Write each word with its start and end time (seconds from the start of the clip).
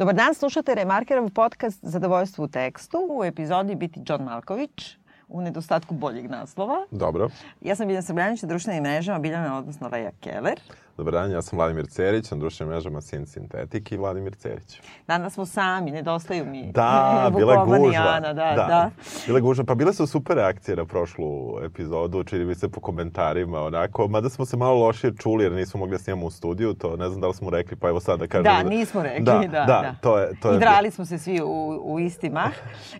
Dobar 0.00 0.14
dan, 0.14 0.34
slušate 0.34 0.74
Remarkerov 0.74 1.30
podcast 1.30 1.78
Zadovoljstvo 1.82 2.44
u 2.44 2.48
tekstu. 2.48 2.98
U 3.10 3.24
epizodi 3.24 3.74
biti 3.74 4.00
John 4.06 4.24
Malković, 4.24 4.96
u 5.28 5.40
nedostatku 5.40 5.94
boljeg 5.94 6.30
naslova. 6.30 6.86
Dobro. 6.90 7.28
Ja 7.60 7.76
sam 7.76 7.86
Biljana 7.86 8.02
Srbljanić 8.02 8.42
društvenim 8.42 8.82
mrežama, 8.82 9.18
Biljana, 9.18 9.58
odnosno 9.58 9.88
Leja 9.92 10.10
Keller. 10.20 10.60
Dobar 10.96 11.12
dan, 11.12 11.30
ja 11.30 11.42
sam 11.42 11.58
Vladimir 11.58 11.86
Cerić, 11.86 12.30
na 12.30 12.36
društvenim 12.36 12.74
mrežama 12.74 13.00
Sin 13.00 13.26
Sintetik 13.26 13.92
i 13.92 13.96
Vladimir 13.96 14.34
Cerić. 14.34 14.80
Danas 15.06 15.34
smo 15.34 15.46
sami, 15.46 15.90
nedostaju 15.90 16.44
mi. 16.44 16.72
Da, 16.72 17.30
bila 17.36 17.52
je 17.52 17.58
gužva. 17.66 18.14
Ana, 18.16 18.32
da, 18.32 18.32
da, 18.32 18.66
da. 18.68 18.90
Bila 19.26 19.38
je 19.38 19.42
gužva, 19.42 19.64
pa 19.64 19.74
bile 19.74 19.92
su 19.92 20.06
super 20.06 20.36
reakcije 20.36 20.76
na 20.76 20.84
prošlu 20.84 21.58
epizodu, 21.64 22.24
čini 22.24 22.44
mi 22.44 22.54
se 22.54 22.68
po 22.68 22.80
komentarima, 22.80 23.60
onako, 23.60 24.08
mada 24.08 24.28
smo 24.28 24.44
se 24.44 24.56
malo 24.56 24.80
lošije 24.80 25.12
čuli 25.16 25.44
jer 25.44 25.52
nismo 25.52 25.78
mogli 25.78 25.94
da 25.94 25.98
snimamo 25.98 26.26
u 26.26 26.30
studiju, 26.30 26.74
to 26.74 26.96
ne 26.96 27.08
znam 27.08 27.20
da 27.20 27.28
li 27.28 27.34
smo 27.34 27.50
rekli, 27.50 27.76
pa 27.76 27.88
evo 27.88 28.00
sad 28.00 28.18
da 28.18 28.26
kažem. 28.26 28.44
Da, 28.44 28.62
nismo 28.62 29.02
rekli, 29.02 29.24
da, 29.24 29.32
da. 29.32 29.48
da, 29.48 29.64
da. 29.64 29.94
To 30.00 30.18
je, 30.18 30.40
to 30.40 30.50
je... 30.50 30.56
I 30.56 30.60
drali 30.60 30.90
smo 30.90 31.04
se 31.04 31.18
svi 31.18 31.40
u, 31.42 31.80
u 31.84 32.00
isti 32.00 32.30
mah. 32.30 32.52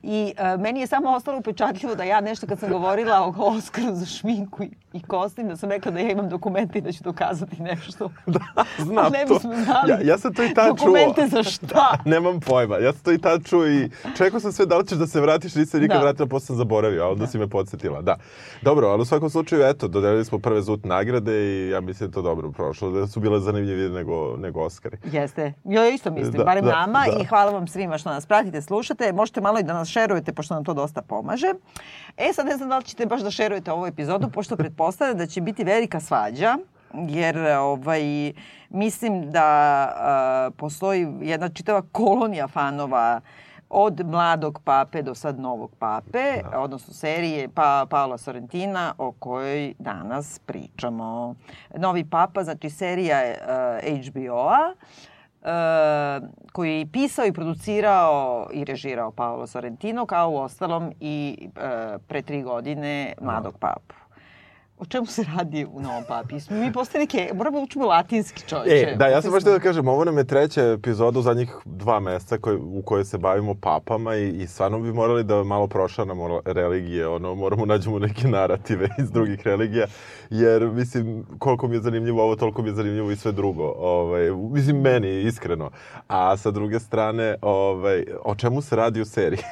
I 0.03 0.35
uh, 0.39 0.61
meni 0.61 0.81
je 0.81 0.87
samo 0.87 1.11
ostalo 1.11 1.39
upečatljivo 1.39 1.95
da 1.95 2.05
ja 2.05 2.21
nešto 2.21 2.47
kad 2.47 2.59
sam 2.59 2.71
govorila 2.71 3.21
o 3.21 3.35
Oskaru 3.37 3.95
za 3.95 4.07
šminku 4.07 4.63
i, 4.63 4.71
i 4.93 5.03
kostim, 5.03 5.49
da 5.49 5.57
sam 5.57 5.71
rekla 5.71 5.93
da 5.93 6.01
ja 6.01 6.11
imam 6.11 6.29
dokumente 6.29 6.79
i 6.79 6.83
da 6.83 6.93
ću 6.93 7.05
dokazati 7.05 7.63
nešto. 7.63 7.80
da, 8.27 8.65
znam 8.79 9.13
ne 9.13 9.25
to. 9.29 9.39
znali. 9.39 9.91
Ja, 9.91 9.99
ja 10.03 10.19
sam 10.19 10.35
to 10.35 10.45
i 10.45 10.55
tad 10.55 10.67
čuo. 10.67 10.87
Dokumente 10.87 11.27
za 11.27 11.43
šta? 11.53 11.67
Da, 11.67 11.99
nemam 12.05 12.41
pojma. 12.41 12.79
Ja 12.79 12.93
sam 12.93 13.03
to 13.03 13.13
i 13.13 13.19
tad 13.19 13.45
čuo 13.47 13.67
i 13.67 13.91
čekao 14.17 14.41
sam 14.41 14.53
sve 14.53 14.67
da 14.67 14.79
li 14.79 14.87
ćeš 14.87 14.99
da 14.99 15.07
se 15.07 15.21
vratiš, 15.21 15.55
nisam 15.55 15.81
nikad 15.81 15.97
da. 15.97 16.03
vratila, 16.03 16.29
posle 16.29 16.47
sam 16.47 16.57
zaboravio, 16.57 17.05
a 17.05 17.09
onda 17.09 17.25
da. 17.25 17.27
si 17.27 17.39
me 17.39 17.49
podsjetila. 17.49 18.03
Da. 18.03 18.17
Dobro, 18.63 18.89
ali 18.89 19.03
u 19.03 19.05
svakom 19.05 19.31
slučaju, 19.31 19.63
eto, 19.65 19.89
dodelili 19.89 20.25
smo 20.25 20.39
prve 20.39 20.63
ZUT 20.63 20.85
nagrade 20.85 21.33
i 21.33 21.69
ja 21.69 21.81
mislim 21.81 22.11
da 22.11 22.15
to 22.15 22.23
dobro 22.23 22.51
prošlo, 22.51 22.91
da 22.91 23.07
su 23.07 23.21
bile 23.21 23.41
zanimljivije 23.41 23.89
nego, 23.89 24.37
nego 24.37 24.61
Oscari. 24.61 24.97
Jeste. 25.13 25.53
Ja 25.65 25.89
isto 25.89 26.11
mislim, 26.11 26.33
da, 26.33 26.45
barem 26.45 26.65
da, 26.65 26.71
nama 26.71 27.05
da. 27.07 27.23
i 27.23 27.25
hvala 27.25 27.53
vam 27.53 27.69
svima 27.69 27.99
što 27.99 28.11
nas 28.11 28.27
pratite, 28.27 28.63
slušate. 28.63 29.13
Možete 29.13 29.41
malo 29.41 29.59
i 29.59 29.63
da 29.63 29.73
nas 29.73 29.89
šerujete, 29.89 30.33
pošto 30.33 30.55
nam 30.55 30.65
to 30.65 30.75
dosta 30.75 31.03
pomaže. 31.03 31.53
E, 32.17 32.33
sad 32.33 32.47
ne 32.47 32.57
znam 32.57 32.69
da 32.69 32.79
li 32.79 32.85
ćete 32.85 33.07
baš 33.07 33.21
da 33.21 33.31
šerujete 33.31 33.73
ovu 33.73 33.87
epizodu, 33.87 34.29
pošto 34.31 34.57
pretpostavljam 34.57 35.19
da 35.19 35.27
će 35.27 35.41
biti 35.41 35.65
velika 35.65 36.01
svađa 36.01 36.59
jer 36.95 37.39
ovaj, 37.39 38.33
mislim 38.71 39.31
da 39.31 39.45
a, 39.45 40.51
postoji 40.57 41.09
jedna 41.21 41.49
čitava 41.49 41.83
kolonija 41.93 42.49
fanova 42.49 43.21
od 43.71 44.01
mladog 44.07 44.61
pape 44.65 45.03
do 45.03 45.15
sad 45.15 45.41
novog 45.41 45.71
pape, 45.79 46.43
da. 46.51 46.61
odnosno 46.61 46.95
serije 46.95 47.49
pa, 47.49 47.87
Paola 47.91 48.19
Sorrentina 48.19 48.95
o 48.99 49.13
kojoj 49.13 49.75
danas 49.79 50.41
pričamo. 50.47 51.35
Novi 51.77 52.05
papa, 52.05 52.45
znači 52.45 52.71
serija 52.71 53.19
uh, 53.23 54.07
HBO-a, 54.09 54.73
uh, 55.41 56.29
koji 56.53 56.79
je 56.79 56.93
pisao 56.93 57.27
i 57.27 57.33
producirao 57.33 58.49
i 58.53 58.65
režirao 58.65 59.11
Paolo 59.11 59.47
Sorrentino, 59.47 60.07
kao 60.07 60.31
u 60.31 60.37
ostalom 60.37 60.93
i 61.01 61.39
uh, 61.49 61.53
pre 62.09 62.23
tri 62.23 62.43
godine 62.43 63.13
mladog 63.21 63.59
papu 63.59 63.95
o 64.81 64.85
čemu 64.85 65.07
se 65.07 65.25
radi 65.37 65.67
u 65.73 65.81
Novom 65.81 66.05
Papi? 66.09 66.35
Mi 66.51 66.73
postoje 66.73 67.01
neke, 67.01 67.31
moramo 67.35 67.59
da 67.59 67.65
učimo 67.65 67.87
latinski 67.87 68.43
čovječe. 68.49 68.91
E, 68.93 68.97
da, 68.97 69.07
ja 69.07 69.23
sam 69.23 69.33
baš 69.33 69.43
da 69.43 69.59
kažem, 69.59 69.89
ovo 69.89 70.05
nam 70.05 70.19
je 70.19 70.25
treća 70.25 70.63
epizoda 70.63 71.19
u 71.19 71.23
zadnjih 71.23 71.55
dva 71.65 72.01
meseca 72.01 72.39
koje, 72.39 72.57
u 72.57 72.83
kojoj 72.83 73.05
se 73.05 73.19
bavimo 73.19 73.55
papama 73.55 74.17
i, 74.17 74.29
i 74.29 74.47
stvarno 74.47 74.79
bi 74.79 74.93
morali 74.93 75.25
da 75.25 75.45
malo 75.45 75.67
prošanamo 75.67 76.41
religije, 76.45 77.09
ono, 77.09 77.35
moramo 77.35 77.67
nađemo 77.67 77.99
neke 77.99 78.29
narative 78.29 78.89
iz 79.03 79.11
drugih 79.11 79.47
religija, 79.47 79.87
jer, 80.31 80.67
mislim, 80.67 81.27
koliko 81.39 81.69
mi 81.69 81.77
je 81.77 81.81
zanimljivo 81.81 82.23
ovo, 82.23 82.37
toliko 82.37 82.63
mi 82.63 82.69
je 82.69 82.75
zanimljivo 82.75 83.11
i 83.11 83.17
sve 83.17 83.33
drugo. 83.33 83.75
Ovaj, 83.79 84.31
mislim, 84.31 84.81
meni, 84.81 85.23
iskreno. 85.23 85.71
A 86.09 86.37
sa 86.37 86.51
druge 86.51 86.81
strane, 86.81 87.37
ovaj, 87.43 88.05
o 88.25 88.35
čemu 88.35 88.63
se 88.63 88.77
radi 88.77 89.01
u 89.01 89.05
seriji? 89.05 89.43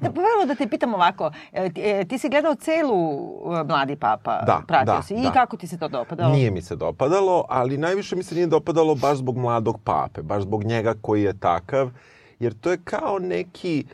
da, 0.00 0.12
pa 0.12 0.46
da 0.46 0.54
te 0.54 0.68
pitam 0.68 0.94
ovako, 0.94 1.30
e, 1.52 1.70
ti, 2.04 2.14
e, 2.14 2.18
si 2.18 2.28
gledao 2.28 2.54
celu 2.54 3.18
e, 3.60 3.64
Mladi 3.64 3.96
papa? 3.96 4.42
Da, 4.46 4.62
pratio 4.84 4.94
da, 4.94 5.02
si. 5.02 5.14
I 5.14 5.22
da. 5.22 5.32
kako 5.32 5.56
ti 5.56 5.66
se 5.66 5.78
to 5.78 5.88
dopadalo? 5.88 6.34
Nije 6.34 6.50
mi 6.50 6.62
se 6.62 6.76
dopadalo, 6.76 7.44
ali 7.48 7.78
najviše 7.78 8.16
mi 8.16 8.22
se 8.22 8.34
nije 8.34 8.46
dopadalo 8.46 8.94
baš 8.94 9.18
zbog 9.18 9.36
mladog 9.36 9.80
pape, 9.84 10.22
baš 10.22 10.42
zbog 10.42 10.64
njega 10.64 10.94
koji 11.02 11.22
je 11.22 11.38
takav, 11.38 11.90
jer 12.38 12.54
to 12.54 12.70
je 12.70 12.78
kao 12.84 13.18
neki... 13.18 13.84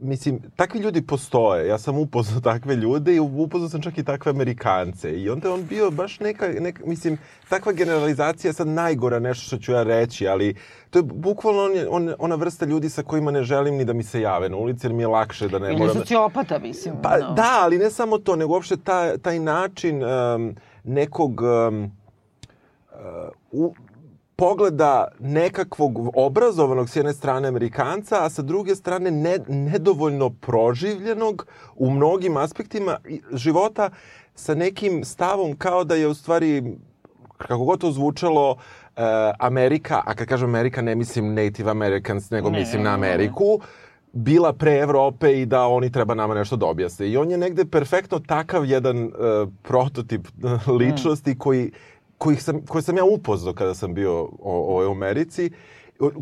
Mislim, 0.00 0.40
takvi 0.56 0.80
ljudi 0.80 1.02
postoje. 1.02 1.68
Ja 1.68 1.78
sam 1.78 1.98
upoznao 1.98 2.40
takve 2.40 2.76
ljude 2.76 3.14
i 3.14 3.20
upoznao 3.20 3.68
sam 3.68 3.82
čak 3.82 3.98
i 3.98 4.04
takve 4.04 4.30
Amerikance. 4.30 5.12
I 5.12 5.30
onda 5.30 5.48
je 5.48 5.54
on 5.54 5.66
bio 5.66 5.90
baš 5.90 6.20
neka, 6.20 6.48
neka 6.60 6.82
mislim, 6.86 7.18
takva 7.48 7.72
generalizacija 7.72 8.48
je 8.48 8.52
sad 8.52 8.68
najgora 8.68 9.18
nešto 9.18 9.46
što 9.46 9.56
ću 9.56 9.72
ja 9.72 9.82
reći, 9.82 10.28
ali 10.28 10.56
to 10.90 10.98
je 10.98 11.02
bukvalno 11.02 11.62
on, 11.62 11.72
on, 11.90 12.14
ona 12.18 12.34
vrsta 12.34 12.66
ljudi 12.66 12.88
sa 12.88 13.02
kojima 13.02 13.30
ne 13.30 13.42
želim 13.42 13.76
ni 13.76 13.84
da 13.84 13.92
mi 13.92 14.02
se 14.02 14.20
jave 14.20 14.48
na 14.48 14.56
ulici, 14.56 14.86
jer 14.86 14.92
mi 14.92 15.02
je 15.02 15.06
lakše 15.06 15.48
da 15.48 15.58
ne 15.58 15.66
Ili 15.66 15.78
moram... 15.78 15.96
Ili 15.96 16.00
sociopata, 16.00 16.58
mislim. 16.58 16.94
Pa 17.02 17.18
no. 17.18 17.32
da, 17.32 17.58
ali 17.62 17.78
ne 17.78 17.90
samo 17.90 18.18
to, 18.18 18.36
nego 18.36 18.52
uopšte 18.52 18.76
ta, 18.76 19.16
taj 19.18 19.38
način 19.38 20.02
um, 20.04 20.56
nekog 20.84 21.40
um, 21.40 21.84
uh, 21.84 23.00
u, 23.52 23.74
pogleda 24.38 25.08
nekakvog 25.18 26.16
obrazovanog 26.16 26.90
s 26.90 26.96
jedne 26.96 27.12
strane 27.12 27.48
Amerikanca, 27.48 28.24
a 28.24 28.30
sa 28.30 28.42
druge 28.42 28.76
strane 28.76 29.10
ne, 29.10 29.38
nedovoljno 29.48 30.30
proživljenog 30.30 31.46
u 31.76 31.90
mnogim 31.90 32.36
aspektima 32.36 32.96
života 33.32 33.90
sa 34.34 34.54
nekim 34.54 35.04
stavom 35.04 35.56
kao 35.56 35.84
da 35.84 35.94
je 35.94 36.06
u 36.08 36.14
stvari, 36.14 36.62
kako 37.38 37.64
god 37.64 37.80
to 37.80 37.90
zvučalo, 37.92 38.50
uh, 38.50 39.02
Amerika, 39.38 40.02
a 40.06 40.14
kad 40.14 40.26
kažem 40.26 40.48
Amerika 40.48 40.82
ne 40.82 40.94
mislim 40.94 41.34
Native 41.34 41.70
Americans, 41.70 42.30
nego 42.30 42.50
ne, 42.50 42.58
mislim 42.58 42.82
na 42.82 42.94
Ameriku, 42.94 43.60
bila 44.12 44.52
pre 44.52 44.78
Evrope 44.78 45.40
i 45.40 45.46
da 45.46 45.66
oni 45.66 45.92
treba 45.92 46.14
nama 46.14 46.34
nešto 46.34 46.56
da 46.56 46.66
objasne. 46.66 47.08
I 47.08 47.16
on 47.16 47.30
je 47.30 47.38
negde 47.38 47.64
perfektno 47.64 48.18
takav 48.18 48.64
jedan 48.64 49.04
uh, 49.04 49.12
prototip 49.62 50.28
ličnosti 50.80 51.30
mm. 51.30 51.38
koji 51.38 51.72
kojih 52.18 52.42
sam, 52.42 52.66
koje 52.66 52.82
sam 52.82 52.96
ja 52.96 53.04
upoznao 53.04 53.54
kada 53.54 53.74
sam 53.74 53.94
bio 53.94 54.22
o, 54.22 54.30
o 54.40 54.90
Americi, 54.90 55.50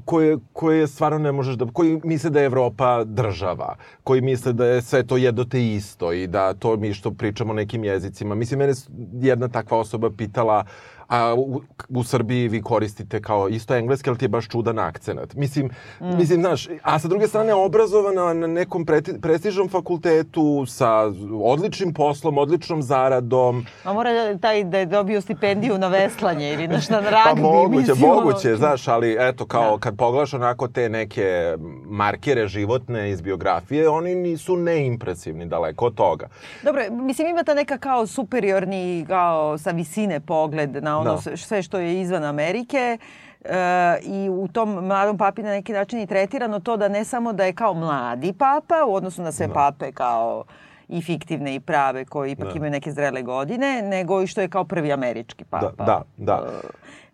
koje, 0.04 0.38
koje 0.52 0.86
stvarno 0.86 1.18
ne 1.18 1.32
možeš 1.32 1.54
da... 1.54 1.66
Koji 1.72 2.00
misle 2.04 2.30
da 2.30 2.40
je 2.40 2.46
Evropa 2.46 3.04
država, 3.04 3.76
koji 4.04 4.20
misle 4.20 4.52
da 4.52 4.66
je 4.66 4.82
sve 4.82 5.06
to 5.06 5.16
jedno 5.16 5.44
te 5.44 5.74
isto 5.74 6.12
i 6.12 6.26
da 6.26 6.54
to 6.54 6.76
mi 6.76 6.94
što 6.94 7.10
pričamo 7.10 7.52
nekim 7.52 7.84
jezicima. 7.84 8.34
Mislim, 8.34 8.58
mene 8.58 8.72
jedna 9.20 9.48
takva 9.48 9.78
osoba 9.78 10.10
pitala 10.10 10.64
uh, 10.64 10.95
a 11.08 11.34
u, 11.34 11.60
u 11.88 12.04
Srbiji 12.04 12.48
vi 12.48 12.62
koristite 12.62 13.22
kao 13.22 13.48
isto 13.48 13.74
engleski, 13.74 14.10
ali 14.10 14.18
ti 14.18 14.24
je 14.24 14.28
baš 14.28 14.48
čudan 14.48 14.78
akcenat. 14.78 15.34
Mislim, 15.34 15.70
mm. 16.00 16.16
mislim, 16.16 16.40
znaš, 16.40 16.68
a 16.82 16.98
sa 16.98 17.08
druge 17.08 17.28
strane 17.28 17.54
obrazovana 17.54 18.32
na 18.32 18.46
nekom 18.46 18.86
pre, 18.86 19.02
prestižnom 19.22 19.68
fakultetu 19.68 20.66
sa 20.66 21.12
odličnim 21.42 21.94
poslom, 21.94 22.38
odličnom 22.38 22.82
zaradom. 22.82 23.66
A 23.84 23.92
mora 23.92 24.12
da, 24.12 24.38
taj 24.38 24.64
da 24.64 24.78
je 24.78 24.86
dobio 24.86 25.20
stipendiju 25.20 25.78
na 25.78 25.88
veslanje 25.88 26.52
ili 26.52 26.68
na 26.68 26.80
šta 26.80 27.00
na 27.00 27.10
ragbi. 27.10 27.42
Pa 27.42 27.48
moguće, 27.48 27.78
mislim, 27.78 27.98
moguće, 27.98 28.48
ono... 28.48 28.56
znaš, 28.56 28.88
ali 28.88 29.16
eto, 29.20 29.46
kao 29.46 29.70
da. 29.70 29.80
kad 29.80 29.96
pogledaš 29.96 30.34
onako 30.34 30.68
te 30.68 30.88
neke 30.88 31.56
markere 31.84 32.48
životne 32.48 33.10
iz 33.10 33.20
biografije, 33.20 33.88
oni 33.88 34.14
nisu 34.14 34.56
neimpresivni 34.56 35.46
daleko 35.46 35.86
od 35.86 35.94
toga. 35.94 36.28
Dobro, 36.62 36.82
mislim, 36.90 37.28
ima 37.28 37.42
ta 37.42 37.54
neka 37.54 37.78
kao 37.78 38.06
superiorni, 38.06 39.04
kao 39.08 39.58
sa 39.58 39.70
visine 39.70 40.20
pogled 40.20 40.82
na 40.82 40.95
ono 40.98 41.14
da. 41.24 41.36
sve 41.36 41.62
što 41.62 41.78
je 41.78 42.00
izvan 42.00 42.24
Amerike. 42.24 42.98
E, 43.44 43.98
i 44.02 44.28
u 44.30 44.48
tom 44.48 44.70
mladom 44.70 45.18
papi 45.18 45.42
na 45.42 45.50
neki 45.50 45.72
način 45.72 46.00
i 46.00 46.06
tretirano 46.06 46.60
to 46.60 46.76
da 46.76 46.88
ne 46.88 47.04
samo 47.04 47.32
da 47.32 47.44
je 47.44 47.52
kao 47.52 47.74
mladi 47.74 48.32
papa 48.32 48.84
u 48.86 48.94
odnosu 48.94 49.22
na 49.22 49.32
sve 49.32 49.46
da. 49.46 49.52
pape 49.52 49.92
kao 49.92 50.44
i 50.88 51.02
fiktivne 51.02 51.54
i 51.54 51.60
prave 51.60 52.04
koji 52.04 52.32
ipak 52.32 52.48
da. 52.48 52.54
imaju 52.54 52.70
neke 52.70 52.92
zrele 52.92 53.22
godine, 53.22 53.82
nego 53.82 54.22
i 54.22 54.26
što 54.26 54.40
je 54.40 54.48
kao 54.48 54.64
prvi 54.64 54.92
američki 54.92 55.44
da, 55.44 55.50
papa. 55.50 55.84
Da, 55.84 56.02
da, 56.16 56.42
da. 56.42 56.50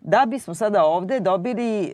Da 0.05 0.25
bismo 0.25 0.55
sada 0.55 0.85
ovde 0.85 1.19
dobili 1.19 1.83
e, 1.85 1.93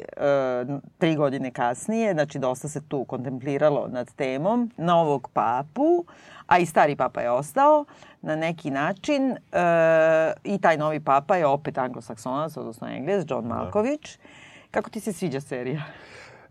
tri 0.98 1.16
godine 1.16 1.52
kasnije, 1.52 2.14
znači 2.14 2.40
dosta 2.40 2.68
se 2.68 2.82
tu 2.88 3.06
kontempliralo 3.06 3.88
nad 3.88 4.14
temom, 4.16 4.72
novog 4.78 5.30
papu, 5.34 6.06
a 6.48 6.58
i 6.60 6.66
stari 6.66 6.96
papa 6.96 7.22
je 7.22 7.32
ostao, 7.32 7.86
na 8.22 8.36
neki 8.36 8.72
način 8.72 9.32
e, 9.32 9.38
i 10.44 10.58
taj 10.58 10.78
novi 10.78 11.00
papa 11.00 11.36
je 11.36 11.46
opet 11.46 11.78
anglosaksonac, 11.78 12.58
odnosno 12.58 12.88
engles, 12.88 13.26
John. 13.30 13.48
Malković. 13.48 14.18
Da. 14.18 14.24
Kako 14.72 14.90
ti 14.90 15.00
se 15.00 15.14
sviđa 15.14 15.42
serija? 15.42 15.82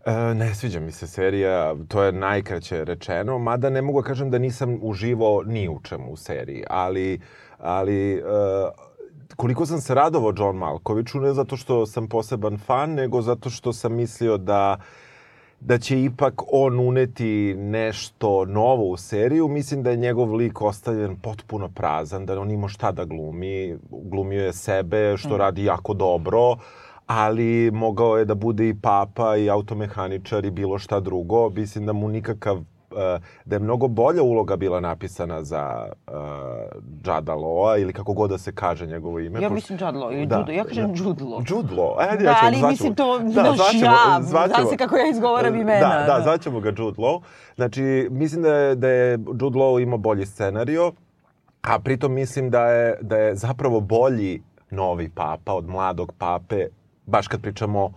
E, 0.05 0.33
ne 0.33 0.55
sviđa 0.55 0.79
mi 0.79 0.91
se 0.91 1.07
serija, 1.07 1.75
to 1.87 2.03
je 2.03 2.11
najkraće 2.11 2.85
rečeno, 2.85 3.39
mada 3.39 3.69
ne 3.69 3.81
mogu 3.81 4.01
da 4.01 4.07
kažem 4.07 4.31
da 4.31 4.37
nisam 4.37 4.77
uživo 4.81 5.43
ni 5.45 5.69
u 5.69 5.79
čemu 5.83 6.11
u 6.11 6.17
seriji, 6.17 6.63
ali, 6.69 7.19
ali 7.57 8.13
e, 8.13 8.21
koliko 9.35 9.65
sam 9.65 9.81
se 9.81 9.95
radovao 9.95 10.33
John 10.37 10.57
Malkoviću, 10.57 11.19
ne 11.19 11.33
zato 11.33 11.57
što 11.57 11.85
sam 11.85 12.07
poseban 12.07 12.57
fan, 12.57 12.93
nego 12.93 13.21
zato 13.21 13.49
što 13.49 13.73
sam 13.73 13.93
mislio 13.93 14.37
da 14.37 14.77
da 15.61 15.77
će 15.77 16.03
ipak 16.03 16.41
on 16.51 16.79
uneti 16.79 17.55
nešto 17.57 18.45
novo 18.45 18.83
u 18.83 18.97
seriju. 18.97 19.47
Mislim 19.47 19.83
da 19.83 19.89
je 19.89 19.97
njegov 19.97 20.35
lik 20.35 20.61
ostavljen 20.61 21.15
potpuno 21.15 21.69
prazan, 21.69 22.25
da 22.25 22.39
on 22.39 22.51
ima 22.51 22.67
šta 22.67 22.91
da 22.91 23.05
glumi. 23.05 23.77
Glumio 23.89 24.45
je 24.45 24.53
sebe, 24.53 25.17
što 25.17 25.29
mm. 25.29 25.37
radi 25.37 25.63
jako 25.63 25.93
dobro 25.93 26.55
ali 27.09 27.71
mogao 27.71 28.17
je 28.17 28.25
da 28.25 28.35
bude 28.35 28.69
i 28.69 28.73
papa 28.81 29.37
i 29.37 29.49
automehaničar 29.49 30.45
i 30.45 30.51
bilo 30.51 30.79
šta 30.79 30.99
drugo. 30.99 31.49
Mislim 31.49 31.85
da 31.85 31.93
mu 31.93 32.07
nikakav 32.07 32.61
da 33.45 33.55
je 33.55 33.59
mnogo 33.59 33.87
bolja 33.87 34.23
uloga 34.23 34.55
bila 34.55 34.79
napisana 34.79 35.43
za 35.43 35.85
uh, 36.07 36.13
Jada 37.05 37.33
Loa 37.33 37.77
ili 37.77 37.93
kako 37.93 38.13
god 38.13 38.29
da 38.29 38.37
se 38.37 38.51
kaže 38.51 38.87
njegovo 38.87 39.19
ime. 39.19 39.41
Ja 39.41 39.49
mislim 39.49 39.77
Jad 39.81 39.95
Lo 39.95 40.11
ili 40.11 40.25
da, 40.25 40.37
Judo. 40.37 40.51
Ja 40.51 40.63
kažem 40.63 40.93
da, 40.93 41.03
Jude 41.03 41.23
Lo. 41.23 41.43
Jude 41.47 41.73
Lo. 41.75 41.95
Ajde, 41.97 42.23
da, 42.23 42.29
ja 42.29 42.37
ali 42.41 42.57
zvaćemo. 42.57 42.69
mislim 42.69 42.95
to 42.95 43.19
da, 43.19 43.43
naš 43.43 43.55
zvaćemo, 43.55 43.85
ja. 43.85 44.19
Zvaćemo, 44.21 44.55
Zna 44.61 44.69
se 44.69 44.77
kako 44.77 44.97
ja 44.97 45.09
izgovaram 45.09 45.55
imena. 45.55 45.89
Da, 45.89 46.05
da, 46.07 46.17
da. 46.17 46.23
zvaćemo 46.23 46.59
ga 46.59 46.69
Jude 46.69 47.01
Lo. 47.01 47.21
Znači, 47.55 48.07
mislim 48.11 48.41
da 48.41 48.53
je, 48.53 48.75
da 48.75 48.87
je 48.87 49.11
Jude 49.41 49.59
Lo 49.59 49.79
imao 49.79 49.97
bolji 49.97 50.25
scenario, 50.25 50.91
a 51.61 51.79
pritom 51.79 52.13
mislim 52.13 52.49
da 52.49 52.65
je, 52.65 52.97
da 53.01 53.17
je 53.17 53.35
zapravo 53.35 53.79
bolji 53.79 54.41
novi 54.71 55.09
papa 55.09 55.53
od 55.53 55.67
mladog 55.67 56.13
pape, 56.17 56.67
baš 57.05 57.27
kad 57.27 57.41
pričamo 57.41 57.79
o, 57.83 57.91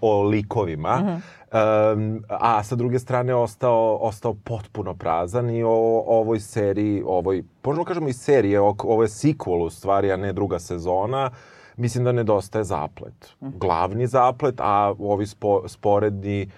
o 0.00 0.22
likovima. 0.22 0.96
Mm 0.96 1.06
-hmm. 1.06 1.92
um, 1.94 2.24
a 2.28 2.62
sa 2.62 2.76
druge 2.76 2.98
strane 2.98 3.34
ostao, 3.34 3.98
ostao 4.00 4.34
potpuno 4.34 4.94
prazan 4.94 5.50
i 5.50 5.62
o 5.62 6.04
ovoj 6.06 6.40
seriji, 6.40 7.02
ovoj, 7.06 7.44
možemo 7.64 7.84
kažemo 7.84 8.08
i 8.08 8.12
serije, 8.12 8.60
o, 8.60 8.74
ovo 8.84 9.02
je 9.02 9.08
sequel 9.08 9.62
u 9.66 9.70
stvari, 9.70 10.12
a 10.12 10.16
ne 10.16 10.32
druga 10.32 10.58
sezona, 10.58 11.30
mislim 11.76 12.04
da 12.04 12.12
nedostaje 12.12 12.64
zaplet. 12.64 13.34
Mm 13.40 13.46
-hmm. 13.46 13.58
Glavni 13.58 14.06
zaplet, 14.06 14.54
a 14.58 14.94
ovi 14.98 15.26
spo, 15.26 15.68
sporedni, 15.68 16.50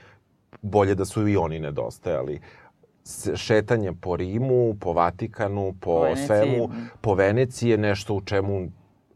bolje 0.63 0.95
da 0.95 1.05
su 1.05 1.29
i 1.29 1.37
oni 1.37 1.61
nedostajali 1.61 2.41
šetanje 3.35 3.93
po 3.93 4.17
Rimu, 4.17 4.75
po 4.81 4.93
Vatikanu, 4.93 5.75
po 5.81 6.03
Veneciji. 6.03 6.27
svemu, 6.27 6.69
po 7.01 7.15
Veneciji 7.15 7.71
je 7.71 7.79
nešto 7.79 8.15
u 8.15 8.21
čemu 8.21 8.69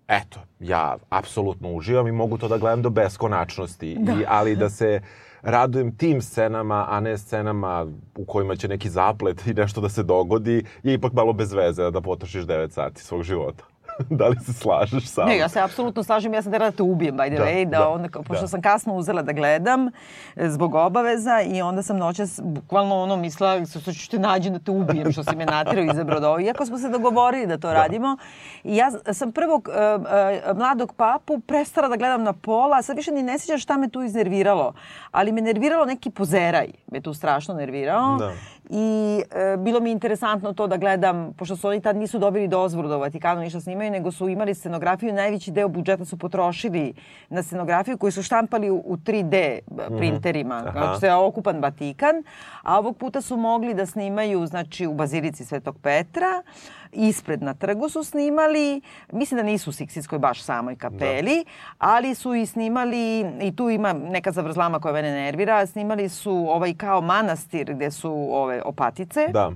eto, 0.09 0.41
ja 0.61 0.97
apsolutno 1.09 1.73
uživam 1.73 2.09
i 2.09 2.13
mogu 2.13 2.39
to 2.39 2.49
da 2.49 2.59
gledam 2.59 2.83
do 2.83 2.91
beskonačnosti, 2.91 3.97
da. 4.01 4.13
I, 4.13 4.25
ali 4.29 4.57
da 4.57 4.71
se 4.71 5.01
radujem 5.43 5.97
tim 5.97 6.23
scenama, 6.23 6.87
a 6.89 7.01
ne 7.01 7.19
scenama 7.19 7.87
u 8.17 8.25
kojima 8.25 8.57
će 8.57 8.69
neki 8.69 8.91
zaplet 8.91 9.47
i 9.47 9.55
nešto 9.55 9.81
da 9.81 9.89
se 9.89 10.03
dogodi, 10.03 10.65
je 10.83 10.95
ipak 10.95 11.13
malo 11.13 11.33
bez 11.33 11.53
veze 11.53 11.91
da 11.91 12.01
potrošiš 12.01 12.45
9 12.45 12.71
sati 12.71 13.03
svog 13.03 13.23
života. 13.23 13.65
da 14.11 14.29
li 14.29 14.37
se 14.41 14.53
slažeš 14.53 15.07
sa 15.07 15.25
Ne, 15.25 15.37
ja 15.37 15.49
se 15.49 15.61
apsolutno 15.61 16.03
slažem, 16.03 16.35
ja 16.35 16.43
sam 16.43 16.53
tera 16.53 16.71
da 16.71 16.77
te 16.77 16.83
ubijem, 16.83 17.17
by 17.17 17.29
the 17.29 17.39
da, 17.39 17.45
way, 17.45 17.65
da, 17.65 17.79
da 17.79 17.89
onda, 17.89 18.09
pošto 18.09 18.43
da. 18.43 18.49
sam 18.49 18.63
kasno 18.63 18.95
uzela 18.95 19.23
da 19.23 19.33
gledam 19.33 19.89
e, 20.37 20.49
zbog 20.49 20.75
obaveza 20.75 21.43
i 21.43 21.63
onda 21.63 21.83
sam 21.83 21.97
noćas 21.97 22.41
bukvalno 22.45 23.03
ono 23.03 23.17
mislila, 23.17 23.67
što 23.67 23.93
ću 23.93 24.11
te 24.11 24.19
nađem 24.19 24.53
da 24.53 24.59
te 24.59 24.71
ubijem, 24.71 25.13
što 25.13 25.25
si 25.25 25.37
me 25.37 25.47
natirao 25.47 25.85
i 25.85 25.89
izabrao 25.93 26.21
da 26.21 26.29
ovo. 26.29 26.41
Iako 26.41 26.67
smo 26.67 26.79
se 26.79 26.89
dogovorili 26.89 27.47
da 27.47 27.59
to 27.59 27.69
da. 27.69 27.75
radimo. 27.75 28.17
I 28.65 28.77
ja 28.77 28.91
sam 29.13 29.33
prvog 29.33 29.69
uh, 29.69 30.03
uh, 30.03 30.57
mladog 30.57 30.93
papu 30.93 31.41
prestala 31.41 31.89
da 31.89 31.97
gledam 31.97 32.23
na 32.23 32.33
pola, 32.33 32.83
sad 32.83 32.97
više 32.97 33.11
ni 33.11 33.23
ne 33.23 33.39
sjećam 33.39 33.59
šta 33.59 33.77
me 33.77 33.89
tu 33.89 34.03
iznerviralo, 34.03 34.73
ali 35.11 35.33
me 35.33 35.41
nerviralo 35.41 35.85
neki 35.85 36.11
pozeraj, 36.11 36.69
me 36.93 37.01
tu 37.01 37.15
strašno 37.15 37.55
nervirao. 37.55 38.17
Da 38.17 38.33
i 38.71 39.23
e, 39.31 39.57
bilo 39.57 39.81
mi 39.81 39.91
interesantno 39.91 40.53
to 40.53 40.67
da 40.67 40.77
gledam, 40.77 41.33
pošto 41.33 41.57
su 41.57 41.69
oni 41.69 41.81
tad 41.81 41.97
nisu 41.97 42.19
dobili 42.19 42.49
dozvolu 42.49 42.89
da 42.89 42.97
u 42.97 43.01
Vatikanu 43.01 43.41
ništa 43.41 43.61
snimaju, 43.61 43.91
nego 43.91 44.13
su 44.13 44.29
imali 44.29 44.55
scenografiju, 44.55 45.13
najveći 45.13 45.51
deo 45.51 45.69
budžeta 45.69 46.05
su 46.05 46.17
potrošili 46.17 46.95
na 47.29 47.43
scenografiju 47.43 47.99
koju 47.99 48.13
su 48.13 48.23
štampali 48.23 48.71
u, 48.71 48.77
u 48.77 48.97
3D 48.97 49.59
printerima, 49.99 50.61
mm 50.61 50.65
-hmm. 50.65 50.73
znači 50.73 51.01
se 51.01 51.13
okupan 51.13 51.59
Vatikan, 51.59 52.23
a 52.63 52.79
ovog 52.79 52.97
puta 52.97 53.21
su 53.21 53.37
mogli 53.37 53.75
da 53.75 53.87
snimaju 53.87 54.47
znači, 54.47 54.87
u 54.87 54.95
Bazilici 54.95 55.45
Svetog 55.45 55.77
Petra, 55.83 56.43
ispred 56.93 57.43
na 57.43 57.55
trgu 57.55 57.89
su 57.89 58.05
snimali, 58.05 58.81
mislim 59.13 59.37
da 59.37 59.43
nisu 59.43 59.71
u 59.71 59.73
Siksitskoj 59.73 60.19
baš 60.19 60.43
samoj 60.43 60.77
kapeli, 60.77 61.45
da. 61.45 61.51
ali 61.79 62.15
su 62.15 62.35
i 62.35 62.47
snimali, 62.47 63.21
i 63.41 63.57
tu 63.57 63.71
ima 63.71 63.93
neka 63.93 64.33
zavrzlama 64.33 64.81
koja 64.81 64.93
mene 64.93 65.11
nervira, 65.11 65.67
snimali 65.67 66.09
su 66.09 66.47
ovaj 66.49 66.75
kao 66.75 67.01
manastir 67.01 67.75
gde 67.75 67.91
su 67.91 68.29
ove 68.31 68.63
opatice. 68.63 69.29
Da. 69.29 69.51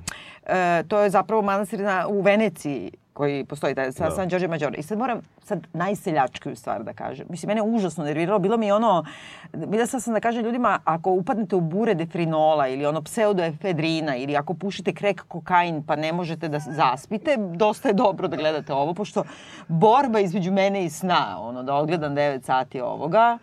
E, 0.47 0.83
to 0.89 1.01
je 1.01 1.11
zapravo 1.11 1.43
manastir 1.43 1.81
na, 1.81 2.07
u 2.09 2.21
Veneciji 2.21 2.91
koji 3.13 3.45
postoji, 3.45 3.75
taj, 3.75 3.93
sa, 3.93 4.05
da. 4.05 4.11
San 4.11 4.29
Đorđe 4.29 4.49
Mađore. 4.49 4.79
I 4.79 4.83
sad 4.83 4.99
moram 4.99 5.21
sad 5.43 5.67
najseljačkiju 5.73 6.57
stvar 6.57 6.83
da 6.83 6.93
kažem. 6.93 7.27
Mislim, 7.31 7.49
mene 7.49 7.63
užasno 7.63 8.05
nerviralo. 8.05 8.39
Bilo 8.39 8.57
mi 8.57 8.73
ono, 8.73 9.05
bila 9.53 9.87
sam 9.87 10.01
sam 10.01 10.15
da 10.15 10.21
kažem 10.21 10.45
ljudima, 10.45 10.79
ako 10.85 11.11
upadnete 11.11 11.57
u 11.57 11.61
bure 11.61 11.95
defrinola 11.95 12.69
ili 12.69 12.87
ono 12.87 13.03
pseudoefedrina 13.03 14.17
ili 14.17 14.37
ako 14.37 14.55
pušite 14.55 14.95
krek 14.95 15.25
kokain 15.29 15.83
pa 15.83 15.97
ne 15.97 16.13
možete 16.13 16.49
da 16.49 16.59
zaspite, 16.59 17.37
dosta 17.55 17.89
je 17.89 17.95
dobro 17.95 18.29
da 18.29 18.37
gledate 18.37 18.73
ovo, 18.73 18.95
pošto 18.95 19.25
borba 19.69 20.21
između 20.21 20.53
mene 20.53 20.85
i 20.85 20.91
sna, 20.91 21.37
ono, 21.41 21.63
da 21.63 21.75
odgledam 21.75 22.15
9 22.15 22.43
sati 22.43 22.81
ovoga, 22.81 23.39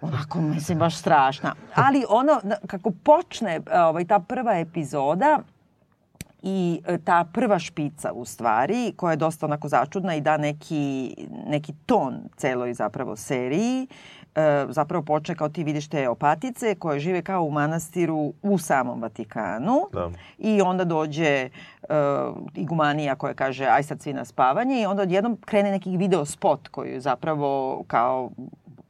onako, 0.00 0.40
mislim, 0.40 0.78
baš 0.78 0.96
strašna. 0.96 1.54
Ali 1.74 2.04
ono, 2.08 2.40
kako 2.66 2.90
počne 2.90 3.60
ovaj, 3.72 4.04
ta 4.04 4.18
prva 4.20 4.58
epizoda, 4.58 5.38
i 6.42 6.80
e, 6.86 6.98
ta 6.98 7.24
prva 7.32 7.58
špica 7.58 8.12
u 8.12 8.24
stvari, 8.24 8.92
koja 8.96 9.10
je 9.10 9.16
dosta 9.16 9.46
onako 9.46 9.68
začudna 9.68 10.14
i 10.14 10.20
da 10.20 10.36
neki, 10.36 11.14
neki 11.46 11.72
ton 11.86 12.14
celoj 12.36 12.74
zapravo 12.74 13.16
seriji, 13.16 13.86
e, 14.34 14.66
zapravo 14.68 15.04
počne 15.04 15.34
kao 15.34 15.48
ti 15.48 15.64
vidiš 15.64 15.88
te 15.88 16.08
opatice 16.08 16.74
koje 16.74 17.00
žive 17.00 17.22
kao 17.22 17.42
u 17.42 17.50
manastiru 17.50 18.32
u 18.42 18.58
samom 18.58 19.02
Vatikanu 19.02 19.80
da. 19.92 20.10
i 20.38 20.60
onda 20.60 20.84
dođe 20.84 21.48
uh, 21.82 21.88
igumanija 22.54 23.14
koja 23.14 23.34
kaže 23.34 23.64
aj 23.64 23.82
sad 23.82 24.02
svi 24.02 24.12
na 24.12 24.24
spavanje 24.24 24.82
i 24.82 24.86
onda 24.86 25.02
odjednom 25.02 25.38
krene 25.44 25.70
neki 25.70 25.96
video 25.96 26.24
spot 26.24 26.68
koji 26.68 27.00
zapravo 27.00 27.84
kao 27.86 28.30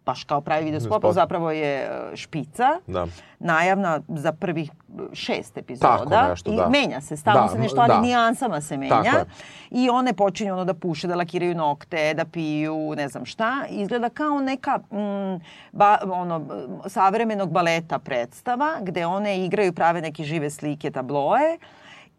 baš 0.07 0.25
kao 0.25 0.41
pravi 0.41 0.65
video 0.65 0.81
spot, 0.81 1.01
spot. 1.01 1.15
zapravo 1.15 1.51
je 1.51 1.75
e, 1.77 2.17
špica, 2.17 2.81
da. 2.87 3.07
najavna 3.39 4.01
za 4.09 4.33
prvih 4.33 4.71
šest 5.13 5.57
epizoda. 5.57 5.97
Tako 5.97 6.29
nešto, 6.29 6.53
I 6.53 6.57
da. 6.57 6.69
menja 6.69 7.01
se, 7.01 7.17
stalno 7.17 7.43
da, 7.43 7.49
se 7.49 7.59
nešto, 7.59 7.81
ali 7.81 7.89
da. 7.89 8.01
nijansama 8.01 8.61
se 8.61 8.77
menja. 8.77 9.25
I 9.71 9.91
one 9.91 10.13
počinju 10.13 10.53
ono 10.53 10.65
da 10.65 10.75
puše, 10.75 11.07
da 11.07 11.15
lakiraju 11.15 11.55
nokte, 11.55 12.15
da 12.15 12.25
piju, 12.25 12.95
ne 12.97 13.09
znam 13.09 13.25
šta. 13.25 13.67
Izgleda 13.71 14.09
kao 14.09 14.41
neka 14.41 14.79
mm, 14.79 15.41
ba, 15.73 15.99
ono, 16.13 16.47
savremenog 16.87 17.51
baleta 17.51 17.99
predstava, 17.99 18.77
gde 18.81 19.07
one 19.07 19.45
igraju, 19.45 19.73
prave 19.73 20.01
neke 20.01 20.25
žive 20.25 20.51
slike, 20.51 20.91
tabloe. 20.91 21.59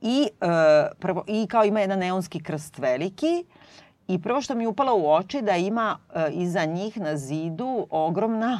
I, 0.01 0.29
e, 0.41 0.47
prvo, 0.99 1.23
i 1.27 1.47
kao 1.47 1.63
ima 1.63 1.79
jedan 1.79 1.99
neonski 1.99 2.43
krst 2.43 2.77
veliki 2.77 3.45
I 4.07 4.21
prvo 4.21 4.41
što 4.41 4.55
mi 4.55 4.63
je 4.63 4.67
upalo 4.67 4.95
u 4.95 5.11
oči 5.11 5.41
da 5.41 5.55
ima 5.55 5.97
e, 6.15 6.29
iza 6.31 6.65
njih 6.65 6.97
na 6.97 7.17
zidu 7.17 7.87
ogromna, 7.89 8.59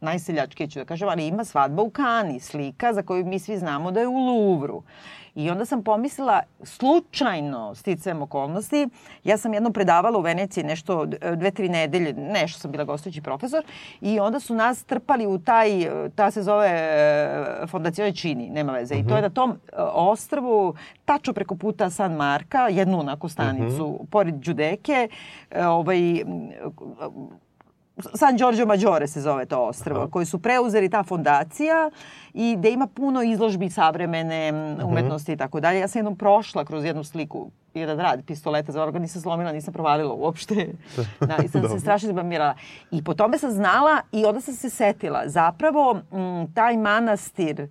najseljačke 0.00 0.66
ću 0.66 0.78
da 0.78 0.84
kažem, 0.84 1.08
ali 1.08 1.26
ima 1.26 1.44
svadba 1.44 1.82
u 1.82 1.90
Kani, 1.90 2.40
slika 2.40 2.92
za 2.92 3.02
koju 3.02 3.26
mi 3.26 3.38
svi 3.38 3.58
znamo 3.58 3.90
da 3.90 4.00
je 4.00 4.08
u 4.08 4.18
Luvru. 4.18 4.82
I 5.34 5.50
onda 5.50 5.64
sam 5.64 5.82
pomislila, 5.82 6.42
slučajno, 6.62 7.74
sticajem 7.74 8.22
okolnosti, 8.22 8.88
ja 9.24 9.36
sam 9.36 9.54
jednom 9.54 9.72
predavala 9.72 10.18
u 10.18 10.22
Veneciji 10.22 10.64
nešto, 10.64 11.06
dve, 11.36 11.50
tri 11.50 11.68
nedelje, 11.68 12.12
nešto 12.12 12.58
sam 12.58 12.70
bila 12.70 12.84
gostujući 12.84 13.22
profesor, 13.22 13.64
i 14.00 14.20
onda 14.20 14.40
su 14.40 14.54
nas 14.54 14.84
trpali 14.84 15.26
u 15.26 15.38
taj, 15.38 15.70
ta 16.14 16.30
se 16.30 16.42
zove 16.42 16.68
e, 16.68 17.66
Fondacione 17.66 18.12
Čini, 18.12 18.50
nema 18.50 18.72
veze. 18.72 18.94
Mm 18.94 18.98
-hmm. 18.98 19.04
I 19.04 19.08
to 19.08 19.14
je 19.14 19.20
mhm. 19.20 19.22
na 19.22 19.30
tom 19.30 19.50
e, 19.50 19.56
ostrvu, 19.92 20.74
tačno 21.04 21.32
preko 21.32 21.56
puta 21.56 21.90
San 21.90 22.12
Marka, 22.12 22.68
jednu 22.68 23.00
onako 23.00 23.28
stanicu, 23.28 23.86
mm 23.86 23.92
-hmm. 23.92 24.06
pored 24.10 24.34
Đudeke, 24.34 25.08
e, 25.50 25.66
ovaj, 25.66 26.24
San 28.14 28.36
Giorgio 28.36 28.66
Maggiore 28.66 29.06
se 29.06 29.20
zove 29.20 29.46
to 29.46 29.62
ostrvo, 29.62 29.98
Aha. 29.98 30.10
koji 30.10 30.26
su 30.26 30.38
preuzeli 30.38 30.90
ta 30.90 31.02
fondacija 31.02 31.90
i 32.32 32.56
da 32.58 32.68
ima 32.68 32.86
puno 32.86 33.22
izložbi 33.22 33.70
savremene 33.70 34.52
mhm. 34.52 34.88
umetnosti 34.88 35.32
i 35.32 35.36
tako 35.36 35.60
dalje. 35.60 35.80
Ja 35.80 35.88
sam 35.88 35.98
jednom 35.98 36.16
prošla 36.16 36.64
kroz 36.64 36.84
jednu 36.84 37.04
sliku, 37.04 37.50
jedan 37.74 37.98
rad 37.98 38.22
pistoleta 38.26 38.72
za 38.72 38.82
organ, 38.82 39.02
nisam 39.02 39.22
slomila, 39.22 39.52
nisam 39.52 39.74
provalila 39.74 40.14
uopšte. 40.14 40.68
Da, 41.20 41.36
i 41.44 41.48
sam 41.48 41.68
se 41.68 41.80
strašno 41.80 42.06
zabamirala. 42.06 42.54
I 42.90 43.04
po 43.04 43.14
tome 43.14 43.38
sam 43.38 43.50
znala 43.50 44.00
i 44.12 44.24
onda 44.24 44.40
sam 44.40 44.54
se 44.54 44.70
setila. 44.70 45.22
Zapravo, 45.26 46.00
m, 46.12 46.52
taj 46.54 46.76
manastir 46.76 47.68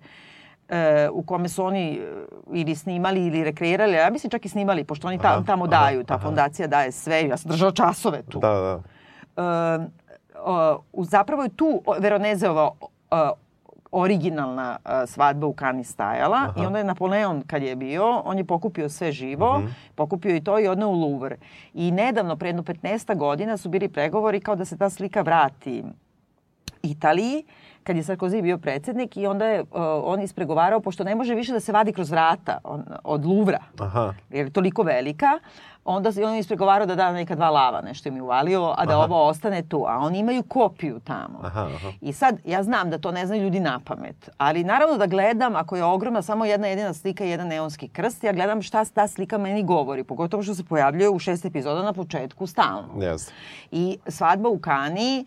e, 0.68 1.08
u 1.12 1.22
kome 1.22 1.48
su 1.48 1.64
oni 1.64 1.94
e, 1.94 2.24
ili 2.52 2.74
snimali 2.76 3.26
ili 3.26 3.44
rekreirali, 3.44 3.92
ja 3.92 4.10
mislim 4.10 4.30
čak 4.30 4.44
i 4.44 4.48
snimali, 4.48 4.84
pošto 4.84 5.08
oni 5.08 5.18
ta, 5.18 5.42
tamo 5.46 5.66
daju, 5.66 6.04
ta 6.04 6.14
aha. 6.14 6.22
fondacija 6.22 6.68
daje 6.68 6.92
sve. 6.92 7.28
Ja 7.28 7.36
sam 7.36 7.50
držala 7.50 7.72
časove 7.72 8.22
tu. 8.22 8.38
Da, 8.38 8.48
da. 8.48 8.82
E, 9.42 10.03
uh, 10.34 11.06
zapravo 11.06 11.42
je 11.42 11.48
tu 11.48 11.82
Veronezeova 11.98 12.70
uh, 12.70 13.18
originalna 13.92 14.76
uh, 14.84 14.90
svadba 15.06 15.46
u 15.46 15.52
Kani 15.52 15.84
stajala 15.84 16.36
Aha. 16.36 16.62
i 16.62 16.66
onda 16.66 16.78
je 16.78 16.84
Napoleon 16.84 17.42
kad 17.46 17.62
je 17.62 17.76
bio, 17.76 18.22
on 18.24 18.38
je 18.38 18.44
pokupio 18.44 18.88
sve 18.88 19.12
živo, 19.12 19.50
uh 19.50 19.58
mhm. 19.58 19.66
-huh. 19.66 19.72
pokupio 19.94 20.36
i 20.36 20.44
to 20.44 20.60
i 20.60 20.68
odneo 20.68 20.88
u 20.88 21.00
Louvre. 21.00 21.36
I 21.74 21.90
nedavno, 21.90 22.36
pre 22.36 22.48
jedno 22.48 22.62
15 22.62 23.16
godina, 23.16 23.56
su 23.56 23.68
bili 23.68 23.88
pregovori 23.88 24.40
kao 24.40 24.56
da 24.56 24.64
se 24.64 24.78
ta 24.78 24.90
slika 24.90 25.22
vrati 25.22 25.84
Italiji 26.82 27.44
kad 27.84 27.96
je 27.96 28.02
Sarkozy 28.02 28.42
bio 28.42 28.58
predsednik 28.58 29.16
i 29.16 29.26
onda 29.26 29.46
je 29.46 29.60
uh, 29.60 29.66
on 30.04 30.20
ispregovarao, 30.20 30.80
pošto 30.80 31.04
ne 31.04 31.14
može 31.14 31.34
više 31.34 31.52
da 31.52 31.60
se 31.60 31.72
vadi 31.72 31.92
kroz 31.92 32.10
vrata 32.10 32.58
on, 32.64 32.84
od 33.04 33.24
Luvra, 33.24 33.58
Aha. 33.78 34.14
jer 34.30 34.46
je 34.46 34.52
toliko 34.52 34.82
velika, 34.82 35.38
onda 35.84 36.10
je 36.14 36.26
on 36.26 36.36
ispregovarao 36.36 36.86
da 36.86 36.94
da 36.94 37.12
neka 37.12 37.34
dva 37.34 37.50
lava, 37.50 37.80
nešto 37.80 38.08
im 38.08 38.16
je 38.16 38.22
uvalio, 38.22 38.74
a 38.78 38.86
da 38.86 38.92
aha. 38.92 39.04
ovo 39.04 39.28
ostane 39.28 39.62
tu. 39.62 39.84
A 39.88 39.98
oni 39.98 40.18
imaju 40.18 40.42
kopiju 40.42 41.00
tamo. 41.00 41.40
Aha, 41.42 41.60
aha. 41.74 41.92
I 42.00 42.12
sad, 42.12 42.38
ja 42.44 42.62
znam 42.62 42.90
da 42.90 42.98
to 42.98 43.12
ne 43.12 43.26
znaju 43.26 43.42
ljudi 43.42 43.60
na 43.60 43.80
pamet, 43.84 44.30
ali 44.38 44.64
naravno 44.64 44.96
da 44.96 45.06
gledam, 45.06 45.56
ako 45.56 45.76
je 45.76 45.84
ogromna 45.84 46.22
samo 46.22 46.44
jedna 46.44 46.66
jedina 46.66 46.94
slika 46.94 47.24
i 47.24 47.30
jedan 47.30 47.48
neonski 47.48 47.88
krst, 47.88 48.24
ja 48.24 48.32
gledam 48.32 48.62
šta 48.62 48.84
ta 48.84 49.08
slika 49.08 49.38
meni 49.38 49.62
govori, 49.62 50.04
pogotovo 50.04 50.42
što 50.42 50.54
se 50.54 50.64
pojavljuje 50.64 51.10
u 51.10 51.18
šest 51.18 51.44
epizoda 51.44 51.82
na 51.82 51.92
početku 51.92 52.46
stalno. 52.46 52.88
Yes. 52.96 53.30
I 53.70 53.98
svadba 54.08 54.48
u 54.48 54.58
Kaniji 54.58 55.24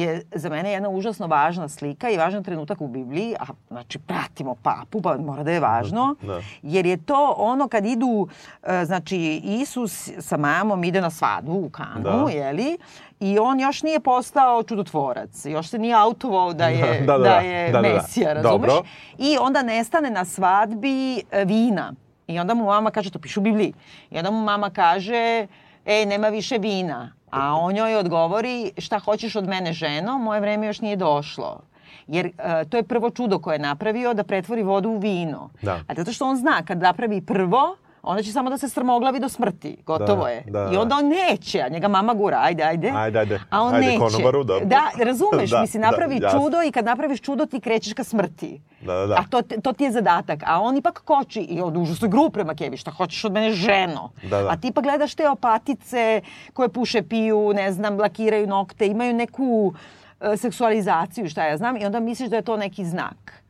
je 0.00 0.22
za 0.34 0.48
mene 0.48 0.72
jedna 0.72 0.88
užasno 0.88 1.26
važna 1.26 1.68
slika 1.68 2.10
i 2.10 2.16
važan 2.16 2.44
trenutak 2.44 2.80
u 2.80 2.88
Bibliji, 2.88 3.34
a 3.40 3.44
znači 3.68 3.98
pratimo 3.98 4.54
papu, 4.62 5.02
pa 5.02 5.16
mora 5.16 5.42
da 5.42 5.50
je 5.50 5.60
važno, 5.60 6.14
da. 6.22 6.40
jer 6.62 6.86
je 6.86 6.96
to 6.96 7.34
ono 7.38 7.68
kad 7.68 7.86
idu, 7.86 8.28
e, 8.62 8.84
znači 8.84 9.40
Isus 9.44 10.10
sa 10.18 10.36
mamom 10.36 10.84
ide 10.84 11.00
na 11.00 11.10
svadbu 11.10 11.52
u 11.52 11.70
Kanu, 11.70 12.02
da. 12.02 12.30
jeli, 12.32 12.78
i 13.20 13.38
on 13.38 13.60
još 13.60 13.82
nije 13.82 14.00
postao 14.00 14.62
čudotvorac, 14.62 15.44
još 15.44 15.68
se 15.68 15.78
nije 15.78 15.94
autovao 15.94 16.52
da 16.52 16.68
je, 16.68 17.00
da, 17.06 17.12
da, 17.12 17.18
da, 17.18 17.24
da 17.24 17.36
je 17.36 17.72
da, 17.72 17.80
da, 17.80 17.88
da. 17.88 17.94
Mesija, 17.94 18.32
razumeš? 18.32 18.52
Dobro. 18.52 18.82
I 19.18 19.36
onda 19.40 19.62
nestane 19.62 20.10
na 20.10 20.24
svadbi 20.24 21.22
e, 21.30 21.44
vina. 21.44 21.94
I 22.26 22.38
onda 22.38 22.54
mu 22.54 22.64
mama 22.64 22.90
kaže, 22.90 23.10
to 23.10 23.18
piše 23.18 23.40
u 23.40 23.42
Bibliji, 23.42 23.72
i 24.10 24.18
onda 24.18 24.30
mu 24.30 24.42
mama 24.42 24.70
kaže, 24.70 25.46
ej, 25.86 26.06
nema 26.06 26.28
više 26.28 26.58
vina. 26.58 27.12
A 27.34 27.54
on 27.54 27.76
joj 27.76 27.96
odgovori 27.96 28.72
šta 28.78 28.98
hoćeš 28.98 29.36
od 29.36 29.48
mene 29.48 29.72
ženo, 29.72 30.18
moje 30.18 30.40
vreme 30.40 30.66
još 30.66 30.80
nije 30.80 30.96
došlo. 30.96 31.60
Jer 32.06 32.26
uh, 32.26 32.70
to 32.70 32.76
je 32.76 32.82
prvo 32.82 33.10
čudo 33.10 33.38
koje 33.38 33.54
je 33.54 33.58
napravio 33.58 34.14
da 34.14 34.24
pretvori 34.24 34.62
vodu 34.62 34.88
u 34.90 34.98
vino. 34.98 35.50
Da. 35.62 35.80
A 35.86 35.94
zato 35.94 36.12
što 36.12 36.26
on 36.26 36.36
zna 36.36 36.62
kad 36.64 36.78
napravi 36.78 37.20
prvo, 37.20 37.76
onda 38.04 38.22
će 38.22 38.32
samo 38.32 38.50
da 38.50 38.58
se 38.58 38.68
strmoglavi 38.68 39.20
do 39.20 39.28
smrti. 39.28 39.76
Gotovo 39.86 40.24
da, 40.24 40.28
je. 40.28 40.44
Da, 40.46 40.70
I 40.72 40.76
onda 40.76 40.96
on 40.96 41.08
neće, 41.08 41.60
a 41.60 41.68
njega 41.68 41.88
mama 41.88 42.14
gura, 42.14 42.38
ajde, 42.40 42.62
ajde. 42.62 42.92
Ajde, 42.96 43.18
ajde. 43.18 43.40
A 43.50 43.62
on 43.62 43.74
ajde, 43.74 43.86
neće. 43.86 43.98
Konobaru, 43.98 44.44
da. 44.44 44.60
da, 44.64 45.04
razumeš, 45.04 45.50
da, 45.54 45.60
mislim, 45.60 45.82
napravi 45.82 46.20
da, 46.20 46.30
čudo 46.30 46.62
i 46.62 46.72
kad 46.72 46.84
napraviš 46.84 47.20
čudo 47.20 47.46
ti 47.46 47.60
krećeš 47.60 47.92
ka 47.92 48.04
smrti. 48.04 48.60
Da, 48.80 48.94
da, 48.94 49.06
da. 49.06 49.14
A 49.14 49.24
to, 49.30 49.42
to 49.62 49.72
ti 49.72 49.84
je 49.84 49.92
zadatak. 49.92 50.40
A 50.46 50.60
on 50.60 50.76
ipak 50.76 51.02
koči 51.04 51.40
i 51.40 51.60
od 51.60 51.76
užasno 51.76 52.08
gru 52.08 52.30
prema 52.30 52.54
Kevi, 52.54 52.76
šta 52.76 52.90
hoćeš 52.90 53.24
od 53.24 53.32
mene 53.32 53.50
ženo. 53.52 54.10
Da, 54.22 54.42
da. 54.42 54.48
A 54.50 54.56
ti 54.56 54.72
pa 54.72 54.80
gledaš 54.80 55.14
te 55.14 55.28
opatice 55.28 56.20
koje 56.52 56.68
puše, 56.68 57.02
piju, 57.02 57.52
ne 57.54 57.72
znam, 57.72 57.98
lakiraju 58.00 58.46
nokte, 58.46 58.86
imaju 58.86 59.14
neku 59.14 59.74
uh, 60.20 60.26
seksualizaciju, 60.36 61.28
šta 61.28 61.46
ja 61.46 61.56
znam, 61.56 61.76
i 61.76 61.84
onda 61.84 62.00
misliš 62.00 62.30
da 62.30 62.36
je 62.36 62.42
to 62.42 62.56
neki 62.56 62.84
znak. 62.84 63.44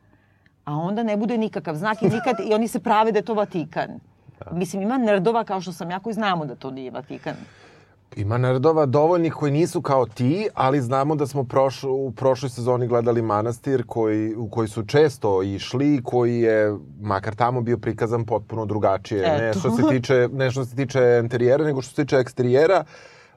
A 0.64 0.76
onda 0.76 1.02
ne 1.02 1.16
bude 1.16 1.38
nikakav 1.38 1.74
znak 1.74 2.02
i 2.02 2.08
nikad, 2.08 2.36
i 2.48 2.54
oni 2.54 2.68
se 2.68 2.80
prave 2.80 3.12
da 3.12 3.18
je 3.18 3.24
to 3.24 3.34
Vatikan. 3.34 4.00
Mislim, 4.52 4.82
ima 4.82 4.98
nerdova 4.98 5.44
kao 5.44 5.60
što 5.60 5.72
sam 5.72 5.90
ja 5.90 6.00
koji 6.00 6.14
znamo 6.14 6.46
da 6.46 6.54
to 6.54 6.70
nije 6.70 6.90
Vatikan. 6.90 7.34
Ima 8.16 8.38
nerdova 8.38 8.86
dovoljnih 8.86 9.32
koji 9.32 9.52
nisu 9.52 9.82
kao 9.82 10.06
ti, 10.06 10.48
ali 10.54 10.80
znamo 10.80 11.14
da 11.14 11.26
smo 11.26 11.44
proš, 11.44 11.84
u 11.84 12.12
prošloj 12.16 12.50
sezoni 12.50 12.86
gledali 12.86 13.22
manastir 13.22 13.84
koji, 13.86 14.34
u 14.34 14.48
koji 14.48 14.68
su 14.68 14.82
često 14.86 15.42
išli, 15.42 16.00
koji 16.04 16.40
je, 16.40 16.76
makar 17.00 17.34
tamo 17.34 17.60
bio 17.60 17.78
prikazan 17.78 18.24
potpuno 18.24 18.66
drugačije. 18.66 19.20
Eto. 19.20 19.42
Ne 19.44 19.52
što 19.52 19.70
se 19.70 19.82
tiče, 19.90 20.28
ne 20.32 20.50
što 20.50 20.64
se 20.64 20.76
tiče 20.76 21.20
interijera, 21.22 21.64
nego 21.64 21.82
što 21.82 21.94
se 21.94 22.04
tiče 22.04 22.16
eksterijera 22.16 22.84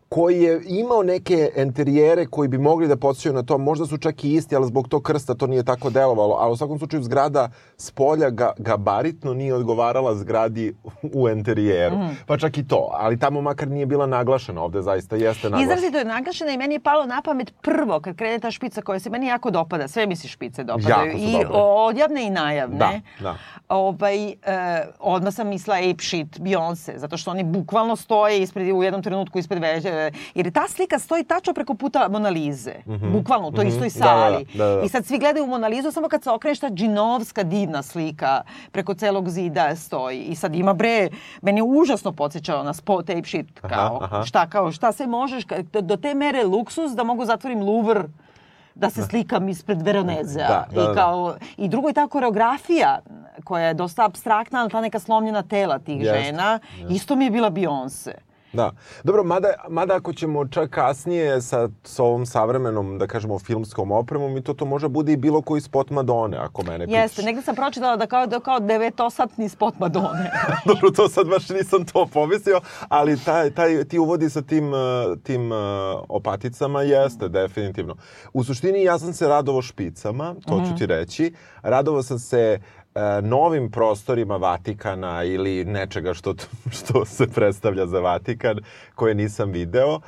koji 0.09 0.41
je 0.41 0.61
imao 0.65 1.03
neke 1.03 1.49
enterijere 1.55 2.25
koji 2.25 2.47
bi 2.47 2.57
mogli 2.57 2.87
da 2.87 2.95
podsjećaju 2.95 3.35
na 3.35 3.43
to, 3.43 3.57
možda 3.57 3.85
su 3.85 3.97
čak 3.97 4.23
i 4.23 4.33
isti, 4.33 4.55
ali 4.55 4.67
zbog 4.67 4.87
tog 4.87 5.03
krsta 5.03 5.33
to 5.33 5.47
nije 5.47 5.63
tako 5.63 5.89
delovalo, 5.89 6.35
ali 6.39 6.53
u 6.53 6.55
svakom 6.55 6.77
slučaju 6.77 7.03
zgrada 7.03 7.49
s 7.77 7.91
polja 7.91 8.29
ga, 8.29 8.51
gabaritno 8.57 9.33
nije 9.33 9.53
odgovarala 9.53 10.15
zgradi 10.15 10.75
u 11.13 11.29
enterijeru. 11.29 11.95
Mm. 11.97 12.17
Pa 12.25 12.37
čak 12.37 12.57
i 12.57 12.67
to, 12.67 12.89
ali 12.93 13.19
tamo 13.19 13.41
makar 13.41 13.67
nije 13.67 13.85
bila 13.85 14.05
naglašena, 14.05 14.61
ovde 14.61 14.81
zaista 14.81 15.15
jeste 15.15 15.49
naglašena. 15.49 15.73
Izrazito 15.73 15.97
je 15.97 16.05
naglašena 16.05 16.51
i 16.51 16.57
meni 16.57 16.75
je 16.75 16.79
palo 16.79 17.05
na 17.05 17.21
pamet 17.21 17.53
prvo 17.61 17.99
kad 17.99 18.15
krene 18.15 18.39
ta 18.39 18.51
špica 18.51 18.81
koja 18.81 18.99
se 18.99 19.09
meni 19.09 19.27
jako 19.27 19.51
dopada, 19.51 19.87
sve 19.87 20.07
mi 20.07 20.15
se 20.15 20.27
špice 20.27 20.63
dopadaju. 20.63 21.07
Jako 21.07 21.17
I 21.17 21.31
dobre. 21.31 21.47
odjavne 21.51 22.27
i 22.27 22.29
najavne. 22.29 22.77
Da, 22.77 23.01
da. 23.19 23.35
Ovaj, 23.69 24.29
e, 24.29 24.35
odmah 24.99 25.33
sam 25.33 25.47
mislila 25.47 25.77
ape 25.77 26.03
shit 26.03 26.39
Beyoncé, 26.39 26.97
zato 26.97 27.17
što 27.17 27.31
oni 27.31 27.43
bukvalno 27.43 27.95
stoje 27.95 28.41
ispred, 28.41 28.71
u 28.71 28.83
jednom 28.83 29.03
trenutku 29.03 29.39
ispred 29.39 29.61
veže, 29.61 29.96
jer 30.35 30.51
ta 30.51 30.67
slika 30.67 30.99
stoji 30.99 31.23
tačno 31.23 31.53
preko 31.53 31.73
puta 31.73 32.07
Monalize. 32.09 32.73
Mm 32.85 32.93
-hmm. 32.93 33.11
Bukvalno 33.11 33.47
u 33.47 33.51
toj 33.51 33.65
mm 33.65 33.67
-hmm. 33.67 33.73
istoj 33.73 33.89
sali. 33.89 34.45
Da, 34.53 34.63
da, 34.63 34.69
da, 34.69 34.75
da. 34.75 34.81
I 34.81 34.89
sad 34.89 35.05
svi 35.05 35.17
gledaju 35.17 35.47
Monalizu, 35.47 35.91
samo 35.91 36.09
kad 36.09 36.23
se 36.23 36.31
okreneš 36.31 36.59
ta 36.59 36.69
džinovska 36.69 37.43
divna 37.43 37.83
slika 37.83 38.41
preko 38.71 38.93
celog 38.93 39.29
zida 39.29 39.75
stoji. 39.75 40.19
I 40.19 40.35
sad 40.35 40.55
ima 40.55 40.73
bre, 40.73 41.09
meni 41.41 41.59
je 41.59 41.63
užasno 41.63 42.11
podsjećao 42.11 42.63
na 42.63 42.73
spot 42.73 43.05
tape 43.05 43.23
shit. 43.23 43.59
Kao, 43.59 43.97
aha, 44.01 44.15
aha. 44.15 44.23
Šta, 44.25 44.49
kao, 44.49 44.71
šta 44.71 44.91
se 44.91 45.07
možeš, 45.07 45.43
do 45.81 45.97
te 45.97 46.13
mere 46.13 46.43
luksus 46.43 46.91
da 46.91 47.03
mogu 47.03 47.25
zatvorim 47.25 47.61
Louvre 47.61 48.03
da 48.75 48.89
se 48.89 49.01
da. 49.01 49.07
slikam 49.07 49.49
ispred 49.49 49.81
Veronezea. 49.81 50.47
Da, 50.47 50.67
da, 50.75 50.81
I, 50.81 50.85
da. 50.85 50.93
kao, 50.93 51.35
I 51.57 51.67
drugo 51.67 51.87
je 51.87 51.93
ta 51.93 52.07
koreografija 52.07 52.99
koja 53.43 53.67
je 53.67 53.73
dosta 53.73 54.05
abstraktna, 54.05 54.69
ta 54.69 54.81
neka 54.81 54.99
slomljena 54.99 55.43
tela 55.43 55.79
tih 55.79 56.01
yes, 56.01 56.13
žena, 56.13 56.59
yes. 56.79 56.95
isto 56.95 57.15
mi 57.15 57.25
je 57.25 57.31
bila 57.31 57.49
Beyoncé. 57.51 58.11
Da. 58.53 58.71
Dobro, 59.03 59.23
mada, 59.23 59.47
mada 59.69 59.95
ako 59.95 60.13
ćemo 60.13 60.47
čak 60.47 60.69
kasnije 60.69 61.41
sa, 61.41 61.69
sa 61.83 62.03
ovom 62.03 62.25
savremenom, 62.25 62.97
da 62.97 63.07
kažemo, 63.07 63.39
filmskom 63.39 63.91
opremom, 63.91 64.37
i 64.37 64.43
to 64.43 64.53
to 64.53 64.65
može 64.65 64.87
bude 64.87 65.13
i 65.13 65.17
bilo 65.17 65.41
koji 65.41 65.61
spot 65.61 65.89
Madone, 65.89 66.37
ako 66.37 66.63
mene 66.63 66.85
pitaš. 66.85 67.01
Jeste, 67.01 67.23
negde 67.23 67.41
sam 67.41 67.55
pročitala 67.55 67.95
da 67.95 68.07
kao, 68.07 68.27
da 68.27 68.39
kao 68.39 68.59
devetosatni 68.59 69.49
spot 69.49 69.79
Madone. 69.79 70.31
Dobro, 70.67 70.91
to 70.91 71.09
sad 71.09 71.27
baš 71.27 71.49
nisam 71.49 71.85
to 71.85 72.05
pomislio, 72.13 72.61
ali 72.89 73.19
taj, 73.25 73.51
taj, 73.51 73.83
ti 73.83 73.99
uvodi 73.99 74.29
sa 74.29 74.41
tim, 74.41 74.71
tim 75.23 75.51
uh, 75.51 75.57
opaticama 76.09 76.81
jeste, 76.81 77.29
definitivno. 77.29 77.95
U 78.33 78.43
suštini 78.43 78.83
ja 78.83 78.99
sam 78.99 79.13
se 79.13 79.27
radovo 79.27 79.61
špicama, 79.61 80.35
to 80.45 80.55
mm 80.55 80.59
-hmm. 80.59 80.65
ću 80.65 80.69
mhm. 80.69 80.77
ti 80.77 80.85
reći. 80.85 81.33
Radovo 81.61 82.03
sam 82.03 82.19
se 82.19 82.37
E, 82.47 82.59
novim 83.23 83.71
prostorima 83.71 84.37
Vatikana 84.37 85.23
ili 85.23 85.65
nečega 85.65 86.13
što, 86.13 86.33
što 86.71 87.05
se 87.05 87.27
predstavlja 87.27 87.85
za 87.87 87.99
Vatikan 87.99 88.57
koje 88.95 89.15
nisam 89.15 89.51
video. 89.51 89.99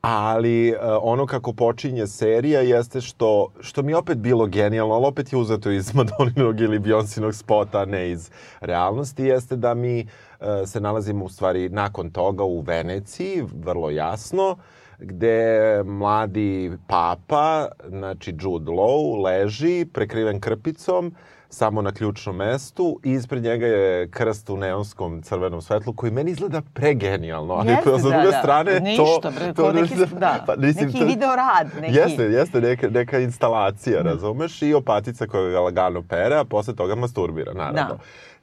Ali 0.00 0.72
uh, 0.72 0.78
ono 1.02 1.26
kako 1.26 1.52
počinje 1.52 2.06
serija 2.06 2.60
jeste 2.60 3.00
što, 3.00 3.48
što 3.60 3.82
mi 3.82 3.94
opet 3.94 4.18
bilo 4.18 4.46
genijalno, 4.46 4.94
ali 4.94 5.06
opet 5.06 5.32
je 5.32 5.38
uzeto 5.38 5.70
iz 5.70 5.94
Madoninog 5.94 6.60
ili 6.60 6.78
Beyoncinog 6.78 7.32
spota, 7.32 7.84
ne 7.84 8.10
iz 8.10 8.30
realnosti, 8.60 9.24
jeste 9.24 9.56
da 9.56 9.74
mi 9.74 10.06
uh, 10.40 10.46
se 10.66 10.80
nalazimo 10.80 11.24
u 11.24 11.28
stvari 11.28 11.68
nakon 11.68 12.10
toga 12.10 12.44
u 12.44 12.60
Veneciji, 12.60 13.44
vrlo 13.54 13.90
jasno, 13.90 14.56
gde 14.98 15.82
mladi 15.84 16.72
papa, 16.86 17.68
znači 17.88 18.30
Jude 18.40 18.70
Law, 18.70 19.24
leži 19.24 19.86
prekriven 19.92 20.40
krpicom, 20.40 21.14
samo 21.50 21.82
na 21.82 21.92
ključnom 21.92 22.36
mestu 22.36 23.00
i 23.04 23.12
ispred 23.12 23.42
njega 23.42 23.66
je 23.66 24.10
krst 24.10 24.50
u 24.50 24.56
neonskom 24.56 25.22
crvenom 25.22 25.62
svetlu 25.62 25.92
koji 25.92 26.12
meni 26.12 26.30
izgleda 26.30 26.62
pregenijalno, 26.74 27.54
ali 27.54 27.70
jeste, 27.70 27.90
sa 27.90 28.08
druge 28.08 28.30
da, 28.30 28.38
strane 28.38 28.80
Ništa, 28.80 29.30
to... 29.30 29.62
To 29.62 29.72
neki, 29.72 29.94
da, 30.18 30.44
pa, 30.46 30.56
mislim, 30.56 30.86
neki 30.86 31.04
video 31.04 31.36
rad. 31.36 31.68
Neki. 31.80 31.94
Jeste, 31.96 32.22
jeste 32.22 32.60
neka, 32.60 32.88
neka 32.88 33.18
instalacija, 33.18 34.02
da. 34.02 34.10
razumeš, 34.10 34.62
i 34.62 34.74
opatica 34.74 35.26
koja 35.26 35.50
ga 35.50 35.60
lagano 35.60 36.02
pere, 36.02 36.36
a 36.36 36.44
posle 36.44 36.76
toga 36.76 36.94
masturbira, 36.94 37.52
naravno. 37.52 37.94
Da. 37.94 37.98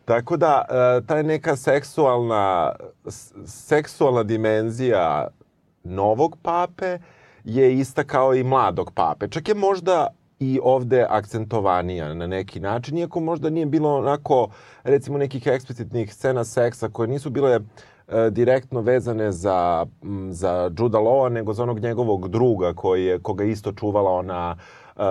Tako 0.05 0.37
da, 0.37 0.65
e, 0.69 1.05
ta 1.07 1.17
je 1.17 1.23
neka 1.23 1.55
seksualna, 1.55 2.71
seksualna 3.45 4.23
dimenzija 4.23 5.27
novog 5.83 6.37
pape 6.41 6.99
je 7.43 7.73
ista 7.75 8.03
kao 8.03 8.35
i 8.35 8.43
mladog 8.43 8.91
pape. 8.91 9.27
Čak 9.27 9.47
je 9.47 9.55
možda 9.55 10.07
i 10.39 10.59
ovde 10.63 11.05
akcentovanija 11.09 12.13
na 12.13 12.27
neki 12.27 12.59
način, 12.59 12.97
iako 12.97 13.19
možda 13.19 13.49
nije 13.49 13.65
bilo 13.65 13.97
onako, 13.97 14.47
recimo, 14.83 15.17
nekih 15.17 15.47
eksplicitnih 15.47 16.13
scena 16.13 16.43
seksa 16.43 16.89
koje 16.89 17.07
nisu 17.07 17.29
bile 17.29 17.59
e, 18.07 18.29
direktno 18.29 18.81
vezane 18.81 19.31
za, 19.31 19.85
m, 20.03 20.33
za 20.33 20.71
Juda 20.79 20.97
Law, 20.97 21.29
nego 21.29 21.53
za 21.53 21.63
onog 21.63 21.79
njegovog 21.79 22.29
druga 22.29 22.73
koji 22.73 23.05
je, 23.05 23.19
koga 23.19 23.43
isto 23.43 23.71
čuvala 23.71 24.11
ona 24.11 24.55
uh, 24.95 25.03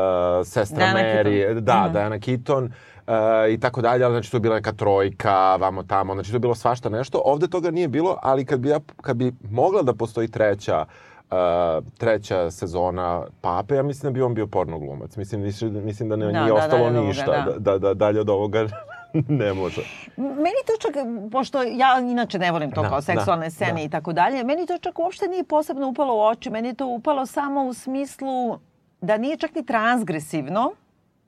sestra 0.46 0.78
Diana 0.78 1.00
Mary, 1.00 1.44
Keaton. 1.44 1.64
da, 1.64 1.74
mm 1.74 1.88
-hmm. 1.88 1.92
Diana 1.92 2.18
Keaton, 2.18 2.64
uh, 2.64 3.12
i 3.50 3.60
tako 3.60 3.82
dalje, 3.82 4.04
ali 4.04 4.14
znači 4.14 4.30
to 4.30 4.36
je 4.36 4.40
bila 4.40 4.54
neka 4.54 4.72
trojka, 4.72 5.56
vamo 5.56 5.82
tamo, 5.82 6.14
znači 6.14 6.30
to 6.30 6.36
je 6.36 6.40
bilo 6.40 6.54
svašta 6.54 6.88
nešto. 6.88 7.22
Ovde 7.24 7.48
toga 7.48 7.70
nije 7.70 7.88
bilo, 7.88 8.18
ali 8.22 8.44
kad 8.44 8.60
bi, 8.60 8.68
ja, 8.68 8.80
kad 9.02 9.16
bi 9.16 9.32
mogla 9.50 9.82
da 9.82 9.94
postoji 9.94 10.28
treća 10.28 10.80
uh, 10.80 11.13
uh, 11.30 11.84
treća 11.98 12.50
sezona 12.50 13.26
Pape, 13.40 13.74
ja 13.74 13.82
mislim 13.82 14.12
da 14.12 14.14
bi 14.14 14.22
on 14.22 14.34
bio 14.34 14.46
porno 14.46 14.78
glumac. 14.78 15.16
Mislim, 15.16 15.42
mislim 15.84 16.08
da 16.08 16.16
ne, 16.16 16.26
da, 16.26 16.32
nije 16.32 16.46
da, 16.46 16.54
ostalo 16.54 16.90
da, 16.90 17.00
ništa. 17.00 17.24
Da. 17.26 17.52
da, 17.52 17.58
da, 17.58 17.78
da, 17.78 17.94
dalje 17.94 18.20
od 18.20 18.30
ovoga 18.30 18.66
ne 19.28 19.52
može. 19.52 19.82
Meni 20.16 20.60
to 20.66 20.72
čak, 20.80 20.94
pošto 21.32 21.62
ja 21.62 22.00
inače 22.00 22.38
ne 22.38 22.52
volim 22.52 22.72
to 22.72 22.82
da, 22.82 22.88
kao 22.88 23.02
seksualne 23.02 23.46
da, 23.46 23.50
scene 23.50 23.72
da. 23.72 23.80
i 23.80 23.88
tako 23.88 24.12
dalje, 24.12 24.44
meni 24.44 24.66
to 24.66 24.78
čak 24.78 24.98
uopšte 24.98 25.28
nije 25.28 25.44
posebno 25.44 25.88
upalo 25.88 26.16
u 26.16 26.20
oči. 26.20 26.50
Meni 26.50 26.68
je 26.68 26.74
to 26.74 26.86
upalo 26.86 27.26
samo 27.26 27.64
u 27.64 27.74
smislu 27.74 28.58
da 29.00 29.16
nije 29.16 29.36
čak 29.36 29.54
ni 29.54 29.66
transgresivno, 29.66 30.72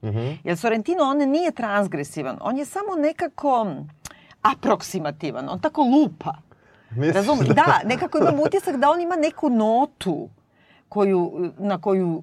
Mm 0.03 0.09
-hmm. 0.09 0.37
Jer 0.45 0.57
Sorrentino, 0.57 1.03
on 1.03 1.19
nije 1.19 1.53
transgresivan. 1.53 2.39
On 2.41 2.59
je 2.59 2.65
samo 2.65 2.95
nekako 2.99 3.67
aproksimativan. 4.43 5.49
On 5.49 5.61
tako 5.61 5.83
lupa. 5.83 6.35
Razumem? 7.15 7.47
Da. 7.47 7.55
da, 7.55 7.81
nekako 7.85 8.19
imam 8.19 8.41
utisak 8.41 8.77
da 8.77 8.91
on 8.91 9.01
ima 9.01 9.17
neku 9.17 9.51
notu 9.51 10.29
koju, 10.89 11.51
na 11.59 11.81
koju 11.81 12.23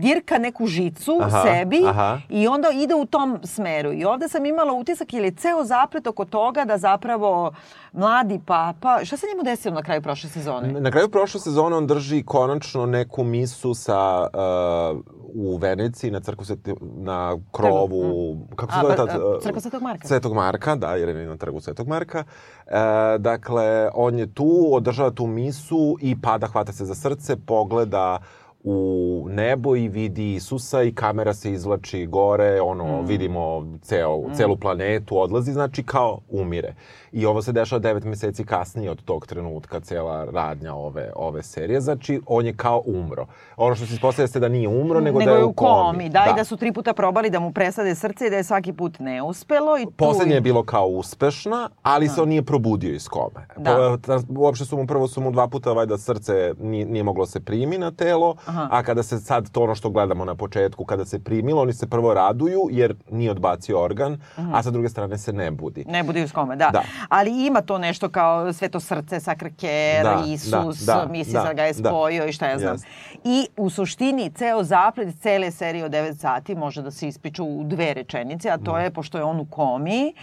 dirka 0.00 0.38
neku 0.38 0.66
žicu 0.66 1.18
aha, 1.22 1.42
sebi 1.42 1.84
aha. 1.86 2.20
i 2.28 2.48
onda 2.48 2.68
ide 2.74 2.94
u 2.94 3.04
tom 3.04 3.40
smeru. 3.44 3.92
I 3.92 4.04
ovde 4.04 4.28
sam 4.28 4.46
imala 4.46 4.72
utisak 4.72 5.12
ili 5.12 5.36
ceo 5.36 5.64
zaplet 5.64 6.06
oko 6.06 6.24
toga 6.24 6.64
da 6.64 6.78
zapravo 6.78 7.52
mladi 7.92 8.40
papa, 8.46 9.04
šta 9.04 9.16
se 9.16 9.26
njemu 9.26 9.42
desilo 9.42 9.74
na 9.74 9.82
kraju 9.82 10.02
prošle 10.02 10.30
sezone? 10.30 10.80
Na 10.80 10.90
kraju 10.90 11.08
prošle 11.08 11.40
sezone 11.40 11.76
on 11.76 11.86
drži 11.86 12.22
konačno 12.22 12.86
neku 12.86 13.24
misu 13.24 13.74
sa 13.74 14.28
uh, 14.32 15.00
u 15.34 15.56
Veneciji 15.56 16.10
na 16.10 16.20
crkvu 16.20 16.44
na 16.80 17.38
krovu, 17.52 18.34
mm. 18.34 18.56
kako 18.56 18.72
se 18.72 18.78
zove 18.82 18.96
ta? 18.96 19.06
Crkva 19.42 19.60
Svetog 19.60 19.82
Marka. 19.82 20.08
Svetog 20.08 20.34
Marka, 20.34 20.76
da, 20.76 20.94
jer 20.94 21.08
je 21.08 21.26
na 21.26 21.36
trgu 21.36 21.60
Svetog 21.60 21.88
Marka. 21.88 22.24
E, 22.66 23.18
dakle, 23.18 23.90
on 23.94 24.18
je 24.18 24.34
tu, 24.34 24.68
održava 24.72 25.10
tu 25.10 25.26
misu 25.26 25.96
i 26.00 26.20
pada, 26.20 26.46
hvata 26.46 26.72
se 26.72 26.84
za 26.84 26.94
srce, 26.94 27.36
pogleda 27.36 28.18
u 28.64 29.26
nebo 29.30 29.76
i 29.76 29.88
vidi 29.88 30.34
Isusa 30.34 30.82
i 30.82 30.94
kamera 30.94 31.34
se 31.34 31.52
izlači 31.52 32.06
gore, 32.06 32.60
ono, 32.60 33.02
mm. 33.02 33.06
vidimo 33.06 33.66
ceo, 33.82 34.28
mm. 34.28 34.34
celu 34.34 34.56
planetu, 34.56 35.18
odlazi, 35.18 35.52
znači 35.52 35.82
kao 35.82 36.20
umire. 36.28 36.74
I 37.12 37.26
ovo 37.26 37.42
se 37.42 37.52
dešava 37.52 37.78
devet 37.78 38.04
meseci 38.04 38.44
kasnije 38.44 38.90
od 38.90 39.02
tog 39.02 39.26
trenutka, 39.26 39.80
cela 39.80 40.24
radnja 40.24 40.74
ove, 40.74 41.10
ove 41.16 41.42
serije. 41.42 41.80
Znači, 41.80 42.20
on 42.26 42.46
je 42.46 42.56
kao 42.56 42.82
umro. 42.86 43.26
Ono 43.56 43.74
što 43.74 43.86
se 43.86 43.94
ispostavlja 43.94 44.24
jeste 44.24 44.40
da 44.40 44.48
nije 44.48 44.68
umro, 44.68 45.00
nego, 45.00 45.18
nego 45.18 45.30
da 45.32 45.38
je 45.38 45.44
u 45.44 45.52
komi. 45.52 45.70
komi. 45.70 46.08
Da, 46.08 46.24
da, 46.24 46.30
i 46.30 46.36
da 46.36 46.44
su 46.44 46.56
tri 46.56 46.72
puta 46.72 46.92
probali 46.92 47.30
da 47.30 47.40
mu 47.40 47.52
presade 47.52 47.94
srce 47.94 48.26
i 48.26 48.30
da 48.30 48.36
je 48.36 48.44
svaki 48.44 48.72
put 48.72 48.98
neuspelo. 48.98 49.78
I 49.78 49.84
tu... 49.84 49.90
Poslednje 49.90 50.34
je 50.34 50.40
bilo 50.40 50.62
kao 50.62 50.86
uspešna, 50.86 51.68
ali 51.82 52.06
da. 52.06 52.12
se 52.12 52.22
on 52.22 52.28
nije 52.28 52.42
probudio 52.42 52.94
iz 52.94 53.08
kome. 53.08 53.46
Da. 53.56 53.96
Po, 54.06 54.40
uopšte 54.40 54.64
su 54.64 54.76
mu, 54.76 54.86
prvo 54.86 55.08
su 55.08 55.20
mu 55.20 55.30
dva 55.30 55.48
puta 55.48 55.72
vajda 55.72 55.98
srce 55.98 56.54
nije, 56.60 56.86
nije 56.86 57.02
moglo 57.02 57.26
se 57.26 57.40
primi 57.40 57.78
na 57.78 57.90
telo, 57.90 58.36
Aha. 58.46 58.68
a 58.70 58.82
kada 58.82 59.02
se 59.02 59.18
sad 59.18 59.50
to 59.50 59.62
ono 59.62 59.74
što 59.74 59.90
gledamo 59.90 60.24
na 60.24 60.34
početku, 60.34 60.84
kada 60.84 61.04
se 61.04 61.18
primilo, 61.18 61.62
oni 61.62 61.72
se 61.72 61.86
prvo 61.86 62.14
raduju 62.14 62.60
jer 62.70 62.94
nije 63.10 63.30
odbacio 63.30 63.80
organ, 63.80 64.20
Aha. 64.36 64.50
a 64.54 64.62
sa 64.62 64.70
druge 64.70 64.88
strane 64.88 65.18
se 65.18 65.32
ne 65.32 65.50
budi. 65.50 65.84
Ne 65.88 66.02
budi 66.02 66.22
iz 66.22 66.32
kome, 66.32 66.56
da. 66.56 66.70
da 66.72 66.82
ali 67.08 67.46
ima 67.46 67.60
to 67.60 67.78
nešto 67.78 68.08
kao 68.08 68.52
sveto 68.52 68.80
srce, 68.80 69.20
sakraker, 69.20 70.02
da, 70.02 70.22
Isus, 70.26 70.78
da, 70.78 70.94
da, 70.94 71.06
misli 71.10 71.32
da, 71.32 71.52
ga 71.52 71.62
je 71.62 71.72
da. 71.72 71.88
spojio 71.88 72.22
da, 72.22 72.28
i 72.28 72.32
šta 72.32 72.46
ja 72.46 72.58
znam. 72.58 72.76
Yes. 72.76 72.84
I 73.24 73.46
u 73.56 73.70
suštini 73.70 74.30
ceo 74.30 74.62
zaplet 74.62 75.20
cele 75.20 75.50
serije 75.50 75.84
od 75.84 75.92
9 75.92 76.14
sati 76.14 76.54
može 76.54 76.82
da 76.82 76.90
se 76.90 77.08
ispriča 77.08 77.42
u 77.42 77.64
dve 77.64 77.94
rečenice, 77.94 78.50
a 78.50 78.58
to 78.58 78.72
mm. 78.72 78.80
je, 78.80 78.90
pošto 78.90 79.18
je 79.18 79.24
on 79.24 79.40
u 79.40 79.46
komi, 79.50 80.14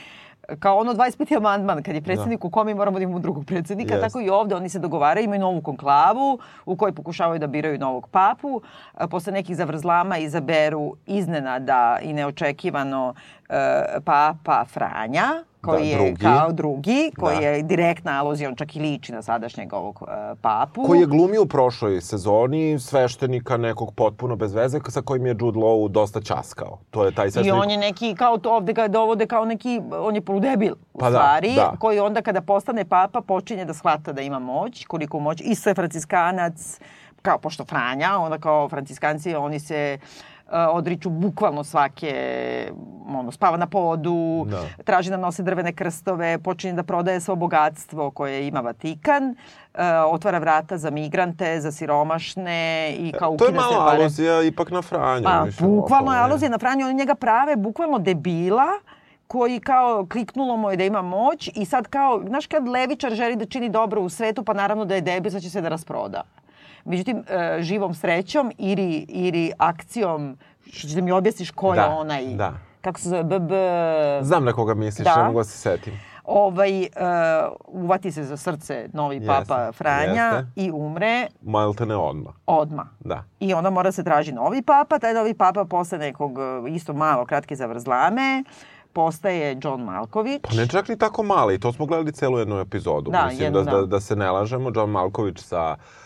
kao 0.59 0.77
ono 0.77 0.93
25. 0.93 1.37
amandman, 1.37 1.83
kad 1.83 1.95
je 1.95 2.01
predsednik 2.01 2.41
da. 2.41 2.47
u 2.47 2.49
komi 2.49 2.73
moramo 2.73 2.99
da 2.99 3.03
imamo 3.03 3.19
drugog 3.19 3.45
predsednika, 3.45 3.95
yes. 3.95 4.01
tako 4.01 4.21
i 4.21 4.29
ovde 4.29 4.55
oni 4.55 4.69
se 4.69 4.79
dogovaraju, 4.79 5.23
imaju 5.23 5.41
novu 5.41 5.61
konklavu 5.61 6.39
u 6.65 6.75
kojoj 6.75 6.91
pokušavaju 6.91 7.39
da 7.39 7.47
biraju 7.47 7.79
novog 7.79 8.07
papu. 8.07 8.61
Posle 9.09 9.33
nekih 9.33 9.55
zavrzlama 9.55 10.17
izaberu 10.17 10.95
iznenada 11.05 11.99
i 12.01 12.13
neočekivano 12.13 13.13
e, 13.49 13.85
papa 14.05 14.65
Franja, 14.65 15.43
koji 15.65 15.91
da, 15.91 15.95
drugi. 15.97 16.09
je 16.09 16.15
kao 16.15 16.51
drugi, 16.51 17.11
koji 17.19 17.37
da. 17.37 17.47
je 17.47 17.63
direktna 17.63 18.19
aluzija, 18.19 18.49
on 18.49 18.55
čak 18.55 18.75
i 18.75 18.79
liči 18.79 19.11
na 19.11 19.21
sadašnjeg 19.21 19.73
ovog 19.73 20.01
uh, 20.01 20.07
papu. 20.41 20.83
Koji 20.83 20.99
je 20.99 21.05
glumio 21.05 21.41
u 21.41 21.45
prošloj 21.45 22.01
sezoni 22.01 22.79
sveštenika 22.79 23.57
nekog 23.57 23.93
potpuno 23.95 24.35
bez 24.35 24.53
veze, 24.53 24.79
sa 24.89 25.01
kojim 25.01 25.25
je 25.25 25.35
Jude 25.39 25.59
Law 25.59 25.87
dosta 25.87 26.21
časkao. 26.21 26.79
To 26.91 27.05
je 27.05 27.11
taj 27.11 27.31
sveštenik... 27.31 27.57
I 27.57 27.61
on 27.63 27.69
je 27.69 27.77
neki, 27.77 28.15
kao 28.15 28.37
to 28.37 28.55
ovde 28.55 28.73
ga 28.73 28.87
dovode 28.87 29.25
kao 29.25 29.45
neki, 29.45 29.81
on 29.91 30.15
je 30.15 30.21
poludebil 30.21 30.73
u 30.93 30.99
pa 30.99 31.09
da, 31.09 31.17
stvari, 31.17 31.55
da, 31.55 31.61
da. 31.61 31.77
koji 31.79 31.99
onda 31.99 32.21
kada 32.21 32.41
postane 32.41 32.85
papa 32.85 33.21
počinje 33.21 33.65
da 33.65 33.73
shvata 33.73 34.13
da 34.13 34.21
ima 34.21 34.39
moć, 34.39 34.85
koliko 34.85 35.19
moć, 35.19 35.41
i 35.41 35.55
sve 35.55 35.73
franciskanac, 35.73 36.79
kao 37.21 37.37
pošto 37.37 37.65
Franja, 37.65 38.17
onda 38.19 38.37
kao 38.37 38.69
franciskanci, 38.69 39.35
oni 39.35 39.59
se 39.59 39.97
uh, 40.01 40.34
odriču 40.51 41.09
bukvalno 41.09 41.63
svake, 41.63 42.13
ono, 43.07 43.31
spava 43.31 43.57
na 43.57 43.67
podu, 43.67 44.45
da. 44.49 44.61
traži 44.83 45.09
da 45.09 45.17
nose 45.17 45.43
drvene 45.43 45.73
krstove, 45.73 46.37
počinje 46.37 46.73
da 46.73 46.83
prodaje 46.83 47.19
svo 47.19 47.35
bogatstvo 47.35 48.11
koje 48.11 48.47
ima 48.47 48.59
Vatikan, 48.59 49.35
otvara 50.07 50.37
vrata 50.37 50.77
za 50.77 50.89
migrante, 50.89 51.61
za 51.61 51.71
siromašne 51.71 52.91
i 52.99 53.11
kao 53.11 53.31
ukida 53.31 53.45
se... 53.45 53.53
To 53.53 53.63
je 53.63 53.73
malo 53.73 53.89
aluzija 53.89 54.43
ipak 54.43 54.71
na 54.71 54.81
Franju. 54.81 55.23
Pa, 55.23 55.45
bukvalno 55.59 56.13
je 56.13 56.19
aluzija 56.19 56.49
na 56.49 56.57
Franju, 56.57 56.85
oni 56.85 56.95
njega 56.95 57.15
prave 57.15 57.55
bukvalno 57.55 57.99
debila, 57.99 58.67
koji 59.27 59.59
kao 59.59 60.05
kliknulo 60.11 60.57
mu 60.57 60.71
je 60.71 60.77
da 60.77 60.83
ima 60.83 61.01
moć 61.01 61.49
i 61.55 61.65
sad 61.65 61.87
kao, 61.87 62.21
znaš 62.27 62.47
kad 62.47 62.67
levičar 62.67 63.13
želi 63.13 63.35
da 63.35 63.45
čini 63.45 63.69
dobro 63.69 64.01
u 64.01 64.09
svetu, 64.09 64.43
pa 64.43 64.53
naravno 64.53 64.85
da 64.85 64.95
je 64.95 65.01
debil, 65.01 65.31
sad 65.31 65.41
će 65.41 65.49
se 65.49 65.61
da 65.61 65.69
rasproda. 65.69 66.23
Međutim, 66.85 67.23
e, 67.29 67.57
živom 67.61 67.93
srećom 67.93 68.51
ili, 68.57 69.05
ili 69.09 69.51
akcijom, 69.57 70.37
što 70.65 70.87
ćeš 70.87 70.91
da 70.91 71.01
mi 71.01 71.11
objasniš 71.11 71.51
ko 71.51 71.75
da, 71.75 71.81
je 71.81 71.87
onaj, 71.87 72.25
da. 72.25 72.53
kako 72.81 72.99
se 72.99 73.09
zove, 73.09 73.23
BB... 73.23 73.51
Znam 74.21 74.45
na 74.45 74.53
koga 74.53 74.73
misliš, 74.73 75.05
da. 75.05 75.17
ne 75.17 75.23
mogu 75.23 75.39
da 75.39 75.43
se 75.43 75.57
setim. 75.57 75.93
Ovaj, 76.23 76.81
uh, 76.81 76.87
uvati 77.67 78.11
se 78.11 78.23
za 78.23 78.37
srce 78.37 78.89
novi 78.93 79.15
jeste, 79.15 79.27
papa 79.27 79.71
Franja 79.71 80.23
jeste. 80.23 80.47
i 80.55 80.71
umre. 80.71 81.27
Malte 81.41 81.85
ne 81.85 81.95
odma. 81.95 82.33
Odma. 82.45 82.87
Da. 82.99 83.23
I 83.39 83.53
onda 83.53 83.69
mora 83.69 83.91
se 83.91 84.03
traži 84.03 84.31
novi 84.31 84.61
papa, 84.61 84.99
taj 84.99 85.13
novi 85.13 85.33
papa 85.33 85.65
posle 85.65 85.97
nekog 85.97 86.31
e, 86.39 86.69
isto 86.69 86.93
malo 86.93 87.25
kratke 87.25 87.55
zavrzlame 87.55 88.43
postaje 88.93 89.57
John 89.63 89.83
Malković. 89.83 90.41
Pa 90.41 90.55
ne 90.55 90.67
čak 90.67 90.87
ni 90.87 90.97
tako 90.97 91.23
mali, 91.23 91.59
to 91.59 91.73
smo 91.73 91.85
gledali 91.85 92.11
celu 92.11 92.39
jednu 92.39 92.59
epizodu. 92.59 93.11
Da, 93.11 93.25
Mislim 93.25 93.43
jednu, 93.43 93.63
da, 93.63 93.71
da, 93.71 93.85
da 93.85 93.99
se 93.99 94.15
ne 94.15 94.31
lažemo, 94.31 94.71
John 94.75 94.89
Malković 94.89 95.39
sa 95.39 95.75
uh, 95.79 96.04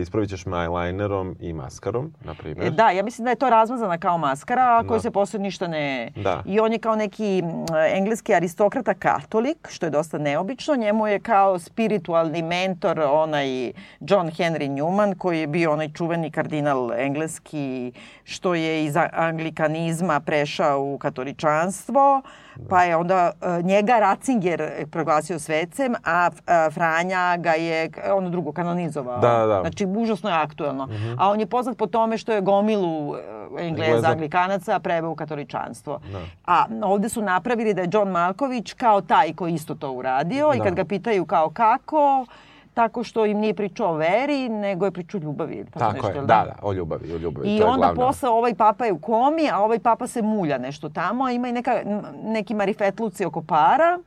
ispravit 0.00 0.30
ćeš 0.30 0.44
eyelinerom 0.44 1.34
i 1.40 1.52
maskarom, 1.52 2.12
na 2.24 2.34
primjer. 2.34 2.72
Da, 2.72 2.90
ja 2.90 3.02
mislim 3.02 3.24
da 3.24 3.30
je 3.30 3.36
to 3.36 3.50
razmazana 3.50 3.98
kao 3.98 4.18
maskara, 4.18 4.62
a 4.62 4.84
koji 4.88 4.98
da. 4.98 5.02
se 5.02 5.10
posle 5.10 5.40
ništa 5.40 5.68
ne... 5.68 6.12
Da. 6.16 6.42
I 6.46 6.60
on 6.60 6.72
je 6.72 6.78
kao 6.78 6.96
neki 6.96 7.42
engleski 7.90 8.34
aristokrata 8.34 8.94
katolik, 8.94 9.68
što 9.70 9.86
je 9.86 9.90
dosta 9.90 10.18
neobično. 10.18 10.76
Njemu 10.76 11.06
je 11.06 11.20
kao 11.20 11.58
spiritualni 11.58 12.42
mentor 12.42 13.00
onaj 13.00 13.72
John 14.00 14.28
Henry 14.28 14.68
Newman, 14.68 15.18
koji 15.18 15.40
je 15.40 15.46
bio 15.46 15.72
onaj 15.72 15.92
čuveni 15.92 16.30
kardinal 16.30 16.92
engleski, 16.92 17.92
što 18.24 18.54
je 18.54 18.84
iz 18.84 18.96
anglikanizma 19.12 20.20
prešao 20.20 20.84
u 20.84 20.98
katoličanstvo. 20.98 22.22
Pa 22.68 22.82
je 22.82 22.96
onda 22.96 23.30
e, 23.40 23.62
njega 23.62 23.98
Ratzinger 23.98 24.86
proglasio 24.90 25.38
svecem, 25.38 25.94
a 26.04 26.30
Franja 26.70 27.36
ga 27.36 27.52
je 27.52 27.90
ono 28.12 28.30
drugo 28.30 28.52
kanonizovao. 28.52 29.18
Da, 29.18 29.46
da. 29.46 29.60
Znači, 29.60 29.86
užasno 29.86 30.30
je 30.30 30.36
aktuelno. 30.36 30.86
Mm 30.86 30.90
-hmm. 30.90 31.16
A 31.18 31.30
on 31.30 31.40
je 31.40 31.46
poznat 31.46 31.76
po 31.76 31.86
tome 31.86 32.18
što 32.18 32.32
je 32.32 32.40
gomilu 32.40 33.16
e, 33.16 33.18
Engleza, 33.58 33.84
Engleza. 33.84 34.08
anglikanaca 34.08 34.78
preveo 34.78 35.10
u 35.10 35.14
katoličanstvo. 35.14 36.00
Da. 36.12 36.20
A 36.46 36.64
ovde 36.82 37.08
su 37.08 37.22
napravili 37.22 37.74
da 37.74 37.82
je 37.82 37.88
John 37.92 38.10
Malković 38.10 38.72
kao 38.72 39.00
taj 39.00 39.34
koji 39.34 39.54
isto 39.54 39.74
to 39.74 39.92
uradio 39.92 40.48
da. 40.48 40.54
i 40.54 40.60
kad 40.60 40.74
ga 40.74 40.84
pitaju 40.84 41.26
kao 41.26 41.50
kako, 41.50 42.26
tako 42.74 43.04
što 43.04 43.26
im 43.26 43.38
nije 43.38 43.54
pričao 43.54 43.90
o 43.90 43.96
veri, 43.96 44.48
nego 44.48 44.84
je 44.84 44.90
pričao 44.90 45.20
o 45.20 45.24
ljubavi. 45.24 45.64
Tako, 45.64 45.78
tako 45.78 45.92
nešto, 45.92 46.08
je, 46.08 46.20
da, 46.20 46.26
da, 46.26 46.54
o 46.62 46.72
ljubavi, 46.72 47.12
o 47.12 47.16
ljubavi. 47.16 47.56
I 47.56 47.58
to 47.60 47.66
onda 47.66 47.86
glavno. 47.86 48.06
posle 48.06 48.28
ovaj 48.28 48.54
papa 48.54 48.84
je 48.84 48.92
u 48.92 48.98
komi, 48.98 49.50
a 49.52 49.60
ovaj 49.60 49.78
papa 49.78 50.06
se 50.06 50.22
mulja 50.22 50.58
nešto 50.58 50.88
tamo, 50.88 51.24
a 51.24 51.32
ima 51.32 51.48
i 51.48 51.52
neka, 51.52 51.82
neki 52.22 52.54
marifetluci 52.54 53.24
oko 53.24 53.42
para. 53.42 53.98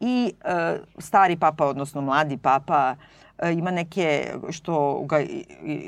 I 0.00 0.32
e, 0.44 0.78
stari 0.98 1.36
papa, 1.36 1.66
odnosno 1.66 2.00
mladi 2.00 2.36
papa, 2.36 2.96
e, 3.38 3.52
ima 3.52 3.70
neke 3.70 4.32
što 4.50 5.02
ga 5.04 5.20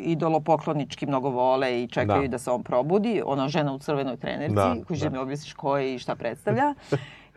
idolopoklonički 0.04 1.06
mnogo 1.06 1.28
vole 1.28 1.82
i 1.82 1.88
čekaju 1.88 2.22
da, 2.22 2.28
da 2.28 2.38
se 2.38 2.50
on 2.50 2.62
probudi. 2.62 3.22
Ona 3.26 3.48
žena 3.48 3.72
u 3.72 3.78
crvenoj 3.78 4.16
trenerci, 4.16 4.54
da, 4.54 4.76
koji 4.88 5.00
da. 5.00 5.10
mi 5.10 5.18
objasniš 5.18 5.54
ko 5.54 5.76
je 5.76 5.94
i 5.94 5.98
šta 5.98 6.14
predstavlja. 6.14 6.74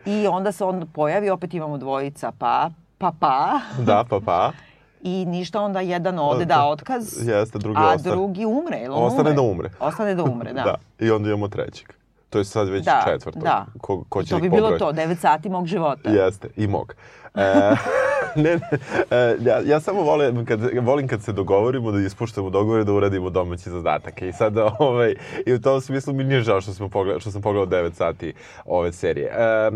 I 0.06 0.26
onda 0.26 0.52
se 0.52 0.64
on 0.64 0.86
pojavi, 0.92 1.30
opet 1.30 1.54
imamo 1.54 1.78
dvojica 1.78 2.32
pa, 2.38 2.70
pa 3.00 3.12
pa. 3.20 3.60
Da, 3.78 4.04
pa 4.08 4.20
pa. 4.20 4.52
I 5.12 5.24
ništa, 5.26 5.60
onda 5.60 5.80
jedan 5.80 6.18
ode 6.18 6.44
da 6.44 6.66
otkaz, 6.66 7.28
Jeste, 7.28 7.58
drugi 7.58 7.78
a 7.80 7.94
ostane. 7.94 8.14
drugi 8.14 8.44
umre. 8.44 8.80
Ili 8.84 8.94
ostane 8.94 9.30
umre? 9.30 9.34
da 9.34 9.42
umre. 9.42 9.70
Ostane 9.80 10.14
da 10.14 10.24
umre, 10.24 10.52
da. 10.52 10.62
da. 10.68 10.76
I 11.06 11.10
onda 11.10 11.28
imamo 11.28 11.48
trećeg. 11.48 11.92
To 12.30 12.38
je 12.38 12.44
sad 12.44 12.68
već 12.68 12.84
da, 12.84 13.02
četvrto. 13.06 13.40
Da, 13.40 13.66
ko, 13.80 14.04
ko 14.08 14.22
će 14.22 14.30
to 14.30 14.38
bi 14.38 14.50
bilo 14.50 14.78
to, 14.78 14.92
9 14.92 15.16
sati 15.16 15.48
mog 15.48 15.66
života. 15.66 16.10
Jeste, 16.10 16.48
i 16.56 16.66
mog. 16.66 16.94
E, 17.34 17.54
ne, 18.42 18.56
ne, 18.56 18.78
e, 19.10 19.36
ja, 19.40 19.60
ja 19.64 19.80
samo 19.80 20.02
volim 20.02 20.46
kad, 20.46 20.60
volim 20.82 21.08
kad 21.08 21.22
se 21.22 21.32
dogovorimo, 21.32 21.92
da 21.92 22.00
ispuštamo 22.00 22.50
dogovore, 22.50 22.84
da 22.84 22.92
uradimo 22.92 23.30
domaći 23.30 23.70
zadatak. 23.70 24.22
I 24.22 24.32
sad, 24.32 24.54
ovaj, 24.78 25.14
i 25.46 25.52
u 25.52 25.60
tom 25.60 25.80
smislu 25.80 26.14
mi 26.14 26.24
nije 26.24 26.40
žao 26.40 26.60
što, 26.60 26.72
smo 26.72 26.88
pogled, 26.88 27.20
što 27.20 27.30
sam 27.30 27.42
pogledao 27.42 27.82
9 27.82 27.92
sati 27.92 28.32
ove 28.64 28.92
serije. 28.92 29.26
E, 29.26 29.70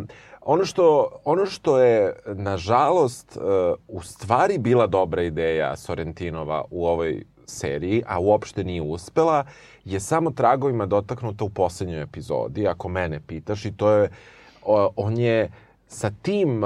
ono 0.44 0.64
što, 0.64 1.09
ono 1.24 1.46
što 1.46 1.78
je, 1.78 2.16
nažalost, 2.26 3.37
uh, 3.37 3.42
u 3.88 4.02
stvari 4.02 4.59
bila 4.59 4.87
dobra 4.87 5.22
ideja 5.22 5.76
Sorrentinova 5.76 6.64
u 6.70 6.87
ovoj 6.87 7.24
seriji, 7.46 8.02
a 8.07 8.20
uopšte 8.20 8.64
nije 8.64 8.83
uspela, 8.83 9.44
je 9.85 10.00
samo 10.00 10.30
tragovima 10.30 10.87
dotaknuta 10.87 11.44
u 11.44 11.48
poslednjoj 11.48 12.02
epizodi, 12.02 12.68
ako 12.68 12.88
mene 12.88 13.20
pitaš, 13.26 13.64
i 13.64 13.76
to 13.76 13.90
je, 13.90 14.11
on 14.96 15.18
je 15.18 15.50
sa 15.88 16.11
tim 16.22 16.62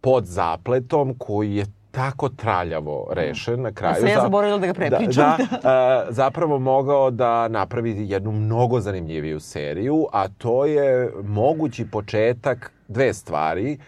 pod 0.00 0.24
zapletom 0.24 1.14
koji 1.18 1.56
je 1.56 1.66
tako 1.92 2.28
traljavo 2.28 3.06
rešen 3.10 3.62
na 3.62 3.72
kraju. 3.72 3.94
A 3.96 4.00
sve 4.00 4.10
ja 4.10 4.20
zaboravila 4.20 4.58
da 4.58 4.66
ga 4.66 4.74
prepričam. 4.74 5.36
Da, 5.38 5.58
da 5.62 6.06
zapravo 6.22 6.58
mogao 6.58 7.10
da 7.10 7.48
napravi 7.48 8.10
jednu 8.10 8.32
mnogo 8.32 8.80
zanimljiviju 8.80 9.40
seriju, 9.40 10.06
a 10.12 10.28
to 10.28 10.64
je 10.64 11.12
mogući 11.22 11.90
početak 11.90 12.72
dve 12.88 13.14
stvari. 13.14 13.78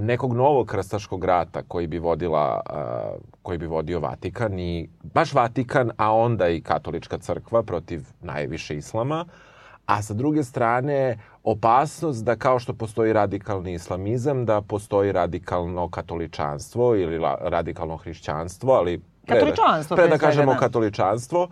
Nekog 0.00 0.32
novog 0.32 0.66
krastaškog 0.66 1.24
rata 1.24 1.62
koji 1.68 1.86
bi 1.86 1.98
vodila, 1.98 2.60
koji 3.42 3.58
bi 3.58 3.66
vodio 3.66 4.00
Vatikan 4.00 4.58
i 4.58 4.88
baš 5.02 5.32
Vatikan, 5.32 5.90
a 5.96 6.14
onda 6.14 6.48
i 6.48 6.60
katolička 6.60 7.18
crkva 7.18 7.62
protiv 7.62 8.02
najviše 8.20 8.76
islama. 8.76 9.24
A 9.86 10.02
sa 10.02 10.14
druge 10.14 10.42
strane, 10.42 11.18
opasnost 11.44 12.24
da 12.24 12.36
kao 12.36 12.58
što 12.58 12.72
postoji 12.72 13.12
radikalni 13.12 13.72
islamizam, 13.72 14.46
da 14.46 14.60
postoji 14.60 15.12
radikalno 15.12 15.88
katoličanstvo 15.88 16.96
ili 16.96 17.20
radikalno 17.40 17.96
hrišćanstvo, 17.96 18.72
ali 18.72 19.00
pre, 19.26 19.34
katoličanstvo, 19.34 19.96
pre 19.96 20.08
da 20.08 20.18
kažemo 20.18 20.52
da. 20.52 20.58
katoličanstvo, 20.58 21.48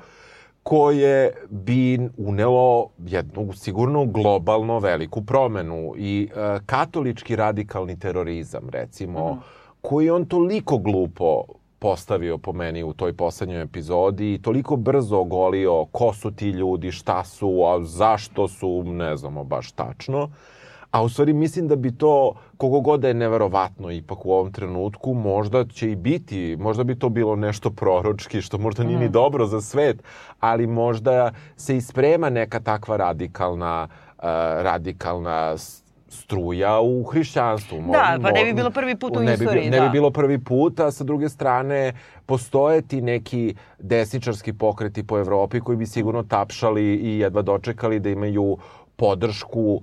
koje 0.62 1.32
bi 1.50 1.98
unelo 2.16 2.88
jednu 3.06 3.52
sigurno 3.52 4.04
globalno 4.04 4.78
veliku 4.78 5.22
promenu 5.22 5.94
i 5.96 6.28
e, 6.36 6.58
katolički 6.66 7.36
radikalni 7.36 7.98
terorizam 7.98 8.68
recimo 8.68 9.32
mm. 9.32 9.38
koji 9.80 10.10
on 10.10 10.24
toliko 10.24 10.78
glupo 10.78 11.44
postavio 11.82 12.38
po 12.38 12.52
meni 12.52 12.82
u 12.82 12.92
toj 12.92 13.12
poslednjoj 13.12 13.62
epizodi 13.62 14.34
i 14.34 14.42
toliko 14.42 14.76
brzo 14.76 15.18
ogolio 15.18 15.84
ko 15.84 16.12
su 16.14 16.30
ti 16.30 16.50
ljudi, 16.50 16.92
šta 16.92 17.24
su, 17.24 17.64
a 17.66 17.84
zašto 17.84 18.48
su, 18.48 18.82
ne 18.86 19.16
znamo 19.16 19.44
baš 19.44 19.72
tačno. 19.72 20.30
A 20.90 21.02
u 21.02 21.08
stvari 21.08 21.32
mislim 21.32 21.68
da 21.68 21.76
bi 21.76 21.90
to, 21.98 22.34
kogo 22.56 22.80
god 22.80 23.00
da 23.00 23.08
je 23.08 23.14
neverovatno 23.14 23.90
ipak 23.90 24.26
u 24.26 24.32
ovom 24.32 24.52
trenutku, 24.52 25.14
možda 25.14 25.64
će 25.64 25.90
i 25.90 25.96
biti, 25.96 26.56
možda 26.60 26.84
bi 26.84 26.98
to 26.98 27.08
bilo 27.08 27.36
nešto 27.36 27.70
proročki, 27.70 28.42
što 28.42 28.58
možda 28.58 28.84
nije 28.84 28.96
mm. 28.96 29.00
ni 29.00 29.06
mhm. 29.06 29.12
dobro 29.12 29.46
za 29.46 29.60
svet, 29.60 30.02
ali 30.40 30.66
možda 30.66 31.32
se 31.56 31.76
isprema 31.76 32.30
neka 32.30 32.60
takva 32.60 32.96
radikalna, 32.96 33.88
uh, 33.90 34.24
radikalna 34.62 35.56
struja 36.12 36.80
u 36.80 37.02
hrišćanstvu. 37.02 37.82
Da, 37.92 38.18
pa 38.22 38.30
ne 38.30 38.44
bi 38.44 38.52
bilo 38.52 38.70
prvi 38.70 38.96
put 38.96 39.16
u 39.16 39.20
ne 39.20 39.34
istoriji. 39.34 39.64
Bi, 39.64 39.70
ne 39.70 39.80
da. 39.80 39.86
bi 39.86 39.92
bilo 39.92 40.10
prvi 40.10 40.38
put, 40.38 40.80
a 40.80 40.90
sa 40.90 41.04
druge 41.04 41.28
strane 41.28 41.92
postoje 42.26 42.82
ti 42.82 43.00
neki 43.00 43.54
desničarski 43.78 44.52
pokreti 44.52 45.06
po 45.06 45.18
Evropi 45.18 45.60
koji 45.60 45.76
bi 45.76 45.86
sigurno 45.86 46.22
tapšali 46.22 46.94
i 46.94 47.18
jedva 47.18 47.42
dočekali 47.42 48.00
da 48.00 48.10
imaju 48.10 48.58
podršku 48.96 49.82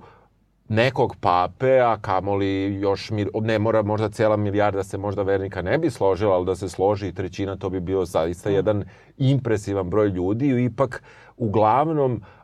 nekog 0.68 1.16
pape, 1.20 1.80
a 1.80 1.96
kamoli 2.00 2.78
još, 2.80 3.10
ne 3.40 3.58
mora 3.58 3.82
možda 3.82 4.08
cela 4.08 4.36
milijarda 4.36 4.82
se 4.82 4.98
možda 4.98 5.22
vernika 5.22 5.62
ne 5.62 5.78
bi 5.78 5.90
složila, 5.90 6.34
ali 6.34 6.46
da 6.46 6.54
se 6.56 6.68
složi 6.68 7.08
i 7.08 7.12
trećina, 7.12 7.56
to 7.56 7.70
bi 7.70 7.80
bio 7.80 8.04
zaista 8.04 8.50
mm. 8.50 8.52
jedan 8.52 8.84
impresivan 9.18 9.90
broj 9.90 10.08
ljudi 10.08 10.46
i 10.46 10.64
ipak 10.64 11.02
uglavnom 11.36 12.12
uh, 12.12 12.20
uh, 12.20 12.39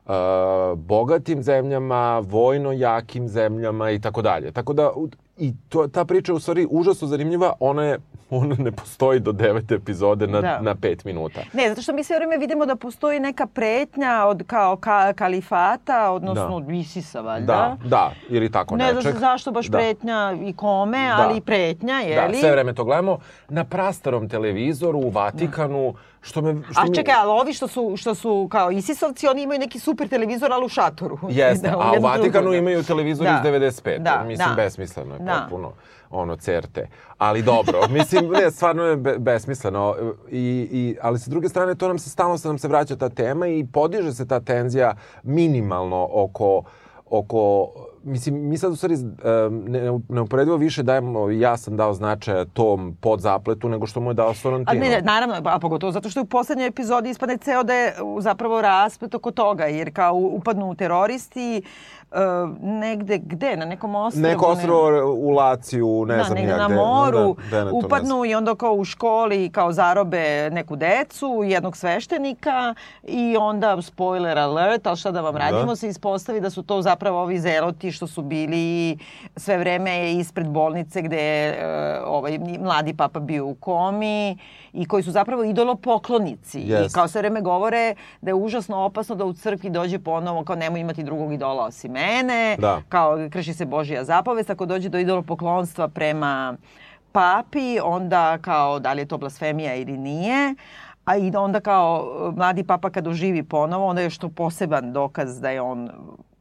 bogatim 0.76 1.42
zemljama, 1.42 2.18
vojno 2.18 2.72
jakim 2.72 3.28
zemljama 3.28 3.90
i 3.90 4.00
tako 4.00 4.22
dalje. 4.22 4.52
Tako 4.52 4.72
da 4.72 4.90
i 5.36 5.52
to, 5.68 5.88
ta 5.88 6.04
priča 6.04 6.32
je 6.32 6.36
u 6.36 6.40
stvari 6.40 6.66
užasno 6.70 7.08
zanimljiva, 7.08 7.52
ona 7.60 7.84
je 7.84 7.98
ona 8.30 8.56
ne 8.58 8.72
postoji 8.72 9.20
do 9.20 9.32
devete 9.32 9.74
epizode 9.74 10.26
na, 10.26 10.40
da. 10.40 10.60
na 10.60 10.74
pet 10.74 11.04
minuta. 11.04 11.40
Ne, 11.52 11.68
zato 11.68 11.82
što 11.82 11.92
mi 11.92 12.04
sve 12.04 12.16
vreme 12.16 12.38
vidimo 12.38 12.66
da 12.66 12.76
postoji 12.76 13.20
neka 13.20 13.46
pretnja 13.46 14.24
od 14.26 14.42
kao 14.46 14.76
ka, 14.76 15.12
kalifata, 15.12 16.10
odnosno 16.10 16.48
da. 16.48 16.54
od 16.54 16.70
Isisa, 16.70 17.20
valjda. 17.20 17.76
Da, 17.82 17.88
da, 17.88 18.12
ili 18.28 18.52
tako 18.52 18.76
ne 18.76 18.84
nečeg. 18.84 18.96
Ne 18.96 19.02
znam 19.02 19.20
zašto 19.20 19.50
baš 19.50 19.66
da. 19.66 19.78
pretnja 19.78 20.36
i 20.44 20.52
kome, 20.52 21.06
da. 21.08 21.28
ali 21.28 21.40
pretnja, 21.40 21.94
je 21.94 22.26
li? 22.26 22.32
Da, 22.32 22.38
sve 22.38 22.50
vreme 22.50 22.74
to 22.74 22.84
gledamo. 22.84 23.18
Na 23.48 23.64
prastarom 23.64 24.28
televizoru 24.28 24.98
u 24.98 25.10
Vatikanu, 25.10 25.90
da 25.92 25.96
Što 26.26 26.42
me, 26.42 26.62
što 26.70 26.80
a 26.80 26.94
čekaj, 26.94 27.14
ali 27.14 27.30
ovi 27.30 27.52
što 27.52 27.68
su, 27.68 27.94
što 27.96 28.14
su 28.14 28.48
kao 28.50 28.70
Isisovci, 28.70 29.28
oni 29.28 29.42
imaju 29.42 29.60
neki 29.60 29.78
super 29.78 30.08
televizor, 30.08 30.52
ali 30.52 30.64
u 30.64 30.68
šatoru. 30.68 31.18
Jeste, 31.28 31.70
da, 31.70 31.78
a 31.78 31.92
u 31.98 32.02
Vatikanu 32.02 32.52
imaju 32.52 32.82
televizor 32.82 33.26
da. 33.26 33.42
iz 33.44 33.52
95. 33.52 33.98
Da, 33.98 34.24
mislim, 34.26 34.48
da. 34.48 34.54
besmisleno 34.54 35.14
je 35.14 35.18
da. 35.18 35.40
potpuno 35.40 35.72
ono 36.10 36.36
certe. 36.36 36.88
Ali 37.18 37.42
dobro, 37.42 37.80
mislim, 37.98 38.30
ne, 38.30 38.50
stvarno 38.50 38.82
je 38.82 38.96
be, 38.96 39.18
besmisleno. 39.18 39.96
I, 40.30 40.68
i, 40.72 40.96
ali 41.02 41.18
sa 41.18 41.30
druge 41.30 41.48
strane, 41.48 41.74
to 41.74 41.88
nam 41.88 41.98
se 41.98 42.10
stalno 42.10 42.38
se 42.38 42.48
nam 42.48 42.58
se 42.58 42.68
vraća 42.68 42.96
ta 42.96 43.08
tema 43.08 43.46
i 43.46 43.66
podiže 43.72 44.12
se 44.12 44.28
ta 44.28 44.40
tenzija 44.40 44.94
minimalno 45.22 46.08
oko 46.12 46.62
oko 47.10 47.68
mislim, 48.06 48.48
mi 48.48 48.58
sad 48.58 48.72
u 48.72 48.76
stvari 48.76 48.96
ne, 49.50 50.00
neuporedivo 50.08 50.56
više 50.56 50.82
dajemo, 50.82 51.30
ja 51.30 51.56
sam 51.56 51.76
dao 51.76 51.94
značaja 51.94 52.44
tom 52.44 52.96
podzapletu 53.00 53.68
nego 53.68 53.86
što 53.86 54.00
mu 54.00 54.10
je 54.10 54.14
dao 54.14 54.34
Sorrentino. 54.34 54.84
A 54.84 54.88
ne, 54.88 55.02
naravno, 55.02 55.34
a 55.44 55.58
pogotovo 55.58 55.92
zato 55.92 56.10
što 56.10 56.22
u 56.22 56.24
poslednjoj 56.24 56.66
epizodi 56.66 57.10
ispane 57.10 57.36
ceo 57.36 57.62
da 57.62 57.74
je 57.74 57.94
zapravo 58.20 58.62
rasplet 58.62 59.14
oko 59.14 59.30
toga, 59.30 59.64
jer 59.64 59.94
kao 59.94 60.14
upadnu 60.14 60.74
teroristi, 60.74 61.62
Uh, 62.10 62.18
negde, 62.62 63.18
gde, 63.18 63.56
na 63.56 63.64
nekom 63.64 63.94
ostrovu? 63.94 64.28
Neko 64.28 64.46
ostrovo 64.46 64.90
ne... 64.90 65.02
u 65.02 65.30
Laciju, 65.30 66.04
ne 66.04 66.16
da, 66.16 66.24
znam 66.24 66.38
nija 66.38 66.54
gde. 66.54 66.56
na 66.56 66.68
moru, 66.68 67.36
da, 67.50 67.64
da, 67.64 67.70
upadnu 67.72 68.24
i 68.24 68.34
onda 68.34 68.54
kao 68.54 68.74
u 68.74 68.84
školi 68.84 69.50
kao 69.52 69.72
zarobe 69.72 70.50
neku 70.50 70.76
decu, 70.76 71.42
jednog 71.44 71.76
sveštenika 71.76 72.74
i 73.02 73.36
onda, 73.36 73.82
spoiler 73.82 74.38
alert, 74.38 74.86
ali 74.86 74.96
šta 74.96 75.10
da 75.10 75.20
vam 75.20 75.36
radimo, 75.36 75.66
da. 75.66 75.76
se 75.76 75.88
ispostavi 75.88 76.40
da 76.40 76.50
su 76.50 76.62
to 76.62 76.82
zapravo 76.82 77.22
ovi 77.22 77.38
zeloti 77.38 77.92
što 77.96 78.06
su 78.06 78.22
bili 78.22 78.98
sve 79.36 79.58
vreme 79.58 80.12
ispred 80.12 80.48
bolnice 80.48 81.02
gde 81.02 81.16
je 81.16 81.58
ovaj, 82.04 82.38
mladi 82.60 82.94
papa 82.94 83.20
bio 83.20 83.46
u 83.46 83.54
komi 83.54 84.38
i 84.72 84.86
koji 84.86 85.02
su 85.02 85.10
zapravo 85.10 85.44
idolopoklonici. 85.44 86.60
Yes. 86.60 86.86
I 86.86 86.92
kao 86.92 87.08
sve 87.08 87.20
vreme 87.20 87.40
govore 87.40 87.94
da 88.20 88.30
je 88.30 88.34
užasno 88.34 88.76
opasno 88.76 89.14
da 89.14 89.24
u 89.24 89.32
crkvi 89.32 89.70
dođe 89.70 89.98
ponovo, 89.98 90.44
kao 90.44 90.56
nemoj 90.56 90.80
imati 90.80 91.02
drugog 91.02 91.32
idola 91.32 91.64
osim 91.64 91.92
mene, 91.92 92.56
da. 92.58 92.82
kao 92.88 93.28
krši 93.30 93.54
se 93.54 93.64
Božija 93.64 94.04
zapovest, 94.04 94.50
ako 94.50 94.66
dođe 94.66 94.88
do 94.88 94.98
idolopoklonstva 94.98 95.88
prema 95.88 96.56
papi, 97.12 97.78
onda 97.82 98.38
kao 98.38 98.78
da 98.78 98.92
li 98.92 99.02
je 99.02 99.06
to 99.06 99.18
blasfemija 99.18 99.74
ili 99.74 99.96
nije, 99.98 100.54
a 101.04 101.16
i 101.16 101.32
onda 101.36 101.60
kao 101.60 102.06
mladi 102.36 102.64
papa 102.64 102.90
kad 102.90 103.06
oživi 103.06 103.42
ponovo, 103.42 103.86
onda 103.86 104.02
je 104.02 104.10
što 104.10 104.28
poseban 104.28 104.92
dokaz 104.92 105.40
da 105.40 105.50
je 105.50 105.60
on 105.60 105.90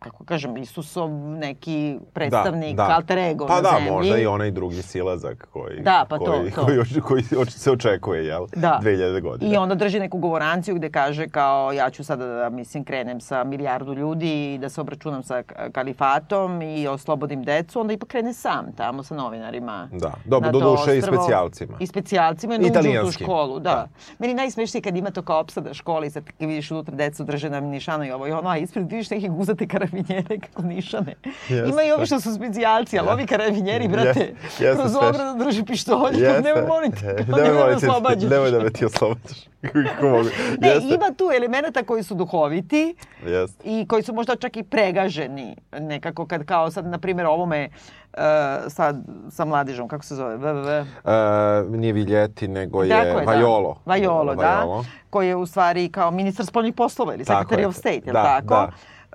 kako 0.05 0.23
kažem, 0.23 0.57
Isusov 0.57 1.09
neki 1.19 1.99
predstavnik 2.13 2.75
da, 2.75 2.87
da. 2.87 2.95
alter 2.95 3.17
ego 3.17 3.47
pa 3.47 3.55
na 3.55 3.61
da, 3.61 3.69
zemlji. 3.69 3.87
Pa 3.87 3.91
da, 3.91 3.97
možda 3.97 4.17
i 4.17 4.25
onaj 4.25 4.51
drugi 4.51 4.81
silazak 4.81 5.47
koji, 5.53 5.81
da, 5.81 6.05
pa 6.09 6.17
koji, 6.17 6.51
to, 6.51 6.61
to. 6.61 6.65
koji, 6.65 7.01
koji, 7.01 7.23
koji 7.23 7.45
se 7.45 7.71
očekuje, 7.71 8.25
jel? 8.25 8.47
Da. 8.55 8.79
2000 8.83 9.21
godina. 9.21 9.53
I 9.53 9.57
onda 9.57 9.75
drži 9.75 9.99
neku 9.99 10.17
govoranciju 10.17 10.75
gde 10.75 10.89
kaže 10.89 11.27
kao 11.27 11.71
ja 11.71 11.89
ću 11.89 12.03
sada 12.03 12.25
da, 12.25 12.49
mislim, 12.49 12.83
krenem 12.83 13.21
sa 13.21 13.43
milijardu 13.43 13.93
ljudi 13.93 14.53
i 14.53 14.57
da 14.57 14.69
se 14.69 14.81
obračunam 14.81 15.23
sa 15.23 15.43
kalifatom 15.71 16.61
i 16.61 16.87
oslobodim 16.87 17.43
decu, 17.43 17.79
onda 17.79 17.93
ipak 17.93 18.09
krene 18.09 18.33
sam 18.33 18.73
tamo 18.77 19.03
sa 19.03 19.15
novinarima. 19.15 19.89
Da, 19.91 20.13
dobro, 20.25 20.51
do 20.51 20.59
duše 20.59 20.97
i 20.97 21.01
specijalcima. 21.01 21.77
I 21.79 21.87
specijalcima 21.87 22.55
i 22.55 22.57
uđu 22.57 22.79
u 23.01 23.05
tu 23.05 23.11
školu, 23.11 23.59
da. 23.59 23.69
da. 23.69 23.87
Meni 24.19 24.33
najsmešnije 24.33 24.81
kad 24.81 24.97
ima 24.97 25.11
to 25.11 25.21
kao 25.21 25.39
opsada 25.39 25.73
škole 25.73 26.07
i 26.07 26.09
sad 26.09 26.23
vidiš 26.39 26.71
unutra 26.71 26.95
decu 26.95 27.23
drže 27.23 27.49
na 27.49 27.59
nišanu 27.59 28.05
i 28.05 28.11
ovo 28.11 28.27
i 28.27 28.31
ono, 28.31 28.49
a 28.49 28.57
ispred 28.57 28.91
vidiš 28.91 29.09
nekih 29.09 29.31
guzate 29.31 29.67
karabinjere 29.67 29.94
karabinjere 30.03 30.39
kako 30.39 30.61
nišane. 30.61 31.13
Yes, 31.49 31.69
Ima 31.69 31.83
i 31.83 31.91
ovi 31.91 32.05
što 32.05 32.19
su 32.19 32.35
specijalci, 32.35 32.99
ali 32.99 33.07
yes. 33.07 33.13
ovi 33.13 33.27
karabinjeri, 33.27 33.87
brate, 33.87 34.33
yes, 34.59 34.75
kroz 34.75 34.95
ogradu 34.95 35.43
drži 35.45 35.63
pištolj. 35.63 36.13
Yes, 36.13 36.43
nemoj 36.43 36.67
molite, 36.67 37.25
nemoj 37.27 37.59
da 37.59 37.65
me 37.65 37.75
oslobađaš. 37.75 38.29
Nemoj 38.29 38.51
da 38.51 38.59
me 38.59 38.69
ti 38.69 38.85
oslobađaš. 38.85 39.45
Kako 39.89 40.09
mogu? 40.09 40.29
Ne, 40.59 40.67
Jeste. 40.67 40.95
ima 40.95 41.11
tu 41.17 41.29
elemenata 41.37 41.83
koji 41.83 42.03
su 42.03 42.15
duhoviti 42.15 42.95
Jeste. 43.25 43.63
i 43.63 43.85
koji 43.87 44.03
su 44.03 44.13
možda 44.13 44.35
čak 44.35 44.57
i 44.57 44.63
pregaženi 44.63 45.55
nekako 45.71 46.27
kad 46.27 46.45
kao 46.45 46.71
sad, 46.71 46.85
na 46.85 46.97
primjer, 46.97 47.27
ovome 47.27 47.69
uh, 48.13 48.19
sad 48.67 48.97
sa 49.29 49.45
mladižom, 49.45 49.87
kako 49.87 50.05
se 50.05 50.15
zove? 50.15 50.37
VVV? 50.37 50.67
Uh, 50.79 51.79
nije 51.79 51.93
Viljeti, 51.93 52.47
nego 52.47 52.83
je, 52.83 52.89
dakle, 52.89 53.21
je 53.21 53.25
Vajolo. 53.25 53.73
Da. 53.73 53.91
Vajolo, 53.91 54.35
da. 54.35 54.55
Vajolo. 54.55 54.85
Koji 55.09 55.27
je 55.27 55.35
u 55.35 55.45
stvari 55.45 55.89
kao 55.91 56.11
ministar 56.11 56.45
spoljnih 56.45 56.73
poslova 56.73 57.13
ili 57.13 57.25
Secretary 57.25 57.67
of 57.67 57.75
State, 57.75 58.01
je 58.05 58.13
da, 58.13 58.23
tako? 58.23 58.55
Da 58.55 58.71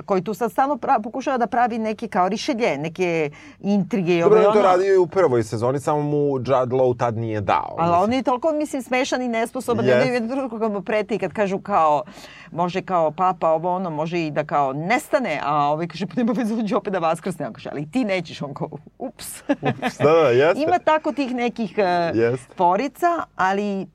koji 0.06 0.24
tu 0.24 0.34
sad 0.34 0.52
stalno 0.52 0.76
pra, 0.76 0.98
pokušava 1.02 1.38
da 1.38 1.46
pravi 1.46 1.78
neke 1.78 2.08
kao 2.08 2.28
rišelje, 2.28 2.78
neke 2.78 3.30
intrige 3.60 4.16
i 4.16 4.22
ovo 4.22 4.34
Dobro, 4.34 4.48
on 4.48 4.54
to 4.54 4.62
radio 4.62 4.94
i 4.94 4.98
u 4.98 5.06
prvoj 5.06 5.42
sezoni, 5.42 5.80
samo 5.80 6.02
mu 6.02 6.38
Judd 6.38 6.72
Law 6.72 6.98
tad 6.98 7.16
nije 7.16 7.40
dao. 7.40 7.76
Ali 7.78 8.04
on 8.04 8.12
je 8.12 8.22
toliko, 8.22 8.52
mislim, 8.52 8.82
smešan 8.82 9.22
i 9.22 9.28
nesposoban, 9.28 9.84
yes. 9.84 9.88
da 9.88 9.94
je 9.94 10.20
drugo 10.20 10.58
kad 10.58 10.72
mu 10.72 10.82
preti 10.82 11.18
kad 11.18 11.32
kažu 11.32 11.58
kao, 11.58 12.02
može 12.50 12.82
kao 12.82 13.10
papa 13.10 13.48
ovo 13.48 13.74
ono, 13.74 13.90
može 13.90 14.26
i 14.26 14.30
da 14.30 14.44
kao 14.44 14.72
nestane, 14.72 15.40
a 15.42 15.54
ovaj 15.54 15.88
kaže, 15.88 16.06
pa 16.06 16.12
nema 16.16 16.32
veze, 16.32 16.54
on 16.54 16.76
opet 16.76 16.92
da 16.92 16.98
vaskrsne. 16.98 17.46
On 17.46 17.52
kaže, 17.52 17.68
ali 17.72 17.90
ti 17.90 18.04
nećeš, 18.04 18.42
on 18.42 18.54
kao, 18.54 18.68
ups. 18.98 19.42
ups 19.48 19.98
da, 19.98 20.12
da, 20.12 20.28
jeste. 20.28 20.62
Ima 20.62 20.78
tako 20.78 21.12
tih 21.12 21.34
nekih 21.34 21.74
uh, 21.76 21.84
yes. 22.16 22.38
forica, 22.56 23.24
ali 23.36 23.86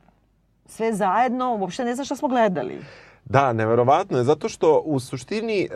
sve 0.65 0.93
zajedno, 0.93 1.55
uopšte 1.55 1.85
ne 1.85 1.95
znaš 1.95 2.07
šta 2.07 2.15
smo 2.15 2.27
gledali. 2.27 2.81
Da, 3.25 3.53
neverovatno 3.53 4.17
je, 4.17 4.23
zato 4.23 4.49
što 4.49 4.81
u 4.85 4.99
suštini 4.99 5.63
e, 5.63 5.69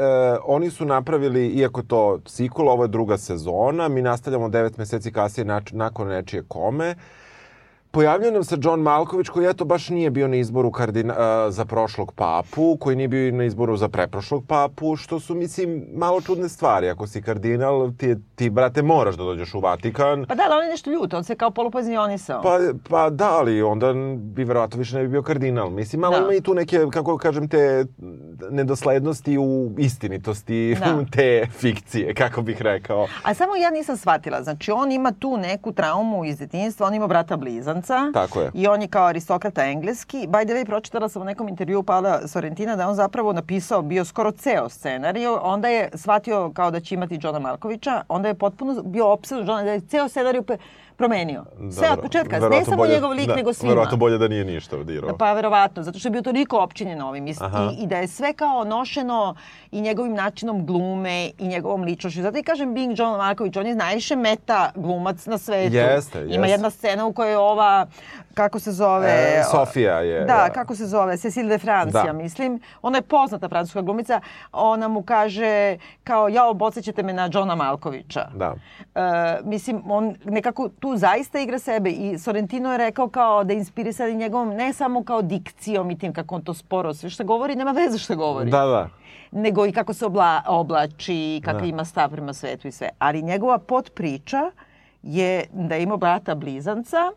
oni 0.46 0.70
su 0.70 0.86
napravili, 0.86 1.48
iako 1.48 1.82
to 1.82 2.20
cikl, 2.26 2.70
ovo 2.70 2.84
je 2.84 2.88
druga 2.88 3.18
sezona, 3.18 3.88
mi 3.88 4.02
nastavljamo 4.02 4.50
devet 4.50 4.78
meseci 4.78 5.12
kasnije 5.12 5.46
nač, 5.46 5.72
nakon 5.72 6.08
nečije 6.08 6.44
kome, 6.48 6.96
Pojavljaju 7.92 8.34
nam 8.34 8.44
se 8.44 8.58
John 8.62 8.82
Malković 8.82 9.30
koji 9.30 9.50
eto 9.50 9.66
baš 9.66 9.90
nije 9.90 10.10
bio 10.10 10.28
na 10.28 10.36
izboru 10.36 10.72
kardina, 10.72 11.16
za 11.52 11.66
prošlog 11.66 12.14
papu, 12.14 12.78
koji 12.80 12.96
nije 12.96 13.08
bio 13.08 13.32
na 13.32 13.44
izboru 13.44 13.78
za 13.78 13.90
preprošlog 13.90 14.46
papu, 14.48 14.96
što 14.96 15.20
su, 15.20 15.36
mislim, 15.36 15.86
malo 15.94 16.22
čudne 16.22 16.50
stvari. 16.50 16.90
Ako 16.90 17.08
si 17.08 17.22
kardinal, 17.22 17.92
ti, 17.98 18.16
ti 18.36 18.50
brate, 18.50 18.82
moraš 18.82 19.16
da 19.16 19.24
dođeš 19.24 19.54
u 19.54 19.60
Vatikan. 19.60 20.26
Pa 20.26 20.36
da, 20.36 20.44
ali 20.46 20.56
on 20.56 20.64
je 20.64 20.70
nešto 20.70 20.92
ljut, 20.92 21.14
on 21.14 21.24
se 21.24 21.36
kao 21.36 21.52
polupozionisao. 21.52 22.42
Pa, 22.42 22.60
pa 22.90 23.10
da, 23.10 23.38
ali 23.38 23.62
onda 23.62 23.94
bi 24.16 24.44
verovatno 24.44 24.80
više 24.80 24.96
ne 24.96 25.04
bi 25.04 25.10
bio 25.10 25.22
kardinal. 25.22 25.70
Mislim, 25.70 26.00
malo 26.00 26.20
da. 26.20 26.24
ima 26.24 26.34
i 26.34 26.42
tu 26.42 26.54
neke, 26.54 26.80
kako 26.92 27.18
kažem, 27.18 27.50
te 27.50 27.86
nedoslednosti 28.52 29.38
u 29.38 29.72
istinitosti 29.78 30.76
da. 30.80 31.06
te 31.12 31.48
fikcije, 31.52 32.14
kako 32.14 32.42
bih 32.42 32.62
rekao. 32.62 33.08
A 33.24 33.34
samo 33.34 33.56
ja 33.56 33.70
nisam 33.70 33.98
shvatila, 33.98 34.44
znači 34.44 34.72
on 34.72 34.92
ima 34.92 35.12
tu 35.20 35.38
neku 35.38 35.72
traumu 35.72 36.26
iz 36.26 36.40
detinjstva, 36.40 36.88
on 36.88 36.94
ima 36.94 37.08
brata 37.08 37.38
blizan 37.38 37.79
Španca. 37.80 38.12
Tako 38.14 38.42
je. 38.42 38.52
I 38.54 38.68
on 38.68 38.82
je 38.82 38.88
kao 38.88 39.06
aristokrata 39.06 39.66
engleski. 39.66 40.18
By 40.28 40.46
the 40.46 40.54
way, 40.54 40.66
pročitala 40.66 41.10
sam 41.10 41.22
u 41.22 41.26
nekom 41.26 41.50
intervju 41.50 41.84
Pavla 41.84 42.28
Sorrentina 42.28 42.76
da 42.76 42.88
on 42.88 42.96
zapravo 42.96 43.34
napisao, 43.34 43.82
bio 43.82 44.06
skoro 44.06 44.32
ceo 44.32 44.70
scenariju, 44.70 45.38
onda 45.42 45.68
je 45.68 45.90
shvatio 45.94 46.52
kao 46.54 46.72
da 46.72 46.80
će 46.80 46.96
imati 46.96 47.20
Johna 47.22 47.40
Malkovića, 47.40 48.04
onda 48.10 48.28
je 48.28 48.34
potpuno 48.34 48.84
bio 48.84 49.12
opsedno 49.12 49.44
Johna, 49.44 49.64
da 49.64 49.72
je 49.72 49.82
ceo 49.82 50.08
scenariju 50.08 50.44
promenio. 51.00 51.44
Dobro, 51.44 51.72
Sve 51.72 51.92
od 51.92 52.00
početka, 52.02 52.40
ne 52.40 52.66
samo 52.66 52.78
bolje, 52.78 52.94
njegov 52.94 53.12
lik, 53.12 53.28
da, 53.28 53.36
nego 53.36 53.54
svima. 53.54 53.72
Verovatno 53.72 53.98
bolje 53.98 54.18
da 54.18 54.28
nije 54.28 54.46
ništa 54.46 54.78
odirao. 54.78 55.18
Pa 55.18 55.34
verovatno, 55.34 55.84
zato 55.84 56.00
što 56.00 56.08
je 56.08 56.12
bio 56.12 56.22
toliko 56.22 56.60
općinjen 56.60 57.02
ovim 57.02 57.28
i, 57.28 57.32
i, 57.32 57.84
i 57.84 57.88
da 57.88 57.98
je 57.98 58.08
sve 58.08 58.34
kao 58.34 58.64
nošeno 58.64 59.36
i 59.72 59.82
njegovim 59.82 60.14
načinom 60.14 60.66
glume 60.66 61.30
i 61.38 61.48
njegovom 61.48 61.84
ličnošću. 61.84 62.22
Zato 62.22 62.38
i 62.38 62.44
kažem 62.44 62.74
Bing 62.74 63.00
John 63.00 63.18
Marković, 63.18 63.58
on 63.58 63.68
je 63.68 63.76
najviše 63.76 64.16
meta 64.16 64.72
glumac 64.76 65.26
na 65.26 65.38
svetu. 65.38 65.76
Jeste, 65.76 66.20
Ima 66.20 66.30
jeste. 66.30 66.52
jedna 66.52 66.70
scena 66.70 67.06
u 67.06 67.14
kojoj 67.14 67.36
ova, 67.36 67.88
kako 68.34 68.60
se 68.60 68.72
zove... 68.72 69.10
E, 69.10 69.44
Sofija 69.52 70.00
je. 70.00 70.20
Da, 70.20 70.26
da, 70.26 70.50
kako 70.54 70.76
se 70.76 70.86
zove, 70.86 71.18
Cecile 71.18 71.50
de 71.50 71.58
France, 71.58 72.04
da. 72.06 72.14
mislim. 72.14 72.60
Ona 72.82 72.98
je 72.98 73.02
poznata 73.02 73.50
francuska 73.50 73.82
glumica. 73.82 74.22
Ona 74.52 74.88
mu 74.88 75.04
kaže 75.04 75.78
kao, 76.04 76.30
ja 76.30 76.46
obocećete 76.46 77.04
me 77.04 77.14
na 77.14 77.30
Johna 77.34 77.56
Malkovića. 77.56 78.28
Da. 78.36 78.56
E, 78.96 79.02
mislim, 79.44 79.82
on 79.92 80.16
nekako 80.26 80.70
tu 80.80 80.89
zaista 80.98 81.40
igra 81.40 81.60
sebe 81.60 81.90
i 81.90 82.18
Sorrentino 82.20 82.72
je 82.72 82.78
rekao 82.78 83.08
kao 83.08 83.44
da 83.44 83.54
je 83.54 83.60
inspirisan 83.60 84.12
njegovom 84.12 84.50
ne 84.50 84.74
samo 84.74 85.04
kao 85.04 85.22
dikcijom 85.22 85.92
i 85.92 85.98
tim 85.98 86.14
kako 86.14 86.36
on 86.36 86.42
to 86.42 86.54
sporo 86.54 86.94
sve 86.94 87.10
što 87.10 87.24
govori, 87.24 87.56
nema 87.56 87.72
veze 87.72 87.98
što 87.98 88.16
govori. 88.16 88.52
Da, 88.52 88.66
da 88.66 88.90
nego 89.32 89.66
i 89.66 89.72
kako 89.72 89.94
se 89.94 90.06
obla, 90.06 90.42
oblači, 90.48 91.42
kakav 91.46 91.62
da. 91.62 91.68
ima 91.68 91.86
stav 91.86 92.12
prema 92.12 92.34
svetu 92.34 92.68
i 92.68 92.72
sve. 92.72 92.90
Ali 93.00 93.22
njegova 93.22 93.58
potpriča 93.58 94.52
je 95.04 95.46
da 95.54 95.76
je 95.76 95.84
imao 95.84 95.98
brata 95.98 96.36
blizanca 96.36 97.12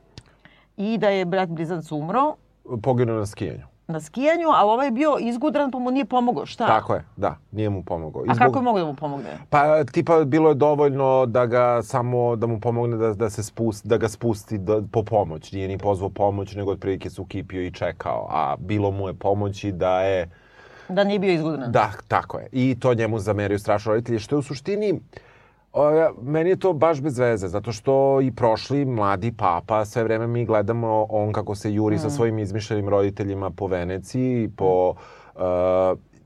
i 0.76 0.98
da 0.98 1.08
je 1.08 1.24
brat 1.24 1.48
blizanc 1.48 1.92
umro. 1.92 2.34
Poginuo 2.82 3.16
na 3.16 3.26
skijanju. 3.26 3.71
Na 3.86 4.00
skijanju, 4.00 4.48
ali 4.54 4.70
ovaj 4.70 4.86
je 4.86 4.90
bio 4.90 5.16
izgudran 5.20 5.70
pa 5.70 5.78
mu 5.78 5.90
nije 5.90 6.04
pomogao. 6.04 6.46
Šta? 6.46 6.66
Tako 6.66 6.94
je, 6.94 7.04
da, 7.16 7.36
nije 7.52 7.70
mu 7.70 7.82
pomogao. 7.82 8.22
Izbog... 8.22 8.36
A 8.36 8.44
kako 8.44 8.58
je 8.58 8.62
mogao 8.62 8.80
da 8.84 8.86
mu 8.86 8.94
pomogne? 8.94 9.38
Pa 9.50 9.84
tipa 9.84 10.24
bilo 10.24 10.48
je 10.48 10.54
dovoljno 10.54 11.26
da 11.26 11.46
ga 11.46 11.82
samo 11.82 12.36
da 12.36 12.46
mu 12.46 12.60
pomogne 12.60 12.96
da, 12.96 13.14
da 13.14 13.30
se 13.30 13.42
spusti, 13.42 13.88
da 13.88 13.96
ga 13.96 14.08
spusti 14.08 14.58
da, 14.58 14.82
po 14.92 15.02
pomoć. 15.02 15.52
Nije 15.52 15.68
ni 15.68 15.78
pozvao 15.78 16.10
pomoć, 16.10 16.54
nego 16.54 16.70
otprilike 16.70 17.10
se 17.10 17.20
ukipio 17.20 17.62
i 17.62 17.70
čekao. 17.70 18.28
A 18.30 18.56
bilo 18.58 18.90
mu 18.90 19.08
je 19.08 19.14
pomoći 19.14 19.72
da 19.72 20.00
je 20.00 20.30
Da 20.88 21.04
nije 21.04 21.18
bio 21.18 21.32
izgudan. 21.32 21.72
Da, 21.72 21.90
tako 22.08 22.38
je. 22.38 22.48
I 22.52 22.76
to 22.80 22.94
njemu 22.94 23.18
zameraju 23.18 23.58
strašno 23.58 23.92
roditelji, 23.92 24.18
što 24.18 24.36
je 24.36 24.38
u 24.38 24.42
suštini... 24.42 24.92
O, 24.92 25.31
meni 26.22 26.50
je 26.50 26.56
to 26.56 26.72
baš 26.72 27.00
bez 27.00 27.18
veze, 27.18 27.48
zato 27.48 27.72
što 27.72 28.20
i 28.20 28.32
prošli 28.32 28.84
mladi 28.84 29.32
papa, 29.32 29.84
sve 29.84 30.04
vreme 30.04 30.26
mi 30.26 30.44
gledamo 30.44 31.06
on 31.10 31.32
kako 31.32 31.54
se 31.54 31.72
juri 31.72 31.96
mm. 31.96 31.98
sa 31.98 32.10
svojim 32.10 32.38
izmišljenim 32.38 32.88
roditeljima 32.88 33.50
po 33.50 33.66
Veneciji, 33.66 34.48
po... 34.56 34.94
Uh, 35.34 35.42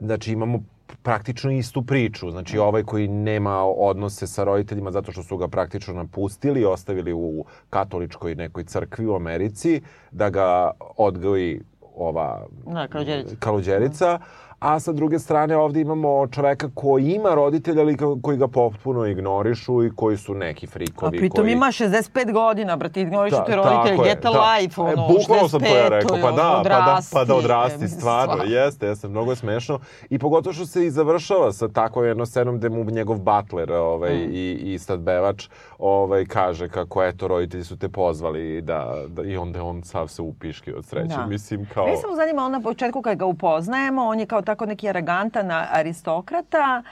znači 0.01 0.33
imamo 0.33 0.61
praktično 1.03 1.51
istu 1.51 1.83
priču. 1.83 2.31
Znači 2.31 2.59
ovaj 2.59 2.83
koji 2.83 3.09
nema 3.09 3.65
odnose 3.65 4.27
sa 4.27 4.45
roditeljima 4.45 4.91
zato 4.91 5.13
što 5.13 5.23
su 5.23 5.37
ga 5.37 5.49
praktično 5.49 5.95
napustili 5.95 6.61
i 6.61 6.65
ostavili 6.65 7.13
u 7.13 7.45
katoličkoj 7.71 8.35
nekoj 8.35 8.65
crkvi 8.65 9.07
u 9.07 9.15
Americi, 9.15 9.81
da 10.11 10.31
ga 10.31 10.71
odgoji 10.97 11.61
ova 11.97 12.47
da, 12.67 12.89
kaluđerica. 12.89 13.37
kaluđerica 13.39 14.19
a 14.67 14.81
sa 14.81 14.93
druge 14.93 15.19
strane 15.19 15.57
ovde 15.57 15.81
imamo 15.81 16.27
čoveka 16.27 16.71
koji 16.75 17.05
ima 17.05 17.35
roditelja, 17.35 17.83
ali 17.83 17.97
koji 18.23 18.37
ga 18.37 18.49
potpuno 18.49 19.07
ignorišu 19.07 19.85
i 19.85 19.91
koji 19.97 20.17
su 20.17 20.35
neki 20.35 20.67
frikovi. 20.67 21.17
A 21.17 21.21
pritom 21.21 21.45
koji... 21.45 21.53
ima 21.53 21.67
65 21.67 22.33
godina, 22.33 22.77
brate, 22.77 23.01
ignorišu 23.01 23.37
te 23.47 23.57
roditelje, 23.57 23.97
get 24.05 24.25
a 24.25 24.33
da. 24.33 24.55
life, 24.55 24.81
ono, 24.81 24.93
e, 24.93 24.97
Bukvalno 24.97 25.49
sam 25.49 25.61
to 25.61 25.77
ja 25.77 25.89
rekao, 25.89 26.17
pa 26.23 26.31
da, 26.31 26.61
pa 26.63 26.69
da, 26.69 27.01
pa 27.13 27.25
da 27.25 27.35
odrasti, 27.35 27.89
stvarno, 27.89 28.33
stvarno. 28.33 28.55
jeste, 28.55 28.87
jeste, 28.87 29.09
mnogo 29.09 29.33
je 29.33 29.37
smešno. 29.37 29.79
I 30.11 30.19
pogotovo 30.19 30.53
što 30.53 30.67
se 30.67 30.87
i 30.87 30.91
završava 30.91 31.53
sa 31.53 31.69
tako 31.69 32.05
jednom 32.05 32.27
scenom 32.27 32.59
gde 32.59 32.69
mu 32.69 32.85
njegov 32.85 33.19
butler 33.19 33.73
ovaj, 33.73 34.15
mm. 34.15 34.31
i, 34.33 34.53
i 34.53 34.79
stadbevač 34.79 35.49
ovaj, 35.79 36.25
kaže 36.27 36.69
kako, 36.69 37.05
eto, 37.05 37.29
roditelji 37.29 37.65
su 37.65 37.79
te 37.79 37.89
pozvali 37.89 38.61
da, 38.61 38.95
da 39.09 39.23
i 39.23 39.37
onda 39.37 39.63
on 39.63 39.83
sav 39.83 40.09
se 40.09 40.23
upiški 40.23 40.73
od 40.73 40.85
sreće. 40.85 41.17
Da. 41.17 41.27
Mislim, 41.27 41.67
kao... 41.75 41.87
Mi 41.87 41.97
samo 41.97 42.17
zanima, 42.17 42.45
on 42.45 42.53
na 42.53 42.61
početku 42.61 43.03
kad 43.03 43.19
ga 43.19 43.25
upoznajemo, 43.25 44.05
on 44.05 44.21
je 44.21 44.27
kao 44.27 44.43
tako 44.43 44.67
neki 44.67 44.89
aragantan 44.89 45.51
aristokrata 45.51 46.83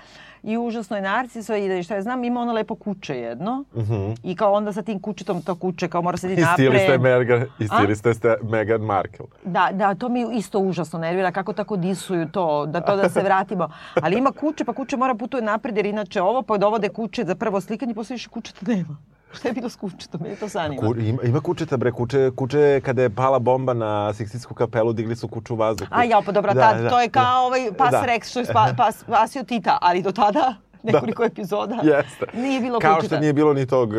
i 0.44 0.58
užasno 0.58 0.96
je 0.96 1.02
narciso 1.02 1.54
i 1.54 1.68
da 1.68 1.82
šta 1.82 1.94
je 1.94 2.02
znam, 2.02 2.24
ima 2.24 2.40
ono 2.40 2.52
lepo 2.52 2.74
kuće 2.74 3.14
jedno. 3.14 3.64
Uh 3.74 3.82
mhm. 3.82 3.92
-huh. 3.92 4.16
I 4.22 4.36
kao 4.36 4.52
onda 4.52 4.72
sa 4.72 4.82
tim 4.82 5.00
kućetom 5.00 5.42
to 5.42 5.54
kuće 5.54 5.88
kao 5.88 6.02
mora 6.02 6.16
se 6.16 6.28
di 6.28 6.36
napred. 6.36 6.74
Istili 6.74 6.78
ste 6.78 6.98
Meghan, 6.98 7.46
istili 7.58 7.96
ste, 7.96 8.14
ste 8.14 8.36
Meghan 8.42 8.80
Markle. 8.80 9.26
Da, 9.44 9.68
da, 9.72 9.94
to 9.94 10.08
mi 10.08 10.26
isto 10.32 10.58
užasno 10.58 10.98
nervira 10.98 11.32
kako 11.32 11.52
tako 11.52 11.76
disuju 11.76 12.28
to, 12.28 12.66
da 12.66 12.80
to 12.80 12.96
da 12.96 13.08
se 13.08 13.22
vratimo. 13.28 13.68
Ali 14.02 14.18
ima 14.18 14.32
kuće, 14.32 14.64
pa 14.64 14.72
kuće 14.72 14.96
mora 14.96 15.14
putuje 15.14 15.42
napred 15.42 15.76
jer 15.76 15.86
inače 15.86 16.22
ovo 16.22 16.42
pa 16.42 16.58
dovode 16.58 16.88
kuće 16.88 17.24
za 17.24 17.34
prvo 17.34 17.60
slikanje, 17.60 17.94
posle 17.94 18.14
više 18.14 18.28
kuće 18.28 18.52
to 18.52 18.72
nema. 18.72 18.96
Šta 19.34 19.48
je 19.48 19.54
bilo 19.54 19.68
s 19.68 19.76
kučetom? 19.76 20.20
Meni 20.22 20.36
to 20.36 20.48
zanima. 20.48 20.82
Ku, 20.82 20.94
ima, 20.96 21.22
ima 21.22 21.40
kučeta, 21.40 21.76
bre. 21.76 21.92
Kuče, 21.92 22.30
kuče 22.36 22.80
kada 22.84 23.02
je 23.02 23.10
pala 23.10 23.38
bomba 23.38 23.74
na 23.74 24.12
Siksitsku 24.12 24.54
kapelu, 24.54 24.92
digli 24.92 25.16
su 25.16 25.28
kuću 25.28 25.54
u 25.54 25.56
vazduhu. 25.56 25.90
A 25.94 26.04
ja, 26.04 26.22
pa 26.26 26.32
dobro, 26.32 26.54
da, 26.54 26.60
tad, 26.60 26.82
da, 26.82 26.90
to 26.90 27.00
je 27.00 27.08
kao 27.08 27.24
da, 27.24 27.38
ovaj 27.38 27.72
pas 27.78 27.90
da. 27.90 28.04
Rex 28.06 28.30
što 28.30 28.38
je 28.38 28.44
spa, 28.44 28.74
pas, 28.76 28.98
spasio 28.98 29.42
Tita, 29.42 29.78
ali 29.80 30.02
do 30.02 30.12
tada 30.12 30.54
nekoliko 30.92 31.22
da. 31.22 31.26
epizoda. 31.26 31.74
Jeste. 31.82 32.26
Nije 32.34 32.60
bilo 32.60 32.78
Kao 32.78 32.94
kučeta. 32.94 33.14
što 33.14 33.20
nije 33.20 33.32
bilo 33.32 33.54
ni 33.54 33.66
tog 33.66 33.90
uh, 33.90 33.96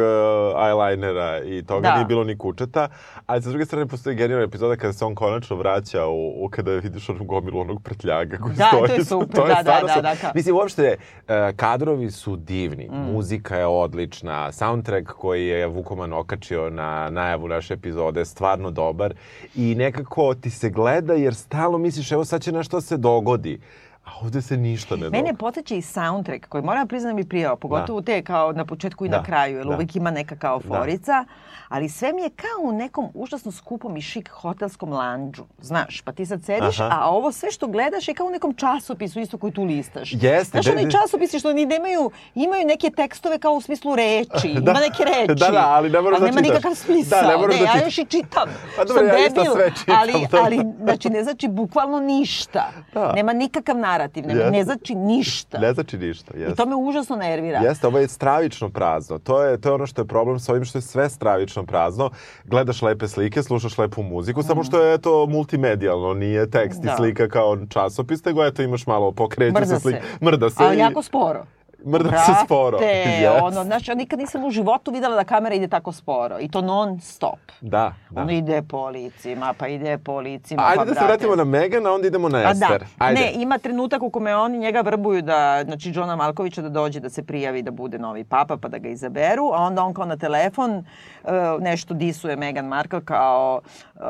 eyelinera 0.56 1.58
i 1.58 1.66
toga, 1.66 1.90
da. 1.90 1.96
nije 1.96 2.06
bilo 2.06 2.24
ni 2.24 2.38
kučeta. 2.38 2.88
Ali 3.26 3.42
sa 3.42 3.50
druge 3.50 3.66
strane 3.66 3.86
postoji 3.86 4.16
genijalna 4.16 4.46
epizoda 4.46 4.76
kada 4.76 4.94
se 4.94 5.06
on 5.06 5.16
konačno 5.16 5.56
vraća 5.56 6.06
u, 6.06 6.46
u 6.46 6.50
kada 6.50 6.72
vidiš 6.72 7.10
onog 7.10 7.28
gomilu 7.28 7.60
onog 7.60 7.84
prtljaga 7.84 8.38
koji 8.38 8.56
da, 8.56 8.68
stoji. 8.68 8.82
Da, 8.82 8.88
to 8.88 8.94
je 8.94 9.06
super, 9.06 9.36
to 9.36 9.48
je 9.48 9.56
da, 9.56 9.64
da, 9.64 9.82
da, 9.96 10.02
da, 10.02 10.16
da. 10.22 10.32
Mislim, 10.36 10.56
uopšte, 10.56 10.98
uh, 10.98 11.34
kadrovi 11.56 12.12
su 12.12 12.36
divni, 12.36 12.90
mm. 12.92 13.14
muzika 13.14 13.58
je 13.58 13.66
odlična, 13.66 14.52
soundtrack 14.52 15.08
koji 15.08 15.48
je 15.48 15.68
Vukoman 15.68 16.14
okačio 16.14 16.70
na 16.70 17.10
najavu 17.10 17.48
naše 17.48 17.74
epizode, 17.74 18.26
stvarno 18.26 18.72
dobar 18.72 19.14
i 19.56 19.76
nekako 19.76 20.34
ti 20.34 20.50
se 20.50 20.70
gleda 20.70 21.14
jer 21.14 21.36
stalno 21.36 21.78
misliš, 21.78 22.12
evo 22.12 22.26
sad 22.26 22.42
će 22.42 22.52
nešto 22.52 22.78
da 22.78 22.82
se 22.82 22.98
dogodi. 22.98 23.60
A 24.06 24.12
ovde 24.22 24.42
se 24.42 24.58
ništa 24.58 24.96
ne 24.96 25.04
događa. 25.04 25.24
Mene 25.24 25.38
podsjeća 25.38 25.76
i 25.76 25.82
soundtrack 25.82 26.46
koji 26.48 26.64
moram 26.64 26.88
priznati 26.88 27.14
da 27.14 27.16
mi 27.16 27.30
prijao, 27.30 27.56
pogotovo 27.56 28.02
da. 28.02 28.06
te 28.06 28.22
kao 28.22 28.52
na 28.52 28.66
početku 28.66 29.06
i 29.06 29.10
da. 29.10 29.18
na 29.18 29.24
kraju, 29.24 29.58
jer 29.58 29.66
da. 29.66 29.76
uvijek 29.76 29.96
ima 29.96 30.12
neka 30.12 30.36
kao 30.36 30.60
da. 30.60 30.68
forica. 30.68 31.12
Da 31.12 31.26
ali 31.68 31.90
sve 31.90 32.14
mi 32.14 32.22
je 32.22 32.30
kao 32.30 32.70
u 32.70 32.72
nekom 32.72 33.10
užasno 33.14 33.52
skupom 33.52 33.98
i 33.98 34.02
šik 34.02 34.30
hotelskom 34.30 34.92
lanđu, 34.94 35.44
znaš, 35.62 36.02
pa 36.02 36.12
ti 36.12 36.26
sad 36.26 36.44
sediš, 36.44 36.80
Aha. 36.80 36.98
a 37.02 37.10
ovo 37.10 37.32
sve 37.32 37.52
što 37.52 37.68
gledaš 37.68 38.08
je 38.08 38.14
kao 38.14 38.28
u 38.28 38.30
nekom 38.30 38.54
časopisu 38.54 39.20
isto 39.20 39.38
koji 39.38 39.54
tu 39.54 39.64
listaš. 39.64 40.14
Jeste. 40.14 40.62
Znaš, 40.62 40.68
oni 40.68 40.92
časopisi 40.92 41.40
što 41.40 41.54
ni 41.54 41.66
nemaju, 41.66 42.12
imaju 42.36 42.66
neke 42.68 42.90
tekstove 42.90 43.40
kao 43.40 43.54
u 43.54 43.62
smislu 43.62 43.96
reči, 43.96 44.54
da. 44.62 44.72
ima 44.72 44.80
neke 44.80 45.04
reči. 45.04 45.40
Da, 45.40 45.52
da, 45.52 45.66
ali 45.68 45.90
ne 45.90 46.02
moraš 46.02 46.20
da 46.20 46.28
čitaš. 46.28 46.36
nema 46.36 46.48
nikakav 46.48 46.76
smisao. 46.76 47.22
Da, 47.22 47.28
ne 47.28 47.38
moraš 47.38 47.60
da 47.60 47.66
ja 47.66 47.86
još 47.86 47.98
i 47.98 48.06
čitam. 48.06 48.50
Pa 48.78 48.84
dobro, 48.84 49.04
ja 49.04 49.12
debil, 49.12 49.28
isto 49.28 49.56
sve 49.56 49.72
čitam. 49.80 49.96
Ali, 50.00 50.28
ali, 50.44 50.62
znači, 50.84 51.10
ne 51.10 51.24
znači 51.24 51.48
bukvalno 51.48 52.00
ništa. 52.00 52.72
Da. 52.94 53.12
Nema 53.14 53.34
nikakav 53.34 53.78
narativ, 53.78 54.28
nema, 54.28 54.50
ne 54.50 54.64
znači 54.64 54.96
ništa. 54.96 55.58
Ne 55.58 55.74
znači 55.74 55.98
ništa, 55.98 56.38
jeste. 56.38 56.54
I 56.54 56.56
to 56.56 56.66
me 56.66 56.76
užasno 56.76 57.16
nervira. 57.16 57.60
Jeste, 57.60 57.88
ovo 57.88 58.00
je 58.00 58.08
stravično 58.08 58.70
prazno. 58.70 59.20
To 59.20 59.44
je, 59.44 59.62
to 59.62 59.70
je 59.70 59.74
ono 59.74 59.88
što 59.88 60.02
je 60.02 60.08
problem 60.08 60.40
sa 60.40 60.52
ovim 60.52 60.66
što 60.66 60.78
je 60.78 60.82
sve 60.82 61.10
stravično 61.10 61.55
prazno 61.64 62.10
gledaš 62.46 62.82
lepe 62.82 63.08
slike, 63.08 63.44
slušaš 63.44 63.78
lepu 63.78 64.04
muziku, 64.04 64.40
mm. 64.40 64.44
samo 64.44 64.64
što 64.64 64.82
je 64.82 64.98
to 64.98 65.26
multimedijalno, 65.26 66.14
nije 66.14 66.50
tekst 66.50 66.82
da. 66.82 66.92
i 66.92 66.96
slika 66.96 67.30
kao 67.30 67.58
časopis, 67.70 68.26
nego 68.26 68.46
eto 68.46 68.62
imaš 68.62 68.88
malo 68.88 69.12
pokreće 69.12 69.66
se 69.66 69.80
slike. 69.80 70.02
Mrda 70.22 70.50
se. 70.50 70.64
Ali 70.64 70.76
i... 70.76 70.80
jako 70.80 71.04
sporo. 71.04 71.46
Mrda 71.86 72.18
se 72.18 72.32
sporo. 72.46 72.80
Yes. 73.06 73.44
ono, 73.44 73.64
znači, 73.64 73.92
ja 73.92 73.96
nikad 73.96 74.20
nisam 74.20 74.46
u 74.46 74.52
životu 74.52 74.92
videla 74.92 75.16
da 75.16 75.24
kamera 75.24 75.56
ide 75.56 75.68
tako 75.68 75.92
sporo. 75.92 76.40
I 76.40 76.52
to 76.52 76.62
non 76.62 77.00
stop. 77.00 77.40
Da, 77.62 77.94
da. 78.10 78.22
Ono 78.22 78.32
ide 78.32 78.62
po 78.62 78.90
licima, 78.90 79.54
pa 79.58 79.68
ide 79.68 79.98
po 79.98 80.20
licima. 80.20 80.64
Ajde 80.66 80.78
pa 80.78 80.86
da 80.86 80.94
se 80.94 81.06
vratimo 81.06 81.36
na 81.36 81.44
Megan, 81.44 81.88
a 81.88 81.92
onda 81.92 82.08
idemo 82.08 82.30
na 82.30 82.52
Ester. 82.52 82.80
Da. 82.80 83.06
Ajde. 83.06 83.22
Ne, 83.22 83.32
ima 83.36 83.58
trenutak 83.58 84.04
u 84.04 84.10
kome 84.10 84.36
oni 84.36 84.58
njega 84.58 84.82
vrbuju 84.82 85.22
da, 85.22 85.64
znači, 85.66 85.92
Johna 85.96 86.16
Malkovića 86.16 86.62
da 86.62 86.70
dođe 86.70 87.00
da 87.00 87.10
se 87.10 87.24
prijavi 87.24 87.62
da 87.62 87.72
bude 87.72 88.00
novi 88.00 88.24
papa, 88.24 88.58
pa 88.58 88.68
da 88.68 88.78
ga 88.78 88.90
izaberu, 88.90 89.52
a 89.54 89.58
onda 89.58 89.84
on 89.84 89.94
kao 89.94 90.06
na 90.06 90.18
telefon 90.18 90.78
uh, 90.78 91.32
nešto 91.60 91.94
disuje 91.94 92.36
Meghan 92.36 92.66
Markle 92.66 93.06
kao, 93.06 93.62
uh, 93.96 94.02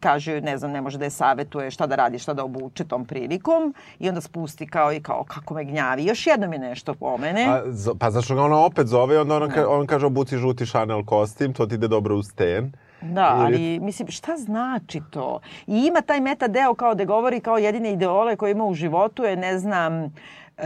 kaže, 0.00 0.40
ne 0.40 0.58
znam, 0.58 0.70
ne 0.70 0.80
može 0.80 0.98
da 0.98 1.04
je 1.04 1.10
savetuje 1.10 1.70
šta 1.70 1.86
da 1.86 1.94
radi, 1.96 2.18
šta 2.18 2.34
da 2.34 2.44
obuče 2.44 2.84
tom 2.84 3.04
prilikom 3.04 3.74
i 3.98 4.08
onda 4.08 4.20
spusti 4.20 4.66
kao 4.66 4.92
i 4.92 5.02
kao 5.02 5.24
kako 5.24 5.54
me 5.54 5.64
gnjavi. 5.64 6.04
Još 6.04 6.26
jednom 6.26 6.52
je 6.52 6.58
nešto 6.58 6.91
pomene. 6.94 7.46
A, 7.46 7.62
pa 7.98 8.10
zašto 8.10 8.34
ga 8.34 8.42
ona 8.42 8.58
opet 8.64 8.86
zove, 8.86 9.20
onda 9.20 9.36
ona, 9.36 9.48
ka, 9.48 9.68
on 9.68 9.86
kaže 9.86 10.06
obuci 10.06 10.36
žuti 10.36 10.66
Chanel 10.66 11.04
kostim, 11.04 11.52
to 11.52 11.66
ti 11.66 11.74
ide 11.74 11.88
dobro 11.88 12.16
u 12.16 12.22
sten. 12.22 12.72
Da, 13.00 13.34
ali 13.38 13.80
mislim, 13.80 14.08
šta 14.08 14.36
znači 14.36 15.00
to? 15.10 15.40
I 15.66 15.86
ima 15.86 16.00
taj 16.00 16.20
meta 16.20 16.48
deo 16.48 16.74
kao 16.74 16.94
da 16.94 17.04
govori 17.04 17.40
kao 17.40 17.58
jedine 17.58 17.92
ideole 17.92 18.36
koje 18.36 18.50
ima 18.50 18.64
u 18.64 18.74
životu 18.74 19.24
je, 19.24 19.36
ne 19.36 19.58
znam, 19.58 20.14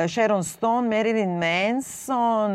Sharon 0.09 0.45
Stone, 0.45 0.89
Marilyn 0.89 1.39
Manson, 1.39 2.51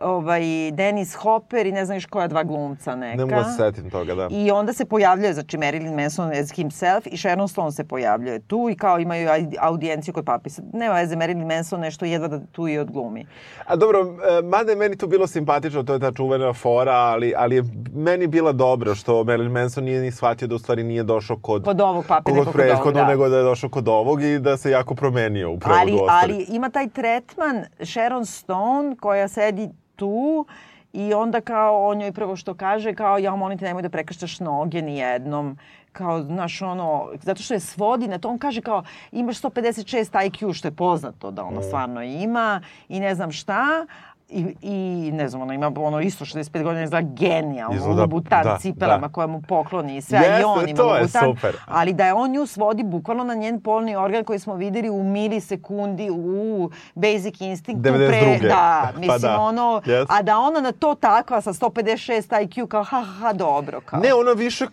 ovaj, 0.00 0.42
Dennis 0.72 1.14
Hopper 1.14 1.66
i 1.66 1.72
ne 1.72 1.84
znam 1.84 1.96
još 1.96 2.06
koja 2.06 2.28
dva 2.28 2.42
glumca 2.42 2.96
neka. 2.96 3.16
Ne 3.16 3.24
mogu 3.24 3.36
da 3.36 3.44
se 3.44 3.56
setim 3.56 3.90
toga, 3.90 4.14
da. 4.14 4.28
I 4.30 4.50
onda 4.50 4.72
se 4.72 4.84
pojavljuje, 4.84 5.34
znači 5.34 5.58
Marilyn 5.58 6.02
Manson 6.02 6.32
as 6.32 6.52
himself 6.52 7.06
i 7.06 7.16
Sharon 7.16 7.48
Stone 7.48 7.72
se 7.72 7.84
pojavljuje 7.84 8.40
tu 8.40 8.68
i 8.70 8.76
kao 8.76 8.98
imaju 8.98 9.28
audijenciju 9.60 10.14
kod 10.14 10.24
papisa. 10.24 10.62
Nema 10.72 10.94
veze, 10.94 11.16
Marilyn 11.16 11.56
Manson 11.56 11.80
nešto 11.80 12.04
jedva 12.04 12.28
da 12.28 12.40
tu 12.52 12.68
i 12.68 12.78
odglumi. 12.78 13.26
A 13.66 13.76
dobro, 13.76 14.00
e, 14.00 14.42
mada 14.42 14.72
je 14.72 14.76
meni 14.76 14.96
to 14.96 15.06
bilo 15.06 15.26
simpatično, 15.26 15.82
to 15.82 15.92
je 15.92 16.00
ta 16.00 16.12
čuvena 16.12 16.52
fora, 16.52 16.92
ali, 16.92 17.34
ali 17.36 17.56
je 17.56 17.62
meni 17.94 18.26
bila 18.26 18.52
dobro 18.52 18.94
što 18.94 19.24
Marilyn 19.24 19.50
Manson 19.50 19.84
nije 19.84 20.00
ni 20.00 20.10
shvatio 20.10 20.48
da 20.48 20.54
u 20.54 20.58
stvari 20.58 20.82
nije 20.82 21.02
došao 21.02 21.36
kod... 21.36 21.64
Kod 21.64 21.80
ovog 21.80 22.04
pape, 22.08 22.32
nego 22.32 22.52
kod 22.52 22.70
ovog, 22.70 22.94
da. 22.94 23.06
nego 23.06 23.28
da 23.28 23.36
je 23.36 23.42
došao 23.42 23.70
kod 23.70 23.88
ovog 23.88 24.22
i 24.22 24.38
da 24.38 24.56
se 24.56 24.70
jako 24.70 24.94
promenio 24.94 25.52
u 25.52 25.58
prevodu 25.58 26.04
ali, 26.08 26.34
ali 26.34 26.46
ima 26.48 26.70
taj 26.70 26.88
tretman 26.88 27.64
Sharon 27.82 28.26
Stone 28.26 28.96
koja 29.00 29.28
sedi 29.28 29.68
tu 29.98 30.46
i 30.92 31.14
onda 31.14 31.40
kao 31.40 31.86
on 31.88 32.00
joj 32.00 32.12
prvo 32.12 32.36
što 32.36 32.54
kaže 32.54 32.94
kao 32.94 33.18
ja 33.18 33.36
molim 33.36 33.58
te 33.58 33.64
nemoj 33.64 33.82
da 33.82 33.88
prekrštaš 33.88 34.40
noge 34.40 34.82
ni 34.82 34.98
jednom 34.98 35.58
kao, 35.92 36.22
znaš, 36.22 36.62
ono, 36.62 37.08
zato 37.22 37.42
što 37.42 37.54
je 37.54 37.60
svodi 37.60 38.08
na 38.08 38.18
to, 38.18 38.28
on 38.28 38.38
kaže 38.38 38.60
kao, 38.60 38.82
imaš 39.12 39.40
156 39.40 40.30
IQ, 40.30 40.54
što 40.54 40.68
je 40.68 40.72
poznato 40.72 41.30
da 41.30 41.44
ona 41.44 41.60
mm. 41.60 41.62
stvarno 41.62 42.02
ima 42.02 42.60
i 42.88 43.00
ne 43.00 43.14
znam 43.14 43.32
šta, 43.32 43.86
I, 44.30 44.54
i 44.62 45.10
ne 45.12 45.28
znam, 45.28 45.42
ona 45.42 45.54
ima 45.54 45.72
ono 45.76 46.00
isto 46.00 46.24
65 46.24 46.62
godina 46.62 46.84
izgleda 46.84 47.08
genijalno, 47.10 47.76
Izgleda, 47.76 48.06
butan 48.06 48.44
da, 48.44 48.58
cipelama 48.60 49.06
da. 49.06 49.12
koja 49.12 49.26
mu 49.26 49.42
pokloni 49.42 49.96
i 49.96 50.00
sve, 50.00 50.18
Jeste, 50.18 50.40
i 50.40 50.44
on 50.44 50.68
ima 50.68 50.82
butan, 51.02 51.34
super. 51.34 51.56
ali 51.66 51.92
da 51.92 52.06
je 52.06 52.14
on 52.14 52.30
nju 52.30 52.46
svodi 52.46 52.82
bukvalno 52.82 53.24
na 53.24 53.34
njen 53.34 53.60
polni 53.60 53.96
organ 53.96 54.24
koji 54.24 54.38
smo 54.38 54.54
videli 54.54 54.90
u 54.90 55.04
milisekundi 55.04 56.10
u 56.10 56.70
Basic 56.94 57.40
Instinct. 57.40 57.82
92. 57.82 58.08
Pre, 58.08 58.48
da, 58.48 58.90
pa 58.94 58.98
mislim 59.00 59.20
pa 59.22 59.28
da. 59.28 59.40
ono, 59.40 59.82
yes. 59.86 60.06
a 60.08 60.22
da 60.22 60.38
ona 60.38 60.60
na 60.60 60.72
to 60.72 60.94
takva 60.94 61.40
sa 61.40 61.52
156 61.52 62.46
IQ 62.46 62.66
kao 62.66 62.84
ha 62.84 63.00
ha 63.00 63.12
ha 63.12 63.32
dobro 63.32 63.80
kao. 63.80 64.00
Ne, 64.00 64.14
ona 64.14 64.32
više, 64.32 64.66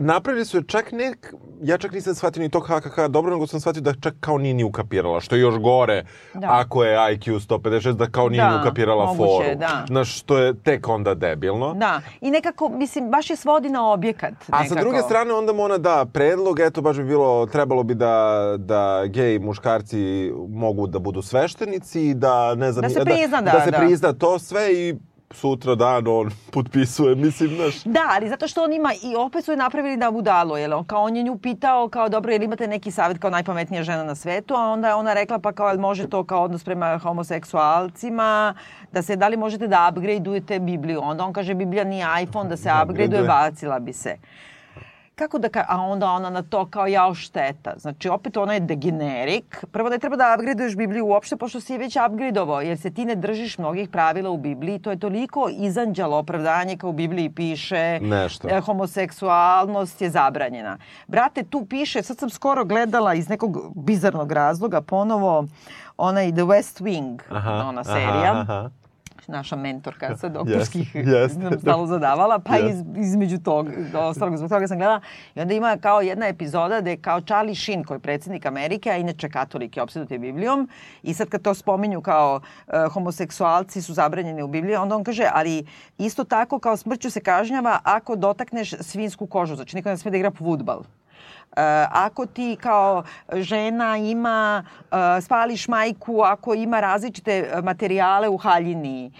napravili 0.00 0.44
su 0.44 0.56
je 0.56 0.64
čak 0.66 0.92
ne, 0.92 1.12
ja 1.62 1.78
čak 1.78 1.92
nisam 1.92 2.14
shvatio 2.14 2.42
ni 2.42 2.50
to 2.50 2.60
ha 2.60 2.80
ha 2.80 2.90
ha 2.90 3.08
dobro, 3.08 3.32
nego 3.32 3.46
sam 3.46 3.60
shvatio 3.60 3.82
da 3.82 3.94
čak 3.94 4.14
kao 4.20 4.38
nije 4.38 4.54
ni 4.54 4.64
ukapirala, 4.64 5.20
što 5.20 5.34
je 5.34 5.40
još 5.40 5.58
gore 5.58 6.04
da. 6.34 6.48
ako 6.50 6.84
je 6.84 6.98
IQ 6.98 7.48
156, 7.48 7.92
da 7.92 8.06
kao 8.06 8.28
nije 8.28 8.42
da. 8.42 8.50
ni 8.50 8.60
ukapirala 8.60 8.91
igrala 8.92 9.14
Moguće, 9.14 9.44
foru. 9.44 9.58
Da. 9.58 9.84
Znaš, 9.86 10.18
što 10.18 10.38
je 10.38 10.54
tek 10.54 10.88
onda 10.88 11.14
debilno. 11.14 11.74
Da. 11.74 12.00
I 12.20 12.30
nekako, 12.30 12.68
mislim, 12.68 13.10
baš 13.10 13.30
je 13.30 13.36
svodi 13.36 13.68
na 13.68 13.92
objekat. 13.92 14.32
Nekako. 14.32 14.64
A 14.64 14.64
sa 14.64 14.74
druge 14.74 14.98
strane, 14.98 15.32
onda 15.32 15.52
mu 15.52 15.62
ona 15.62 15.78
da 15.78 16.06
predlog, 16.12 16.60
eto, 16.60 16.82
baš 16.82 16.96
bi 16.96 17.04
bilo, 17.04 17.46
trebalo 17.46 17.82
bi 17.82 17.94
da, 17.94 18.44
da 18.58 19.02
gej 19.06 19.38
muškarci 19.38 20.32
mogu 20.48 20.86
da 20.86 20.98
budu 20.98 21.22
sveštenici 21.22 22.14
da, 22.14 22.54
ne 22.54 22.72
znam... 22.72 22.82
Da 22.82 22.88
se 22.88 23.04
prizna, 23.04 23.40
da, 23.40 23.50
da, 23.50 23.58
da 23.58 23.64
se 23.64 23.72
prizna 23.72 24.12
to 24.12 24.38
sve 24.38 24.74
i 24.74 24.94
sutra 25.34 25.74
dan 25.74 26.06
on 26.06 26.30
potpisuje, 26.50 27.14
mislim, 27.14 27.50
znaš. 27.56 27.84
Da, 27.84 28.00
ali 28.10 28.28
zato 28.28 28.48
što 28.48 28.62
on 28.62 28.72
ima, 28.72 28.92
i 29.02 29.16
opet 29.16 29.44
su 29.44 29.50
je 29.50 29.56
napravili 29.56 29.96
da 29.96 30.10
budalo, 30.10 30.56
jel? 30.56 30.72
On, 30.72 30.84
kao 30.84 31.02
on 31.02 31.16
je 31.16 31.22
nju 31.22 31.38
pitao, 31.38 31.88
kao 31.88 32.08
dobro, 32.08 32.32
jel 32.32 32.42
imate 32.42 32.66
neki 32.68 32.90
savjet 32.90 33.18
kao 33.18 33.30
najpametnija 33.30 33.82
žena 33.82 34.04
na 34.04 34.14
svetu, 34.14 34.54
a 34.54 34.66
onda 34.66 34.88
je 34.88 34.94
ona 34.94 35.14
rekla, 35.14 35.38
pa 35.38 35.52
kao, 35.52 35.68
jel 35.68 35.78
može 35.78 36.08
to 36.08 36.24
kao 36.24 36.42
odnos 36.42 36.64
prema 36.64 36.98
homoseksualcima, 36.98 38.54
da 38.92 39.02
se, 39.02 39.16
da 39.16 39.28
li 39.28 39.36
možete 39.36 39.68
da 39.68 39.92
upgradeujete 39.92 40.58
Bibliju? 40.58 41.00
Onda 41.02 41.24
on 41.24 41.32
kaže, 41.32 41.54
Biblija 41.54 41.84
nije 41.84 42.06
iPhone, 42.22 42.48
da 42.48 42.56
se 42.56 42.68
da, 42.68 42.84
upgradeuje, 42.88 43.22
bacila 43.22 43.78
bi 43.78 43.92
se 43.92 44.16
kako 45.14 45.38
da, 45.38 45.48
ka, 45.48 45.64
a 45.68 45.80
onda 45.80 46.10
ona 46.10 46.30
na 46.30 46.42
to 46.42 46.66
kao 46.66 46.86
jao 46.86 47.14
šteta. 47.14 47.74
Znači, 47.76 48.08
opet 48.08 48.36
ona 48.36 48.54
je 48.54 48.60
degenerik. 48.60 49.64
Prvo 49.72 49.88
je 49.88 49.98
treba 49.98 50.16
da 50.16 50.34
upgradeuješ 50.38 50.76
Bibliju 50.76 51.06
uopšte, 51.06 51.36
pošto 51.36 51.60
si 51.60 51.72
je 51.72 51.78
već 51.78 51.96
upgradeovao, 51.96 52.60
jer 52.60 52.78
se 52.78 52.90
ti 52.90 53.04
ne 53.04 53.14
držiš 53.14 53.58
mnogih 53.58 53.88
pravila 53.88 54.30
u 54.30 54.36
Bibliji. 54.36 54.78
To 54.78 54.90
je 54.90 54.98
toliko 54.98 55.48
izanđalo 55.50 56.18
opravdanje 56.18 56.76
kao 56.76 56.90
u 56.90 56.92
Bibliji 56.92 57.30
piše. 57.30 57.98
Nešto. 58.00 58.48
E, 58.48 58.60
homoseksualnost 58.60 60.02
je 60.02 60.10
zabranjena. 60.10 60.78
Brate, 61.06 61.42
tu 61.42 61.66
piše, 61.66 62.02
sad 62.02 62.18
sam 62.18 62.30
skoro 62.30 62.64
gledala 62.64 63.14
iz 63.14 63.28
nekog 63.28 63.72
bizarnog 63.76 64.32
razloga 64.32 64.80
ponovo 64.80 65.46
onaj 65.96 66.32
The 66.32 66.42
West 66.42 66.82
Wing, 66.82 67.20
aha, 67.30 67.64
ona 67.68 67.84
serija. 67.84 68.32
Aha, 68.32 68.40
aha 68.40 68.81
naša 69.28 69.56
mentorka 69.56 70.16
sa 70.16 70.28
doktorskih 70.28 70.94
yes, 70.94 71.36
nam 71.42 71.60
stalo 71.60 71.86
zadavala, 71.86 72.38
pa 72.38 72.52
yes. 72.52 72.70
iz, 72.70 73.08
između 73.08 73.38
tog, 73.38 73.66
ostalog, 73.94 74.36
zbog 74.36 74.50
toga 74.50 74.68
sam 74.68 74.78
gledala. 74.78 75.00
I 75.34 75.40
onda 75.40 75.54
ima 75.54 75.76
kao 75.80 76.00
jedna 76.00 76.26
epizoda 76.26 76.80
gde 76.80 76.96
kao 76.96 77.20
Charlie 77.20 77.54
Sheen, 77.54 77.84
koji 77.84 77.96
je 77.96 78.00
predsednik 78.00 78.46
Amerike, 78.46 78.90
a 78.90 78.96
inače 78.96 79.28
katolik 79.28 79.76
je 79.76 79.82
obsedut 79.82 80.10
je 80.10 80.18
Biblijom, 80.18 80.68
i 81.02 81.14
sad 81.14 81.28
kad 81.28 81.42
to 81.42 81.54
spominju 81.54 82.00
kao 82.00 82.40
uh, 82.40 82.92
homoseksualci 82.92 83.82
su 83.82 83.94
zabranjeni 83.94 84.42
u 84.42 84.48
Bibliji, 84.48 84.76
onda 84.76 84.96
on 84.96 85.04
kaže, 85.04 85.28
ali 85.32 85.66
isto 85.98 86.24
tako 86.24 86.58
kao 86.58 86.76
smrću 86.76 87.10
se 87.10 87.20
kažnjava 87.20 87.78
ako 87.82 88.16
dotakneš 88.16 88.74
svinsku 88.80 89.26
kožu, 89.26 89.56
znači 89.56 89.76
niko 89.76 89.88
ne 89.88 89.96
sme 89.96 90.10
da 90.10 90.16
igra 90.16 90.30
futbal. 90.30 90.82
Uh, 91.52 91.58
ako 91.90 92.26
ti 92.26 92.56
kao 92.60 93.02
žena 93.32 93.96
ima, 93.96 94.64
uh, 94.90 94.96
spališ 95.20 95.68
majku, 95.68 96.20
ako 96.24 96.54
ima 96.54 96.80
različite 96.80 97.60
materijale 97.62 98.28
u 98.28 98.36
haljini, 98.36 99.12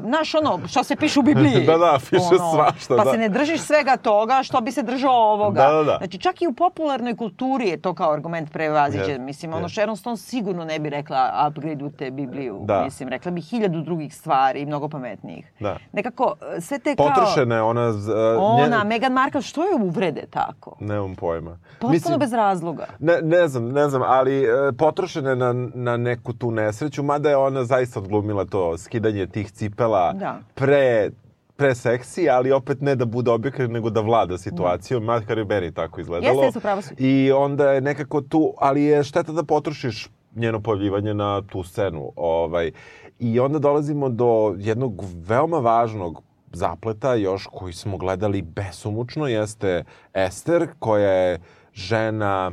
znaš 0.00 0.34
ono, 0.34 0.60
što 0.68 0.84
se 0.84 0.96
piše 0.96 1.20
u 1.20 1.22
Bibliji. 1.22 1.66
da, 1.66 1.76
da, 1.76 1.98
piše 2.10 2.34
ono, 2.40 2.52
svašta. 2.54 2.96
Pa 2.96 3.04
da. 3.04 3.10
se 3.12 3.18
ne 3.18 3.28
držiš 3.28 3.60
svega 3.60 3.96
toga, 3.96 4.42
što 4.42 4.60
bi 4.60 4.72
se 4.72 4.82
držao 4.82 5.32
ovoga. 5.32 5.62
Da, 5.62 5.72
da, 5.72 5.84
da. 5.84 5.96
Znači, 5.98 6.18
čak 6.18 6.42
i 6.42 6.46
u 6.46 6.52
popularnoj 6.52 7.16
kulturi 7.16 7.68
je 7.68 7.76
to 7.76 7.94
kao 7.94 8.12
argument 8.12 8.52
prevaziđen. 8.52 9.20
Yes, 9.20 9.24
Mislim, 9.24 9.54
ono, 9.54 9.68
yes. 9.68 9.72
Sharon 9.72 9.96
Stone 9.96 10.16
sigurno 10.16 10.64
ne 10.64 10.78
bi 10.78 10.90
rekla 10.90 11.48
upgradeujte 11.48 12.10
Bibliju. 12.10 12.60
Da. 12.64 12.84
Mislim, 12.84 13.08
rekla 13.08 13.30
bi 13.30 13.40
hiljadu 13.40 13.80
drugih 13.80 14.14
stvari, 14.14 14.66
mnogo 14.66 14.88
pametnijih. 14.88 15.52
Da. 15.60 15.76
Nekako, 15.92 16.34
sve 16.60 16.78
te 16.78 16.96
kao... 16.96 17.06
Potrošena 17.06 17.54
je 17.54 17.62
ona... 17.62 17.88
Uh, 17.88 17.96
ona, 18.38 18.78
njen... 18.78 18.88
Meghan 18.88 19.12
Markle, 19.12 19.42
što 19.42 19.62
je 19.62 19.74
uvrede 19.74 20.26
tako? 20.30 20.76
Nemam 20.80 21.14
pojma 21.14 21.47
problema. 21.48 21.78
Potpuno 21.78 21.92
Mislim, 21.92 22.18
bez 22.18 22.32
razloga. 22.32 22.86
Ne, 22.98 23.20
ne 23.22 23.48
znam, 23.48 23.68
ne 23.68 23.88
znam, 23.88 24.02
ali 24.06 24.42
e, 24.42 24.48
potrošene 24.78 25.36
na, 25.36 25.52
na 25.74 25.96
neku 25.96 26.32
tu 26.32 26.50
nesreću, 26.50 27.02
mada 27.02 27.30
je 27.30 27.36
ona 27.36 27.64
zaista 27.64 28.00
odglumila 28.00 28.44
to 28.44 28.78
skidanje 28.78 29.26
tih 29.26 29.50
cipela 29.50 30.12
da. 30.12 30.38
pre 30.54 31.10
pre 31.58 31.74
seksi, 31.74 32.28
ali 32.30 32.52
opet 32.52 32.80
ne 32.80 32.94
da 32.94 33.04
bude 33.04 33.30
objektiv, 33.30 33.70
nego 33.70 33.90
da 33.90 34.00
vlada 34.00 34.38
situacijom, 34.38 35.06
da. 35.06 35.12
makar 35.12 35.38
je 35.38 35.44
meni 35.44 35.72
tako 35.74 36.00
izgledalo. 36.00 36.42
Jeste, 36.42 36.58
su 36.58 36.60
pravo 36.60 36.82
su. 36.82 36.94
I 36.98 37.32
onda 37.32 37.72
je 37.72 37.80
nekako 37.80 38.20
tu, 38.20 38.54
ali 38.58 38.82
je 38.82 39.04
šteta 39.04 39.32
da 39.32 39.42
potrošiš 39.42 40.08
njeno 40.34 40.60
pojavljivanje 40.60 41.14
na 41.14 41.42
tu 41.42 41.62
scenu. 41.62 42.12
Ovaj. 42.16 42.70
I 43.18 43.40
onda 43.40 43.58
dolazimo 43.58 44.08
do 44.08 44.54
jednog 44.58 45.04
veoma 45.28 45.58
važnog 45.58 46.22
zapleta 46.52 47.14
još 47.14 47.46
koji 47.52 47.72
smo 47.72 47.96
gledali 47.96 48.42
besomučno 48.42 49.26
jeste 49.26 49.84
Ester 50.14 50.68
koja 50.78 51.10
je 51.10 51.40
žena 51.72 52.52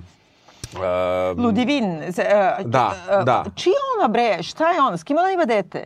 Um, 0.75 1.45
Ludivin. 1.45 1.97
Uh, 1.97 2.65
da, 2.65 2.93
uh, 3.19 3.25
da. 3.25 3.45
Čija 3.55 3.73
ona 3.99 4.07
bre? 4.07 4.43
Šta 4.43 4.71
je 4.71 4.81
ona? 4.81 4.97
S 4.97 5.03
kim 5.03 5.17
ona 5.17 5.31
ima 5.31 5.45
dete? 5.45 5.85